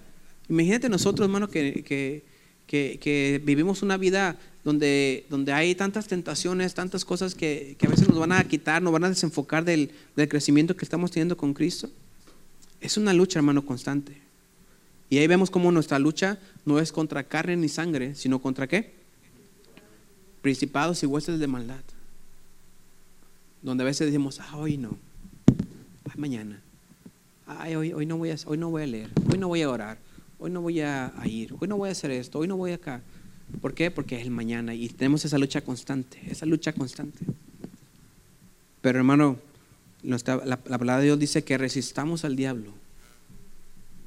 Imagínate 0.50 0.90
nosotros, 0.90 1.28
hermano, 1.28 1.50
que, 1.52 1.84
que- 1.86 2.24
que 2.66 3.40
vivimos 3.46 3.84
una 3.84 3.98
vida 3.98 4.40
donde, 4.64 5.26
donde 5.30 5.54
hay 5.54 5.74
tantas 5.76 6.08
tentaciones, 6.08 6.74
tantas 6.74 7.04
cosas 7.04 7.34
que, 7.34 7.76
que 7.80 7.88
a 7.88 7.90
veces 7.90 8.08
nos 8.08 8.20
van 8.20 8.32
a 8.32 8.44
quitar, 8.44 8.82
nos 8.82 8.94
van 8.94 9.06
a 9.06 9.10
desenfocar 9.10 9.66
del, 9.66 9.92
del 10.16 10.30
crecimiento 10.30 10.76
que 10.76 10.86
estamos 10.86 11.12
teniendo 11.12 11.36
con 11.36 11.54
Cristo. 11.54 11.90
Es 12.80 12.98
una 12.98 13.14
lucha, 13.14 13.40
hermano, 13.40 13.66
constante. 13.66 14.18
Y 15.10 15.18
ahí 15.18 15.28
vemos 15.28 15.52
cómo 15.52 15.72
nuestra 15.72 16.00
lucha 16.00 16.40
no 16.66 16.80
es 16.80 16.92
contra 16.92 17.24
carne 17.24 17.58
ni 17.58 17.70
sangre, 17.70 18.16
sino 18.16 18.40
contra 18.40 18.68
qué? 18.68 18.94
Principados 20.42 21.04
y 21.04 21.06
huestes 21.06 21.40
de 21.40 21.48
maldad. 21.48 21.82
Donde 23.62 23.84
a 23.84 23.86
veces 23.86 24.08
decimos, 24.08 24.40
ah, 24.40 24.58
hoy 24.58 24.78
no, 24.78 24.98
ay, 25.48 26.16
mañana, 26.16 26.62
ay, 27.46 27.76
hoy, 27.76 27.94
hoy, 27.94 28.06
no 28.06 28.18
voy 28.18 28.32
a, 28.32 28.36
hoy 28.46 28.58
no 28.58 28.70
voy 28.70 28.84
a 28.84 28.88
leer, 28.88 29.10
hoy 29.30 29.38
no 29.38 29.50
voy 29.50 29.62
a 29.62 29.70
orar, 29.70 29.98
hoy 30.40 30.50
no 30.50 30.62
voy 30.62 30.80
a, 30.80 31.14
a 31.16 31.28
ir, 31.28 31.54
hoy 31.60 31.68
no 31.68 31.78
voy 31.78 31.90
a 31.90 31.92
hacer 31.92 32.10
esto, 32.10 32.40
hoy 32.40 32.48
no 32.48 32.58
voy 32.58 32.72
acá. 32.72 33.02
¿Por 33.60 33.74
qué? 33.74 33.92
Porque 33.92 34.16
es 34.18 34.24
el 34.24 34.32
mañana 34.32 34.74
y 34.74 34.88
tenemos 34.90 35.26
esa 35.26 35.38
lucha 35.38 35.62
constante, 35.62 36.20
esa 36.30 36.46
lucha 36.46 36.74
constante. 36.74 37.26
Pero 38.82 38.98
hermano, 39.00 39.38
nuestra- 40.04 40.38
la, 40.38 40.60
la 40.66 40.78
palabra 40.78 40.98
de 41.00 41.06
Dios 41.06 41.20
dice 41.20 41.44
que 41.44 41.58
resistamos 41.58 42.24
al 42.26 42.36
diablo 42.36 42.72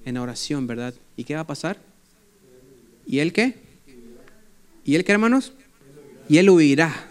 en 0.04 0.16
oración, 0.16 0.66
¿verdad? 0.66 0.94
¿Y 1.16 1.24
qué 1.24 1.34
va 1.34 1.42
a 1.42 1.46
pasar? 1.46 1.78
¿Y 3.06 3.18
él 3.20 3.32
qué? 3.32 3.56
¿Y 4.84 4.96
él 4.96 5.04
qué, 5.04 5.12
hermanos? 5.12 5.52
Y 6.28 6.38
él 6.38 6.50
huirá. 6.50 7.08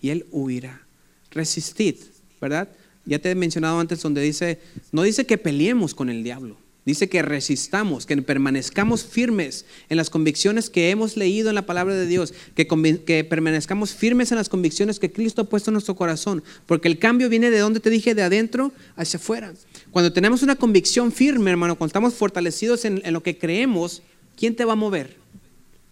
Y 0.00 0.10
él 0.10 0.26
huirá. 0.30 0.82
Resistid, 1.30 1.96
¿verdad? 2.40 2.68
Ya 3.04 3.18
te 3.18 3.30
he 3.30 3.34
mencionado 3.34 3.80
antes 3.80 4.00
donde 4.02 4.20
dice, 4.20 4.60
no 4.92 5.02
dice 5.02 5.26
que 5.26 5.38
peleemos 5.38 5.94
con 5.94 6.08
el 6.10 6.22
diablo, 6.22 6.56
dice 6.88 7.10
que 7.10 7.20
resistamos, 7.20 8.06
que 8.06 8.16
permanezcamos 8.22 9.04
firmes 9.04 9.66
en 9.90 9.98
las 9.98 10.08
convicciones 10.08 10.70
que 10.70 10.88
hemos 10.88 11.18
leído 11.18 11.50
en 11.50 11.54
la 11.54 11.66
palabra 11.66 11.94
de 11.94 12.06
Dios, 12.06 12.32
que, 12.54 13.26
permanezcamos 13.28 13.92
firmes 13.92 14.32
en 14.32 14.38
las 14.38 14.48
convicciones 14.48 14.98
que 14.98 15.12
Cristo 15.12 15.42
ha 15.42 15.44
puesto 15.44 15.70
en 15.70 15.74
nuestro 15.74 15.96
corazón, 15.96 16.42
porque 16.64 16.88
el 16.88 16.98
cambio 16.98 17.28
viene 17.28 17.50
de 17.50 17.58
donde 17.58 17.80
te 17.80 17.90
dije, 17.90 18.14
de 18.14 18.22
adentro 18.22 18.72
hacia 18.96 19.18
afuera. 19.18 19.52
Cuando 19.90 20.14
tenemos 20.14 20.42
una 20.42 20.56
convicción 20.56 21.12
firme, 21.12 21.50
hermano, 21.50 21.76
cuando 21.76 21.90
estamos 21.90 22.14
fortalecidos 22.14 22.86
en, 22.86 23.02
lo 23.12 23.22
que 23.22 23.36
creemos, 23.36 24.00
¿quién 24.34 24.56
te 24.56 24.64
va 24.64 24.72
a 24.72 24.76
mover? 24.76 25.18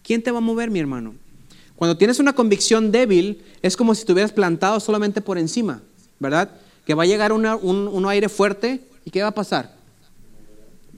¿Quién 0.03 0.23
te 0.23 0.31
va 0.31 0.39
a 0.39 0.41
mover, 0.41 0.71
mi 0.71 0.79
hermano? 0.79 1.15
Cuando 1.77 1.99
tienes 1.99 2.21
una 2.21 2.33
convicción 2.33 2.91
débil, 2.91 3.43
es 3.61 3.77
como 3.77 3.95
si 3.95 4.01
estuvieras 4.01 4.33
plantado 4.33 4.81
solamente 4.81 5.21
por 5.21 5.37
encima, 5.37 5.83
¿verdad? 6.19 6.53
Que 6.87 6.95
va 6.95 7.03
a 7.03 7.07
llegar 7.07 7.35
un, 7.35 7.45
un 7.45 8.07
aire 8.07 8.31
fuerte 8.31 8.81
y 9.05 9.11
¿qué 9.11 9.21
va 9.21 9.29
a 9.29 9.35
pasar? 9.35 9.76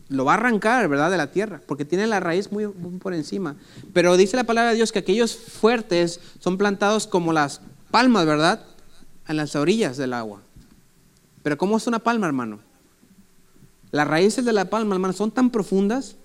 Lo 0.09 0.25
va 0.25 0.33
a 0.33 0.37
arrancar, 0.37 0.88
¿verdad? 0.88 1.11
De 1.11 1.16
la 1.16 1.31
tierra, 1.31 1.61
porque 1.66 1.85
tiene 1.85 2.07
la 2.07 2.21
raíz 2.21 2.51
muy, 2.51 2.66
muy 2.66 2.99
por 2.99 3.14
encima. 3.14 3.57
Pero 3.92 4.16
dice 4.16 4.37
la 4.37 4.44
palabra 4.44 4.71
de 4.71 4.77
Dios 4.77 4.92
que 4.92 5.01
aquellos 5.01 5.37
fuertes 5.37 6.21
son 6.38 6.57
plantados 6.57 7.07
como 7.07 7.33
las 7.33 7.61
palmas, 7.90 8.25
¿verdad? 8.25 8.64
En 9.27 9.37
las 9.37 9.55
orillas 9.55 9.97
del 9.97 10.14
agua. 10.14 10.40
Pero 11.42 11.59
¿cómo 11.59 11.77
es 11.77 11.87
una 11.87 11.99
palma, 11.99 12.27
hermano? 12.27 12.61
Las 13.90 14.09
raíces 14.09 14.44
de 14.44 14.53
la 14.53 14.66
palma, 14.71 14.94
hermano, 14.94 15.12
son 15.12 15.31
tan 15.31 15.51
profundas 15.51 16.16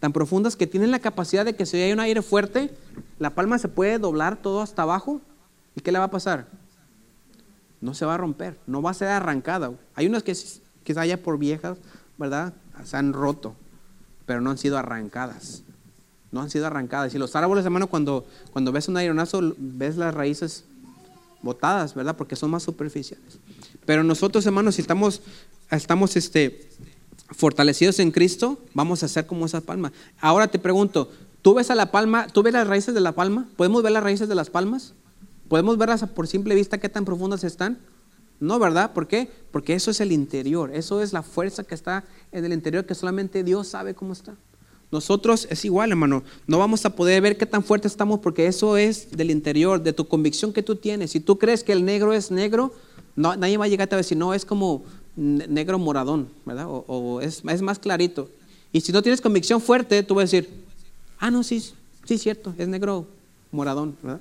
tan 0.00 0.12
profundas 0.12 0.56
que 0.56 0.66
tienen 0.66 0.90
la 0.90 0.98
capacidad 0.98 1.44
de 1.44 1.56
que 1.56 1.66
si 1.66 1.76
hay 1.78 1.92
un 1.92 2.00
aire 2.00 2.22
fuerte, 2.22 2.70
la 3.18 3.34
palma 3.34 3.58
se 3.58 3.68
puede 3.68 3.98
doblar 3.98 4.36
todo 4.36 4.60
hasta 4.60 4.82
abajo. 4.82 5.20
¿Y 5.74 5.80
qué 5.80 5.92
le 5.92 5.98
va 5.98 6.06
a 6.06 6.10
pasar? 6.10 6.46
No 7.80 7.94
se 7.94 8.04
va 8.04 8.14
a 8.14 8.18
romper, 8.18 8.58
no 8.66 8.82
va 8.82 8.90
a 8.90 8.94
ser 8.94 9.08
arrancada. 9.08 9.72
Hay 9.94 10.06
unas 10.06 10.22
que 10.22 10.34
quizá 10.84 11.04
ya 11.06 11.16
por 11.16 11.38
viejas, 11.38 11.78
¿verdad? 12.18 12.52
Se 12.84 12.96
han 12.96 13.12
roto, 13.12 13.54
pero 14.26 14.40
no 14.40 14.50
han 14.50 14.58
sido 14.58 14.78
arrancadas. 14.78 15.62
No 16.32 16.40
han 16.42 16.50
sido 16.50 16.66
arrancadas. 16.66 17.14
Y 17.14 17.18
los 17.18 17.34
árboles, 17.36 17.64
hermano, 17.64 17.86
cuando, 17.86 18.26
cuando 18.52 18.72
ves 18.72 18.88
un 18.88 18.96
aeronazo, 18.96 19.54
ves 19.56 19.96
las 19.96 20.14
raíces 20.14 20.64
botadas, 21.42 21.94
¿verdad? 21.94 22.16
Porque 22.16 22.36
son 22.36 22.50
más 22.50 22.62
superficiales. 22.62 23.38
Pero 23.84 24.02
nosotros, 24.02 24.44
hermanos, 24.46 24.74
si 24.74 24.82
estamos, 24.82 25.22
estamos 25.70 26.16
este, 26.16 26.68
fortalecidos 27.30 27.98
en 28.00 28.10
Cristo, 28.10 28.58
vamos 28.74 29.02
a 29.02 29.08
ser 29.08 29.26
como 29.26 29.46
esa 29.46 29.60
palma. 29.60 29.92
Ahora 30.20 30.48
te 30.48 30.58
pregunto, 30.58 31.10
¿tú 31.42 31.54
ves 31.54 31.70
a 31.70 31.74
la 31.74 31.90
palma, 31.90 32.26
tú 32.26 32.42
ves 32.42 32.52
las 32.52 32.66
raíces 32.66 32.94
de 32.94 33.00
la 33.00 33.12
palma? 33.12 33.48
¿Podemos 33.56 33.82
ver 33.82 33.92
las 33.92 34.02
raíces 34.02 34.28
de 34.28 34.34
las 34.34 34.50
palmas? 34.50 34.92
¿Podemos 35.48 35.78
verlas 35.78 36.04
por 36.04 36.26
simple 36.26 36.54
vista 36.54 36.78
qué 36.78 36.88
tan 36.88 37.04
profundas 37.04 37.44
están? 37.44 37.78
No, 38.40 38.58
¿verdad? 38.58 38.92
¿Por 38.92 39.06
qué? 39.08 39.30
Porque 39.50 39.74
eso 39.74 39.90
es 39.90 40.00
el 40.00 40.12
interior, 40.12 40.70
eso 40.74 41.02
es 41.02 41.12
la 41.12 41.22
fuerza 41.22 41.64
que 41.64 41.74
está 41.74 42.04
en 42.32 42.44
el 42.44 42.52
interior 42.52 42.84
que 42.84 42.94
solamente 42.94 43.42
Dios 43.42 43.68
sabe 43.68 43.94
cómo 43.94 44.12
está. 44.12 44.34
Nosotros 44.92 45.48
es 45.50 45.64
igual, 45.64 45.90
hermano. 45.90 46.22
No 46.46 46.58
vamos 46.58 46.84
a 46.84 46.90
poder 46.90 47.20
ver 47.20 47.36
qué 47.36 47.46
tan 47.46 47.64
fuerte 47.64 47.88
estamos 47.88 48.20
porque 48.20 48.46
eso 48.46 48.76
es 48.76 49.10
del 49.10 49.30
interior, 49.30 49.82
de 49.82 49.92
tu 49.92 50.06
convicción 50.06 50.52
que 50.52 50.62
tú 50.62 50.76
tienes. 50.76 51.10
Si 51.10 51.20
tú 51.20 51.38
crees 51.38 51.64
que 51.64 51.72
el 51.72 51.84
negro 51.84 52.12
es 52.12 52.30
negro, 52.30 52.72
no, 53.16 53.34
nadie 53.36 53.56
va 53.56 53.64
a 53.64 53.68
llegar 53.68 53.88
a 53.92 53.96
decir, 53.96 54.16
no, 54.16 54.32
es 54.32 54.44
como 54.44 54.84
ne- 55.16 55.48
negro 55.48 55.78
moradón, 55.78 56.28
¿verdad? 56.44 56.66
O, 56.68 56.84
o 56.86 57.20
es, 57.20 57.42
es 57.48 57.62
más 57.62 57.78
clarito. 57.78 58.30
Y 58.72 58.80
si 58.82 58.92
no 58.92 59.02
tienes 59.02 59.20
convicción 59.20 59.60
fuerte, 59.60 60.02
tú 60.02 60.14
vas 60.14 60.22
a 60.22 60.36
decir, 60.36 60.50
ah, 61.18 61.30
no, 61.30 61.42
sí, 61.42 61.60
sí, 62.04 62.18
cierto, 62.18 62.54
es 62.58 62.68
negro 62.68 63.06
moradón, 63.50 63.96
¿verdad? 64.02 64.20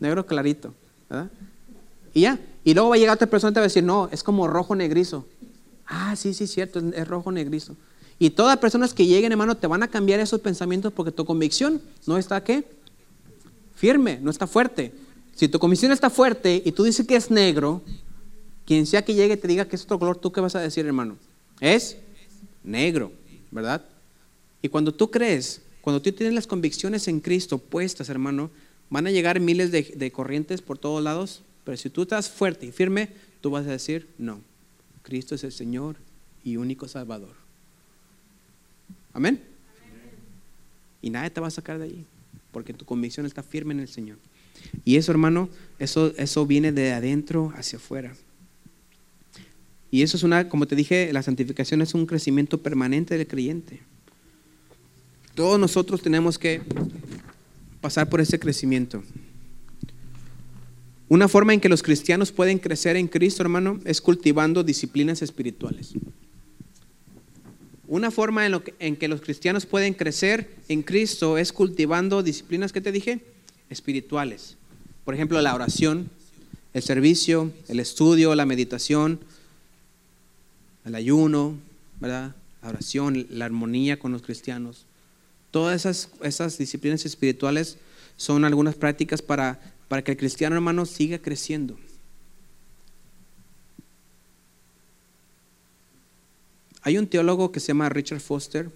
Negro 0.00 0.26
clarito, 0.26 0.74
¿verdad? 1.08 1.30
Y 2.14 2.22
ya. 2.22 2.38
Y 2.62 2.72
luego 2.72 2.88
va 2.88 2.94
a 2.94 2.98
llegar 2.98 3.16
otra 3.16 3.28
persona 3.28 3.50
y 3.50 3.54
te 3.54 3.60
va 3.60 3.64
a 3.64 3.68
decir, 3.68 3.84
no, 3.84 4.08
es 4.10 4.22
como 4.22 4.46
rojo 4.46 4.74
negrizo. 4.74 5.26
Ah, 5.86 6.16
sí, 6.16 6.32
sí, 6.32 6.46
cierto, 6.46 6.78
es, 6.78 7.06
rojo 7.06 7.30
negrizo. 7.30 7.76
Y 8.18 8.30
todas 8.30 8.52
las 8.52 8.60
personas 8.60 8.94
que 8.94 9.06
lleguen, 9.06 9.32
hermano, 9.32 9.56
te 9.56 9.66
van 9.66 9.82
a 9.82 9.88
cambiar 9.88 10.20
esos 10.20 10.40
pensamientos 10.40 10.92
porque 10.92 11.12
tu 11.12 11.24
convicción 11.26 11.82
no 12.06 12.16
está, 12.16 12.42
¿qué? 12.42 12.64
Firme, 13.74 14.18
no 14.22 14.30
está 14.30 14.46
fuerte. 14.46 14.94
Si 15.34 15.48
tu 15.48 15.58
convicción 15.58 15.92
está 15.92 16.08
fuerte 16.08 16.62
y 16.64 16.72
tú 16.72 16.84
dices 16.84 17.06
que 17.06 17.16
es 17.16 17.30
negro, 17.30 17.82
quien 18.64 18.86
sea 18.86 19.04
que 19.04 19.14
llegue 19.14 19.36
te 19.36 19.48
diga 19.48 19.66
que 19.66 19.76
es 19.76 19.82
otro 19.82 19.98
color, 19.98 20.16
¿tú 20.16 20.32
qué 20.32 20.40
vas 20.40 20.54
a 20.54 20.60
decir, 20.60 20.86
hermano? 20.86 21.18
Es 21.60 21.98
negro, 22.62 23.12
¿verdad? 23.50 23.84
Y 24.62 24.68
cuando 24.68 24.94
tú 24.94 25.10
crees, 25.10 25.60
cuando 25.82 26.00
tú 26.00 26.12
tienes 26.12 26.34
las 26.34 26.46
convicciones 26.46 27.08
en 27.08 27.20
Cristo 27.20 27.58
puestas, 27.58 28.08
hermano, 28.08 28.50
van 28.88 29.08
a 29.08 29.10
llegar 29.10 29.40
miles 29.40 29.70
de 29.72 30.12
corrientes 30.12 30.62
por 30.62 30.78
todos 30.78 31.02
lados, 31.02 31.42
pero 31.64 31.76
si 31.76 31.90
tú 31.90 32.02
estás 32.02 32.28
fuerte 32.28 32.66
y 32.66 32.72
firme, 32.72 33.08
tú 33.40 33.50
vas 33.50 33.66
a 33.66 33.70
decir, 33.70 34.08
no, 34.18 34.40
Cristo 35.02 35.34
es 35.34 35.44
el 35.44 35.52
Señor 35.52 35.96
y 36.44 36.56
único 36.56 36.86
Salvador. 36.88 37.34
Amén. 39.12 39.42
Y 41.00 41.10
nadie 41.10 41.30
te 41.30 41.40
va 41.40 41.48
a 41.48 41.50
sacar 41.50 41.78
de 41.78 41.84
allí, 41.84 42.04
porque 42.52 42.72
tu 42.72 42.84
convicción 42.84 43.26
está 43.26 43.42
firme 43.42 43.74
en 43.74 43.80
el 43.80 43.88
Señor. 43.88 44.18
Y 44.84 44.96
eso, 44.96 45.12
hermano, 45.12 45.48
eso, 45.78 46.12
eso 46.16 46.46
viene 46.46 46.72
de 46.72 46.92
adentro 46.92 47.52
hacia 47.56 47.78
afuera. 47.78 48.14
Y 49.90 50.02
eso 50.02 50.16
es 50.16 50.22
una, 50.22 50.48
como 50.48 50.66
te 50.66 50.74
dije, 50.74 51.12
la 51.12 51.22
santificación 51.22 51.80
es 51.80 51.94
un 51.94 52.06
crecimiento 52.06 52.62
permanente 52.62 53.16
del 53.16 53.26
creyente. 53.26 53.80
Todos 55.34 55.58
nosotros 55.58 56.02
tenemos 56.02 56.38
que 56.38 56.62
pasar 57.80 58.08
por 58.08 58.20
ese 58.20 58.38
crecimiento. 58.38 59.02
Una 61.14 61.28
forma 61.28 61.54
en 61.54 61.60
que 61.60 61.68
los 61.68 61.84
cristianos 61.84 62.32
pueden 62.32 62.58
crecer 62.58 62.96
en 62.96 63.06
Cristo, 63.06 63.40
hermano, 63.40 63.78
es 63.84 64.00
cultivando 64.00 64.64
disciplinas 64.64 65.22
espirituales. 65.22 65.92
Una 67.86 68.10
forma 68.10 68.44
en, 68.44 68.60
en, 68.80 68.96
que 68.96 69.06
los 69.06 69.20
cristianos 69.20 69.64
pueden 69.64 69.94
crecer 69.94 70.50
en 70.68 70.82
Cristo 70.82 71.38
es 71.38 71.52
cultivando 71.52 72.24
disciplinas 72.24 72.72
que 72.72 72.80
te 72.80 72.90
dije, 72.90 73.20
espirituales. 73.70 74.56
Por 75.04 75.14
ejemplo, 75.14 75.40
la 75.40 75.54
oración, 75.54 76.10
el 76.72 76.82
servicio, 76.82 77.52
el 77.68 77.78
estudio, 77.78 78.34
la 78.34 78.44
meditación, 78.44 79.20
el 80.84 80.96
ayuno, 80.96 81.54
¿verdad? 82.00 82.34
La 82.60 82.70
oración, 82.70 83.28
la 83.30 83.44
armonía 83.44 84.00
con 84.00 84.10
los 84.10 84.22
cristianos. 84.22 84.84
Todas 85.52 85.76
esas, 85.76 86.08
esas 86.24 86.58
disciplinas 86.58 87.06
espirituales 87.06 87.78
son 88.16 88.44
algunas 88.44 88.74
prácticas 88.74 89.22
para, 89.22 89.60
para 89.94 90.02
que 90.02 90.10
el 90.10 90.18
cristiano 90.18 90.56
hermano 90.56 90.86
siga 90.86 91.20
creciendo. 91.20 91.78
Hay 96.82 96.98
un 96.98 97.06
teólogo 97.06 97.52
que 97.52 97.60
se 97.60 97.68
llama 97.68 97.88
Richard 97.90 98.18
Foster 98.18 98.70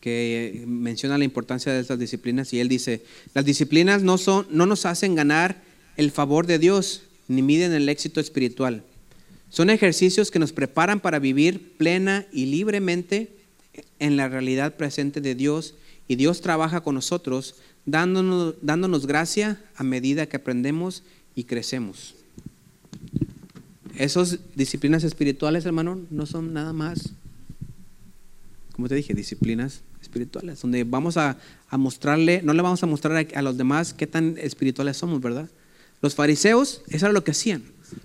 que 0.00 0.64
menciona 0.66 1.16
la 1.16 1.22
importancia 1.22 1.72
de 1.72 1.78
estas 1.78 2.00
disciplinas 2.00 2.52
y 2.52 2.58
él 2.58 2.68
dice, 2.68 3.04
las 3.34 3.44
disciplinas 3.44 4.02
no, 4.02 4.18
son, 4.18 4.48
no 4.50 4.66
nos 4.66 4.84
hacen 4.84 5.14
ganar 5.14 5.62
el 5.96 6.10
favor 6.10 6.48
de 6.48 6.58
Dios 6.58 7.04
ni 7.28 7.42
miden 7.42 7.72
el 7.72 7.88
éxito 7.88 8.18
espiritual. 8.18 8.82
Son 9.48 9.70
ejercicios 9.70 10.32
que 10.32 10.40
nos 10.40 10.52
preparan 10.52 10.98
para 10.98 11.20
vivir 11.20 11.76
plena 11.76 12.26
y 12.32 12.46
libremente 12.46 13.30
en 14.00 14.16
la 14.16 14.28
realidad 14.28 14.74
presente 14.74 15.20
de 15.20 15.36
Dios 15.36 15.76
y 16.08 16.16
Dios 16.16 16.40
trabaja 16.40 16.80
con 16.80 16.96
nosotros 16.96 17.54
dándonos, 17.86 18.54
dándonos 18.62 19.06
gracia 19.06 19.60
a 19.76 19.82
medida 19.82 20.26
que 20.26 20.36
aprendemos 20.36 21.02
y 21.34 21.44
crecemos. 21.44 22.14
Esas 23.96 24.38
disciplinas 24.54 25.04
espirituales, 25.04 25.66
hermano, 25.66 26.00
no 26.10 26.26
son 26.26 26.52
nada 26.52 26.72
más, 26.72 27.10
como 28.72 28.88
te 28.88 28.96
dije, 28.96 29.14
disciplinas 29.14 29.82
espirituales, 30.02 30.60
donde 30.60 30.84
vamos 30.84 31.16
a, 31.16 31.38
mostrarle, 31.70 32.40
no 32.42 32.52
le 32.52 32.62
vamos 32.62 32.82
a 32.82 32.86
mostrar 32.86 33.16
a, 33.16 33.38
a, 33.38 33.42
los 33.42 33.56
demás 33.56 33.94
qué 33.94 34.06
tan 34.06 34.36
espirituales 34.38 34.96
somos, 34.96 35.20
¿verdad? 35.20 35.48
Los 36.02 36.14
fariseos, 36.14 36.82
eso 36.88 37.06
era 37.06 37.12
lo 37.12 37.24
que 37.24 37.30
hacían. 37.30 37.62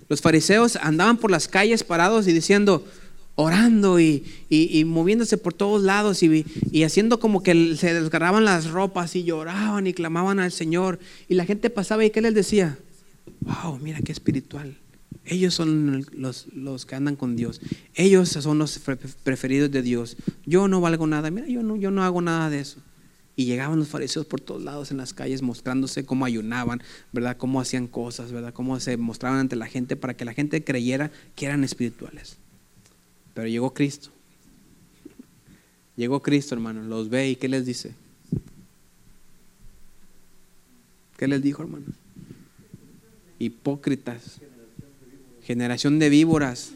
Los 0.08 0.20
fariseos 0.20 0.76
andaban 0.76 1.18
por 1.18 1.30
las 1.30 1.48
calles 1.48 1.84
parados 1.84 2.26
y 2.28 2.32
diciendo, 2.32 2.84
orando 3.34 3.98
y, 4.00 4.24
y, 4.48 4.84
moviéndose 4.84 5.38
por 5.38 5.54
todos 5.54 5.82
lados 5.82 6.22
y, 6.22 6.44
y, 6.70 6.82
haciendo 6.82 7.20
como 7.20 7.42
que 7.42 7.76
se 7.76 7.94
desgarraban 7.94 8.44
las 8.44 8.70
ropas 8.70 9.16
y 9.16 9.24
lloraban 9.24 9.86
y 9.86 9.94
clamaban 9.94 10.40
al 10.40 10.52
Señor. 10.52 10.98
Y 11.28 11.34
la 11.34 11.46
gente 11.46 11.70
pasaba 11.70 12.04
y 12.04 12.10
¿qué 12.10 12.20
les 12.20 12.34
decía? 12.34 12.78
Wow, 13.40 13.78
mira 13.78 14.00
qué 14.00 14.12
espiritual. 14.12 14.76
Ellos 15.24 15.54
son 15.54 16.06
los, 16.12 16.46
los, 16.52 16.86
que 16.86 16.94
andan 16.94 17.16
con 17.16 17.36
Dios. 17.36 17.60
Ellos 17.94 18.28
son 18.28 18.58
los 18.58 18.80
preferidos 19.22 19.70
de 19.70 19.82
Dios. 19.82 20.16
Yo 20.44 20.68
no 20.68 20.80
valgo 20.80 21.06
nada. 21.06 21.30
Mira, 21.30 21.46
yo 21.46 21.62
no, 21.62 21.76
yo 21.76 21.90
no 21.90 22.02
hago 22.02 22.20
nada 22.20 22.50
de 22.50 22.60
eso. 22.60 22.80
Y 23.36 23.44
llegaban 23.44 23.78
los 23.78 23.88
fariseos 23.88 24.26
por 24.26 24.40
todos 24.40 24.62
lados 24.62 24.90
en 24.90 24.96
las 24.96 25.14
calles 25.14 25.40
mostrándose 25.40 26.04
cómo 26.04 26.24
ayunaban, 26.24 26.82
¿verdad? 27.12 27.36
Cómo 27.36 27.60
hacían 27.60 27.86
cosas, 27.86 28.32
¿verdad? 28.32 28.52
Cómo 28.52 28.78
se 28.80 28.96
mostraban 28.96 29.38
ante 29.38 29.56
la 29.56 29.66
gente 29.66 29.96
para 29.96 30.14
que 30.14 30.24
la 30.24 30.34
gente 30.34 30.62
creyera 30.64 31.10
que 31.36 31.46
eran 31.46 31.64
espirituales. 31.64 32.38
Pero 33.40 33.48
llegó 33.48 33.72
Cristo. 33.72 34.10
Llegó 35.96 36.20
Cristo, 36.20 36.54
hermano. 36.54 36.82
Los 36.82 37.08
ve 37.08 37.30
y 37.30 37.36
¿qué 37.36 37.48
les 37.48 37.64
dice? 37.64 37.94
¿Qué 41.16 41.26
les 41.26 41.42
dijo, 41.42 41.62
hermano? 41.62 41.86
Hipócritas 43.38 44.40
generación 45.42 45.98
de 45.98 46.10
víboras, 46.10 46.72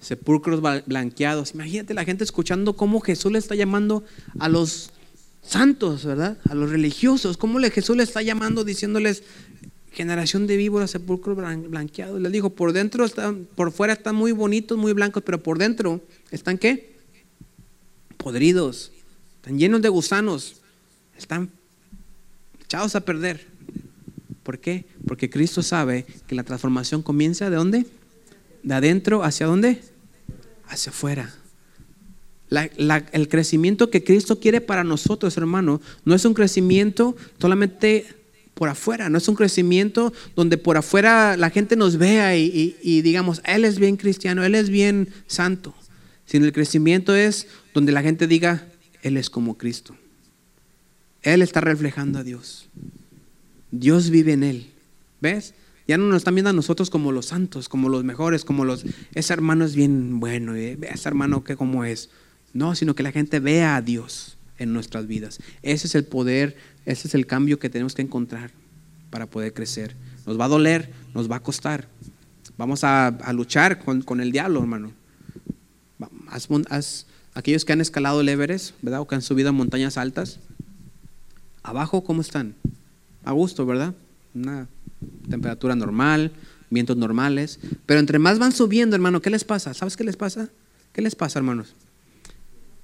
sepulcros 0.00 0.62
blanqueados. 0.86 1.52
Imagínate 1.52 1.92
la 1.92 2.06
gente 2.06 2.24
escuchando 2.24 2.72
cómo 2.72 3.00
Jesús 3.00 3.30
le 3.30 3.38
está 3.38 3.54
llamando 3.54 4.04
a 4.38 4.48
los 4.48 4.88
santos, 5.42 6.06
¿verdad? 6.06 6.38
A 6.48 6.54
los 6.54 6.70
religiosos, 6.70 7.36
cómo 7.36 7.58
Jesús 7.60 7.94
le 7.94 8.04
está 8.04 8.22
llamando 8.22 8.64
diciéndoles 8.64 9.22
generación 9.92 10.46
de 10.46 10.56
víboras, 10.56 10.90
sepulcros 10.90 11.36
blanqueados. 11.36 12.20
Les 12.20 12.32
digo, 12.32 12.50
por 12.50 12.72
dentro 12.72 13.04
están, 13.04 13.46
por 13.54 13.72
fuera 13.72 13.92
están 13.92 14.14
muy 14.14 14.32
bonitos, 14.32 14.78
muy 14.78 14.92
blancos, 14.92 15.22
pero 15.24 15.42
por 15.42 15.58
dentro 15.58 16.00
están 16.30 16.58
qué? 16.58 16.96
Podridos, 18.16 18.92
están 19.36 19.58
llenos 19.58 19.82
de 19.82 19.88
gusanos, 19.88 20.56
están 21.16 21.50
echados 22.62 22.94
a 22.94 23.00
perder. 23.00 23.46
¿Por 24.42 24.58
qué? 24.58 24.86
Porque 25.06 25.30
Cristo 25.30 25.62
sabe 25.62 26.06
que 26.26 26.34
la 26.34 26.42
transformación 26.42 27.02
comienza 27.02 27.50
de 27.50 27.56
dónde? 27.56 27.86
De 28.62 28.74
adentro 28.74 29.22
hacia 29.22 29.46
dónde? 29.46 29.80
Hacia 30.66 30.90
afuera. 30.90 31.34
el 32.50 33.28
crecimiento 33.28 33.90
que 33.90 34.02
Cristo 34.04 34.40
quiere 34.40 34.60
para 34.60 34.84
nosotros, 34.84 35.36
hermano, 35.36 35.80
no 36.04 36.14
es 36.14 36.24
un 36.24 36.34
crecimiento 36.34 37.14
solamente 37.38 38.06
por 38.58 38.68
afuera, 38.68 39.08
no 39.08 39.18
es 39.18 39.28
un 39.28 39.36
crecimiento 39.36 40.12
donde 40.34 40.58
por 40.58 40.76
afuera 40.76 41.36
la 41.36 41.48
gente 41.48 41.76
nos 41.76 41.96
vea 41.96 42.36
y, 42.36 43.02
digamos, 43.02 43.40
Él 43.44 43.64
es 43.64 43.78
bien 43.78 43.96
cristiano, 43.96 44.42
Él 44.42 44.56
es 44.56 44.68
bien 44.68 45.10
santo, 45.28 45.76
sino 46.26 46.44
el 46.44 46.52
crecimiento 46.52 47.14
es 47.14 47.46
donde 47.72 47.92
la 47.92 48.02
gente 48.02 48.26
diga, 48.26 48.66
Él 49.02 49.16
es 49.16 49.30
como 49.30 49.56
Cristo. 49.56 49.94
Él 51.22 51.40
está 51.40 51.60
reflejando 51.60 52.18
a 52.18 52.24
Dios. 52.24 52.68
Dios 53.70 54.10
vive 54.10 54.32
en 54.32 54.42
él. 54.42 54.72
¿Ves? 55.20 55.54
Ya 55.86 55.96
no 55.96 56.06
nos 56.06 56.16
están 56.16 56.34
viendo 56.34 56.50
a 56.50 56.52
nosotros 56.52 56.90
como 56.90 57.12
los 57.12 57.26
santos, 57.26 57.68
como 57.68 57.88
los 57.88 58.02
mejores, 58.02 58.44
como 58.44 58.64
los, 58.64 58.84
ese 59.14 59.32
hermano 59.32 59.64
es 59.64 59.76
bien 59.76 60.18
bueno, 60.18 60.56
¿eh? 60.56 60.76
ese 60.82 61.08
hermano 61.08 61.44
que 61.44 61.54
como 61.54 61.84
es. 61.84 62.10
No, 62.52 62.74
sino 62.74 62.96
que 62.96 63.04
la 63.04 63.12
gente 63.12 63.38
vea 63.38 63.76
a 63.76 63.82
Dios 63.82 64.37
en 64.58 64.72
nuestras 64.72 65.06
vidas. 65.06 65.38
Ese 65.62 65.86
es 65.86 65.94
el 65.94 66.04
poder, 66.04 66.56
ese 66.84 67.08
es 67.08 67.14
el 67.14 67.26
cambio 67.26 67.58
que 67.58 67.70
tenemos 67.70 67.94
que 67.94 68.02
encontrar 68.02 68.50
para 69.10 69.26
poder 69.26 69.52
crecer. 69.54 69.94
Nos 70.26 70.38
va 70.38 70.46
a 70.46 70.48
doler, 70.48 70.90
nos 71.14 71.30
va 71.30 71.36
a 71.36 71.40
costar. 71.40 71.88
Vamos 72.56 72.82
a, 72.84 73.16
luchar 73.32 73.78
con, 73.84 74.20
el 74.20 74.32
diablo, 74.32 74.60
hermano. 74.60 74.92
aquellos 77.34 77.64
que 77.64 77.72
han 77.72 77.80
escalado 77.80 78.20
el 78.20 78.28
Everest, 78.28 78.74
¿verdad? 78.82 79.00
O 79.00 79.06
que 79.06 79.14
han 79.14 79.22
subido 79.22 79.50
a 79.50 79.52
montañas 79.52 79.96
altas. 79.96 80.40
Abajo, 81.62 82.02
¿cómo 82.02 82.20
están? 82.20 82.54
a 83.28 83.32
gusto, 83.32 83.66
¿verdad? 83.66 83.94
Una 84.34 84.66
temperatura 85.28 85.76
normal, 85.76 86.32
vientos 86.70 86.96
normales. 86.96 87.60
Pero 87.84 88.00
entre 88.00 88.18
más 88.18 88.38
van 88.38 88.52
subiendo, 88.52 88.96
hermano, 88.96 89.20
¿qué 89.20 89.28
les 89.28 89.44
pasa? 89.44 89.74
¿Sabes 89.74 89.96
qué 89.96 90.04
les 90.04 90.16
pasa? 90.16 90.48
¿Qué 90.94 91.02
les 91.02 91.14
pasa, 91.14 91.38
hermanos? 91.38 91.74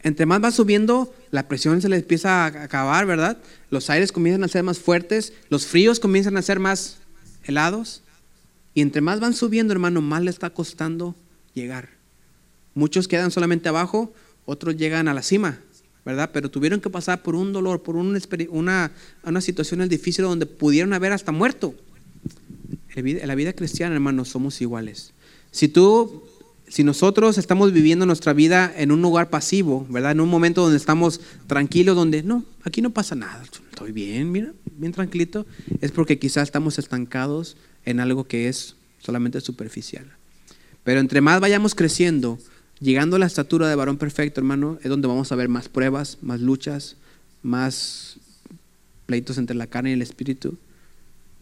Entre 0.04 0.26
más 0.26 0.40
va 0.44 0.50
subiendo, 0.50 1.12
la 1.30 1.48
presión 1.48 1.80
se 1.82 1.88
les 1.88 2.02
empieza 2.02 2.44
a 2.44 2.46
acabar, 2.46 3.06
¿verdad? 3.06 3.38
Los 3.70 3.90
aires 3.90 4.12
comienzan 4.12 4.44
a 4.44 4.48
ser 4.48 4.62
más 4.62 4.78
fuertes, 4.78 5.32
los 5.48 5.66
fríos 5.66 5.98
comienzan 5.98 6.36
a 6.36 6.42
ser 6.42 6.60
más 6.60 6.98
helados. 7.42 8.02
Y 8.74 8.82
entre 8.82 9.00
más 9.00 9.18
van 9.18 9.34
subiendo, 9.34 9.72
hermano, 9.72 10.02
más 10.02 10.22
les 10.22 10.34
está 10.34 10.50
costando 10.50 11.16
llegar. 11.54 11.88
Muchos 12.74 13.08
quedan 13.08 13.30
solamente 13.30 13.68
abajo, 13.68 14.12
otros 14.44 14.76
llegan 14.76 15.08
a 15.08 15.14
la 15.14 15.22
cima. 15.22 15.58
¿verdad? 16.04 16.30
Pero 16.32 16.50
tuvieron 16.50 16.80
que 16.80 16.90
pasar 16.90 17.22
por 17.22 17.34
un 17.34 17.52
dolor, 17.52 17.82
por 17.82 17.96
una, 17.96 18.90
situación 19.40 19.88
difícil 19.88 20.24
donde 20.24 20.46
pudieron 20.46 20.92
haber 20.92 21.12
hasta 21.12 21.32
muerto. 21.32 21.74
En 22.94 23.26
la 23.26 23.34
vida 23.34 23.54
cristiana, 23.54 23.94
hermanos, 23.94 24.28
somos 24.28 24.60
iguales. 24.60 25.12
Si 25.50 25.68
tú 25.68 26.24
si 26.68 26.82
nosotros 26.82 27.38
estamos 27.38 27.72
viviendo 27.72 28.06
nuestra 28.06 28.32
vida 28.32 28.72
en 28.76 28.90
un 28.90 29.02
lugar 29.02 29.30
pasivo, 29.30 29.86
¿verdad? 29.90 30.12
En 30.12 30.20
un 30.20 30.28
momento 30.28 30.62
donde 30.62 30.76
estamos 30.76 31.20
tranquilos, 31.46 31.94
donde 31.94 32.22
no, 32.22 32.44
aquí 32.62 32.82
no 32.82 32.90
pasa 32.90 33.14
nada, 33.14 33.42
estoy 33.42 33.92
bien, 33.92 34.32
mira, 34.32 34.52
bien 34.76 34.92
tranquilito, 34.92 35.46
es 35.80 35.92
porque 35.92 36.18
quizás 36.18 36.44
estamos 36.44 36.78
estancados 36.78 37.56
en 37.84 38.00
algo 38.00 38.24
que 38.24 38.48
es 38.48 38.76
solamente 38.98 39.40
superficial. 39.40 40.06
Pero 40.82 41.00
entre 41.00 41.20
más 41.20 41.40
vayamos 41.40 41.74
creciendo, 41.74 42.38
llegando 42.80 43.16
a 43.16 43.18
la 43.18 43.26
estatura 43.26 43.68
de 43.68 43.74
varón 43.74 43.98
perfecto, 43.98 44.40
hermano, 44.40 44.78
es 44.82 44.88
donde 44.88 45.08
vamos 45.08 45.32
a 45.32 45.36
ver 45.36 45.48
más 45.48 45.68
pruebas, 45.68 46.18
más 46.22 46.40
luchas, 46.40 46.96
más 47.42 48.16
pleitos 49.06 49.38
entre 49.38 49.56
la 49.56 49.66
carne 49.66 49.90
y 49.90 49.94
el 49.94 50.02
espíritu. 50.02 50.56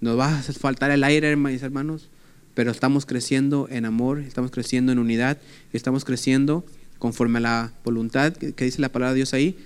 Nos 0.01 0.19
va 0.19 0.39
a 0.39 0.43
faltar 0.43 0.91
el 0.91 1.05
aire, 1.05 1.29
hermanos, 1.29 2.09
pero 2.55 2.71
estamos 2.71 3.07
creciendo 3.07 3.67
en 3.71 3.85
amor, 3.85 4.21
estamos 4.21 4.51
creciendo 4.51 4.93
en 4.93 4.99
unidad, 4.99 5.39
estamos 5.73 6.05
creciendo 6.05 6.65
conforme 6.99 7.39
a 7.39 7.41
la 7.41 7.73
voluntad 7.85 8.33
que, 8.33 8.65
dice 8.65 8.81
la 8.81 8.91
palabra 8.91 9.13
de 9.13 9.17
Dios 9.17 9.35
ahí, 9.35 9.57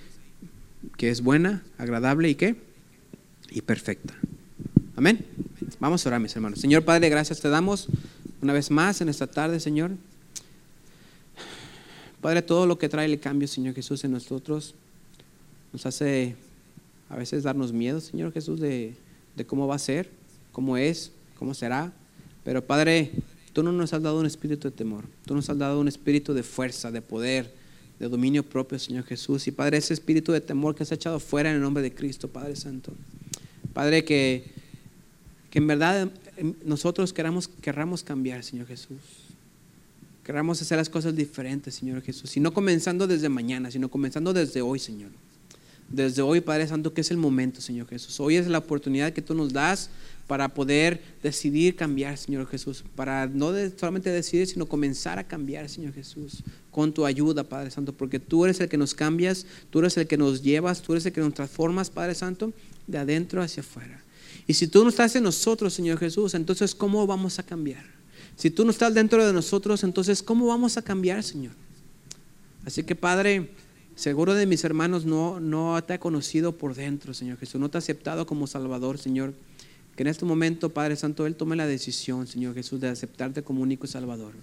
que 0.97 1.09
es 1.09 1.21
buena, 1.21 1.63
agradable 1.77 2.29
y 2.29 2.35
qué? 2.35 2.55
Y 3.49 3.61
perfecta. 3.61 4.15
Amén. 4.95 5.25
Vamos 5.79 6.05
a 6.05 6.09
orar, 6.09 6.19
mis 6.19 6.35
hermanos. 6.35 6.59
Señor 6.59 6.83
Padre, 6.85 7.09
gracias 7.09 7.39
te 7.41 7.49
damos 7.49 7.87
una 8.41 8.53
vez 8.53 8.71
más 8.71 9.01
en 9.01 9.09
esta 9.09 9.27
tarde, 9.27 9.59
Señor. 9.59 9.91
Padre, 12.21 12.41
todo 12.41 12.65
lo 12.65 12.79
que 12.79 12.89
trae 12.89 13.05
el 13.05 13.19
cambio, 13.19 13.47
Señor 13.47 13.75
Jesús, 13.75 14.03
en 14.03 14.11
nosotros 14.11 14.73
nos 15.73 15.85
hace 15.85 16.35
a 17.09 17.15
veces 17.15 17.43
darnos 17.43 17.73
miedo, 17.73 18.01
Señor 18.01 18.33
Jesús, 18.33 18.59
de, 18.59 18.95
de 19.35 19.45
cómo 19.45 19.67
va 19.67 19.75
a 19.75 19.79
ser, 19.79 20.09
cómo 20.51 20.77
es, 20.77 21.11
cómo 21.37 21.53
será. 21.53 21.93
Pero 22.47 22.65
Padre, 22.65 23.11
tú 23.51 23.61
no 23.61 23.73
nos 23.73 23.91
has 23.91 24.01
dado 24.01 24.17
un 24.21 24.25
espíritu 24.25 24.69
de 24.69 24.71
temor, 24.73 25.03
tú 25.25 25.35
nos 25.35 25.49
has 25.49 25.57
dado 25.57 25.81
un 25.81 25.89
espíritu 25.89 26.33
de 26.33 26.43
fuerza, 26.43 26.91
de 26.91 27.01
poder, 27.01 27.53
de 27.99 28.07
dominio 28.07 28.41
propio, 28.41 28.79
Señor 28.79 29.03
Jesús. 29.03 29.47
Y 29.47 29.51
Padre, 29.51 29.75
ese 29.75 29.93
espíritu 29.93 30.31
de 30.31 30.39
temor 30.39 30.73
que 30.73 30.83
has 30.83 30.91
echado 30.93 31.19
fuera 31.19 31.49
en 31.49 31.57
el 31.57 31.61
nombre 31.61 31.83
de 31.83 31.93
Cristo, 31.93 32.29
Padre 32.29 32.55
Santo. 32.55 32.93
Padre, 33.73 34.05
que, 34.05 34.45
que 35.49 35.59
en 35.59 35.67
verdad 35.67 36.09
em, 36.37 36.53
nosotros 36.63 37.11
queramos, 37.11 37.49
querramos 37.49 38.01
cambiar, 38.01 38.45
Señor 38.45 38.65
Jesús. 38.65 38.95
Queramos 40.23 40.61
hacer 40.61 40.77
las 40.77 40.87
cosas 40.87 41.17
diferentes, 41.17 41.75
Señor 41.75 42.01
Jesús. 42.01 42.37
Y 42.37 42.39
no 42.39 42.53
comenzando 42.53 43.07
desde 43.07 43.27
mañana, 43.27 43.71
sino 43.71 43.89
comenzando 43.89 44.31
desde 44.31 44.61
hoy, 44.61 44.79
Señor. 44.79 45.09
Desde 45.89 46.21
hoy, 46.21 46.39
Padre 46.39 46.65
Santo, 46.65 46.93
que 46.93 47.01
es 47.01 47.11
el 47.11 47.17
momento, 47.17 47.59
Señor 47.59 47.89
Jesús. 47.89 48.17
Hoy 48.21 48.37
es 48.37 48.47
la 48.47 48.59
oportunidad 48.59 49.11
que 49.11 49.21
tú 49.21 49.33
nos 49.33 49.51
das 49.51 49.89
para 50.27 50.49
poder 50.49 51.01
decidir 51.23 51.75
cambiar, 51.75 52.17
Señor 52.17 52.47
Jesús, 52.47 52.83
para 52.95 53.27
no 53.27 53.53
solamente 53.77 54.09
decidir, 54.09 54.45
sino 54.45 54.65
comenzar 54.65 55.17
a 55.17 55.23
cambiar, 55.23 55.69
Señor 55.69 55.93
Jesús, 55.93 56.43
con 56.69 56.93
tu 56.93 57.05
ayuda, 57.05 57.45
Padre 57.45 57.71
Santo, 57.71 57.93
porque 57.93 58.19
tú 58.19 58.43
eres 58.43 58.59
el 58.59 58.67
que 58.67 58.77
nos 58.77 58.93
cambias, 58.93 59.45
tú 59.69 59.79
eres 59.79 59.95
el 59.97 60.05
que 60.05 60.17
nos 60.17 60.43
llevas, 60.43 60.81
tú 60.81 60.93
eres 60.93 61.05
el 61.05 61.13
que 61.13 61.21
nos 61.21 61.33
transformas, 61.33 61.89
Padre 61.89 62.13
Santo, 62.13 62.51
de 62.85 62.97
adentro 62.97 63.41
hacia 63.41 63.61
afuera. 63.61 64.03
Y 64.47 64.53
si 64.53 64.67
tú 64.67 64.83
no 64.83 64.89
estás 64.89 65.15
en 65.15 65.23
nosotros, 65.23 65.73
Señor 65.73 65.97
Jesús, 65.97 66.33
entonces 66.33 66.75
¿cómo 66.75 67.07
vamos 67.07 67.39
a 67.39 67.43
cambiar? 67.43 67.85
Si 68.35 68.51
tú 68.51 68.65
no 68.65 68.71
estás 68.71 68.93
dentro 68.93 69.25
de 69.25 69.33
nosotros, 69.33 69.83
entonces 69.83 70.21
¿cómo 70.21 70.45
vamos 70.47 70.77
a 70.77 70.81
cambiar, 70.81 71.23
Señor? 71.23 71.53
Así 72.65 72.83
que, 72.83 72.95
Padre, 72.95 73.49
seguro 73.95 74.33
de 74.35 74.45
mis 74.45 74.63
hermanos 74.65 75.05
no, 75.05 75.39
no 75.39 75.81
te 75.83 75.93
ha 75.93 75.99
conocido 75.99 76.57
por 76.57 76.75
dentro, 76.75 77.13
Señor 77.13 77.37
Jesús, 77.37 77.59
no 77.59 77.69
te 77.69 77.77
ha 77.77 77.79
aceptado 77.79 78.27
como 78.27 78.45
Salvador, 78.45 78.97
Señor. 78.97 79.33
Que 79.97 80.03
en 80.03 80.07
este 80.07 80.23
momento, 80.23 80.69
Padre 80.69 80.95
Santo, 80.95 81.25
Él 81.25 81.35
tome 81.35 81.57
la 81.57 81.67
decisión, 81.67 82.27
Señor 82.27 82.53
Jesús, 82.53 82.79
de 82.79 82.87
aceptarte 82.87 83.43
como 83.43 83.61
único 83.61 83.87
Salvador. 83.87 84.33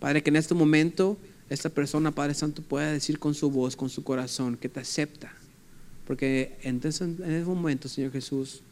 Padre, 0.00 0.22
que 0.22 0.30
en 0.30 0.36
este 0.36 0.54
momento 0.54 1.18
esta 1.50 1.68
persona, 1.68 2.12
Padre 2.12 2.34
Santo, 2.34 2.62
pueda 2.62 2.90
decir 2.90 3.18
con 3.18 3.34
su 3.34 3.50
voz, 3.50 3.76
con 3.76 3.90
su 3.90 4.02
corazón, 4.02 4.56
que 4.56 4.68
te 4.68 4.80
acepta. 4.80 5.32
Porque 6.06 6.58
en 6.62 6.80
ese 6.82 7.04
momento, 7.44 7.88
Señor 7.88 8.10
Jesús, 8.10 8.62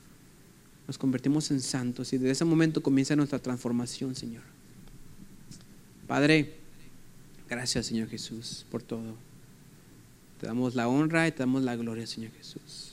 nos 0.87 0.97
convertimos 0.97 1.51
en 1.51 1.61
santos 1.61 2.13
y 2.13 2.19
desde 2.19 2.31
ese 2.31 2.45
momento 2.45 2.83
comienza 2.83 3.15
nuestra 3.15 3.39
transformación, 3.39 4.15
Señor. 4.15 4.43
Padre, 6.07 6.55
gracias, 7.51 7.87
Señor 7.87 8.09
Jesús, 8.09 8.65
por 8.71 8.83
todo. 8.83 9.15
Te 10.41 10.47
damos 10.47 10.75
la 10.75 10.89
honra 10.89 11.29
y 11.29 11.33
te 11.33 11.41
damos 11.41 11.65
la 11.65 11.77
gloria, 11.77 12.07
Señor 12.07 12.31
Jesús. 12.33 12.86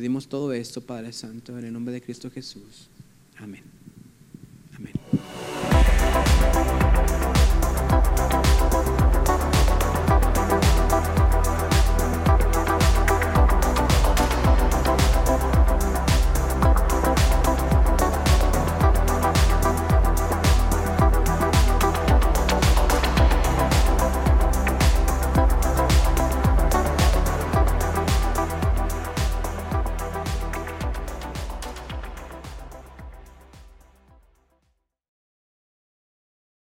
Pedimos 0.00 0.28
todo 0.28 0.54
esto, 0.54 0.80
Padre 0.80 1.12
Santo, 1.12 1.58
en 1.58 1.66
el 1.66 1.74
nombre 1.74 1.92
de 1.92 2.00
Cristo 2.00 2.30
Jesús. 2.30 2.88
Amén. 3.36 3.62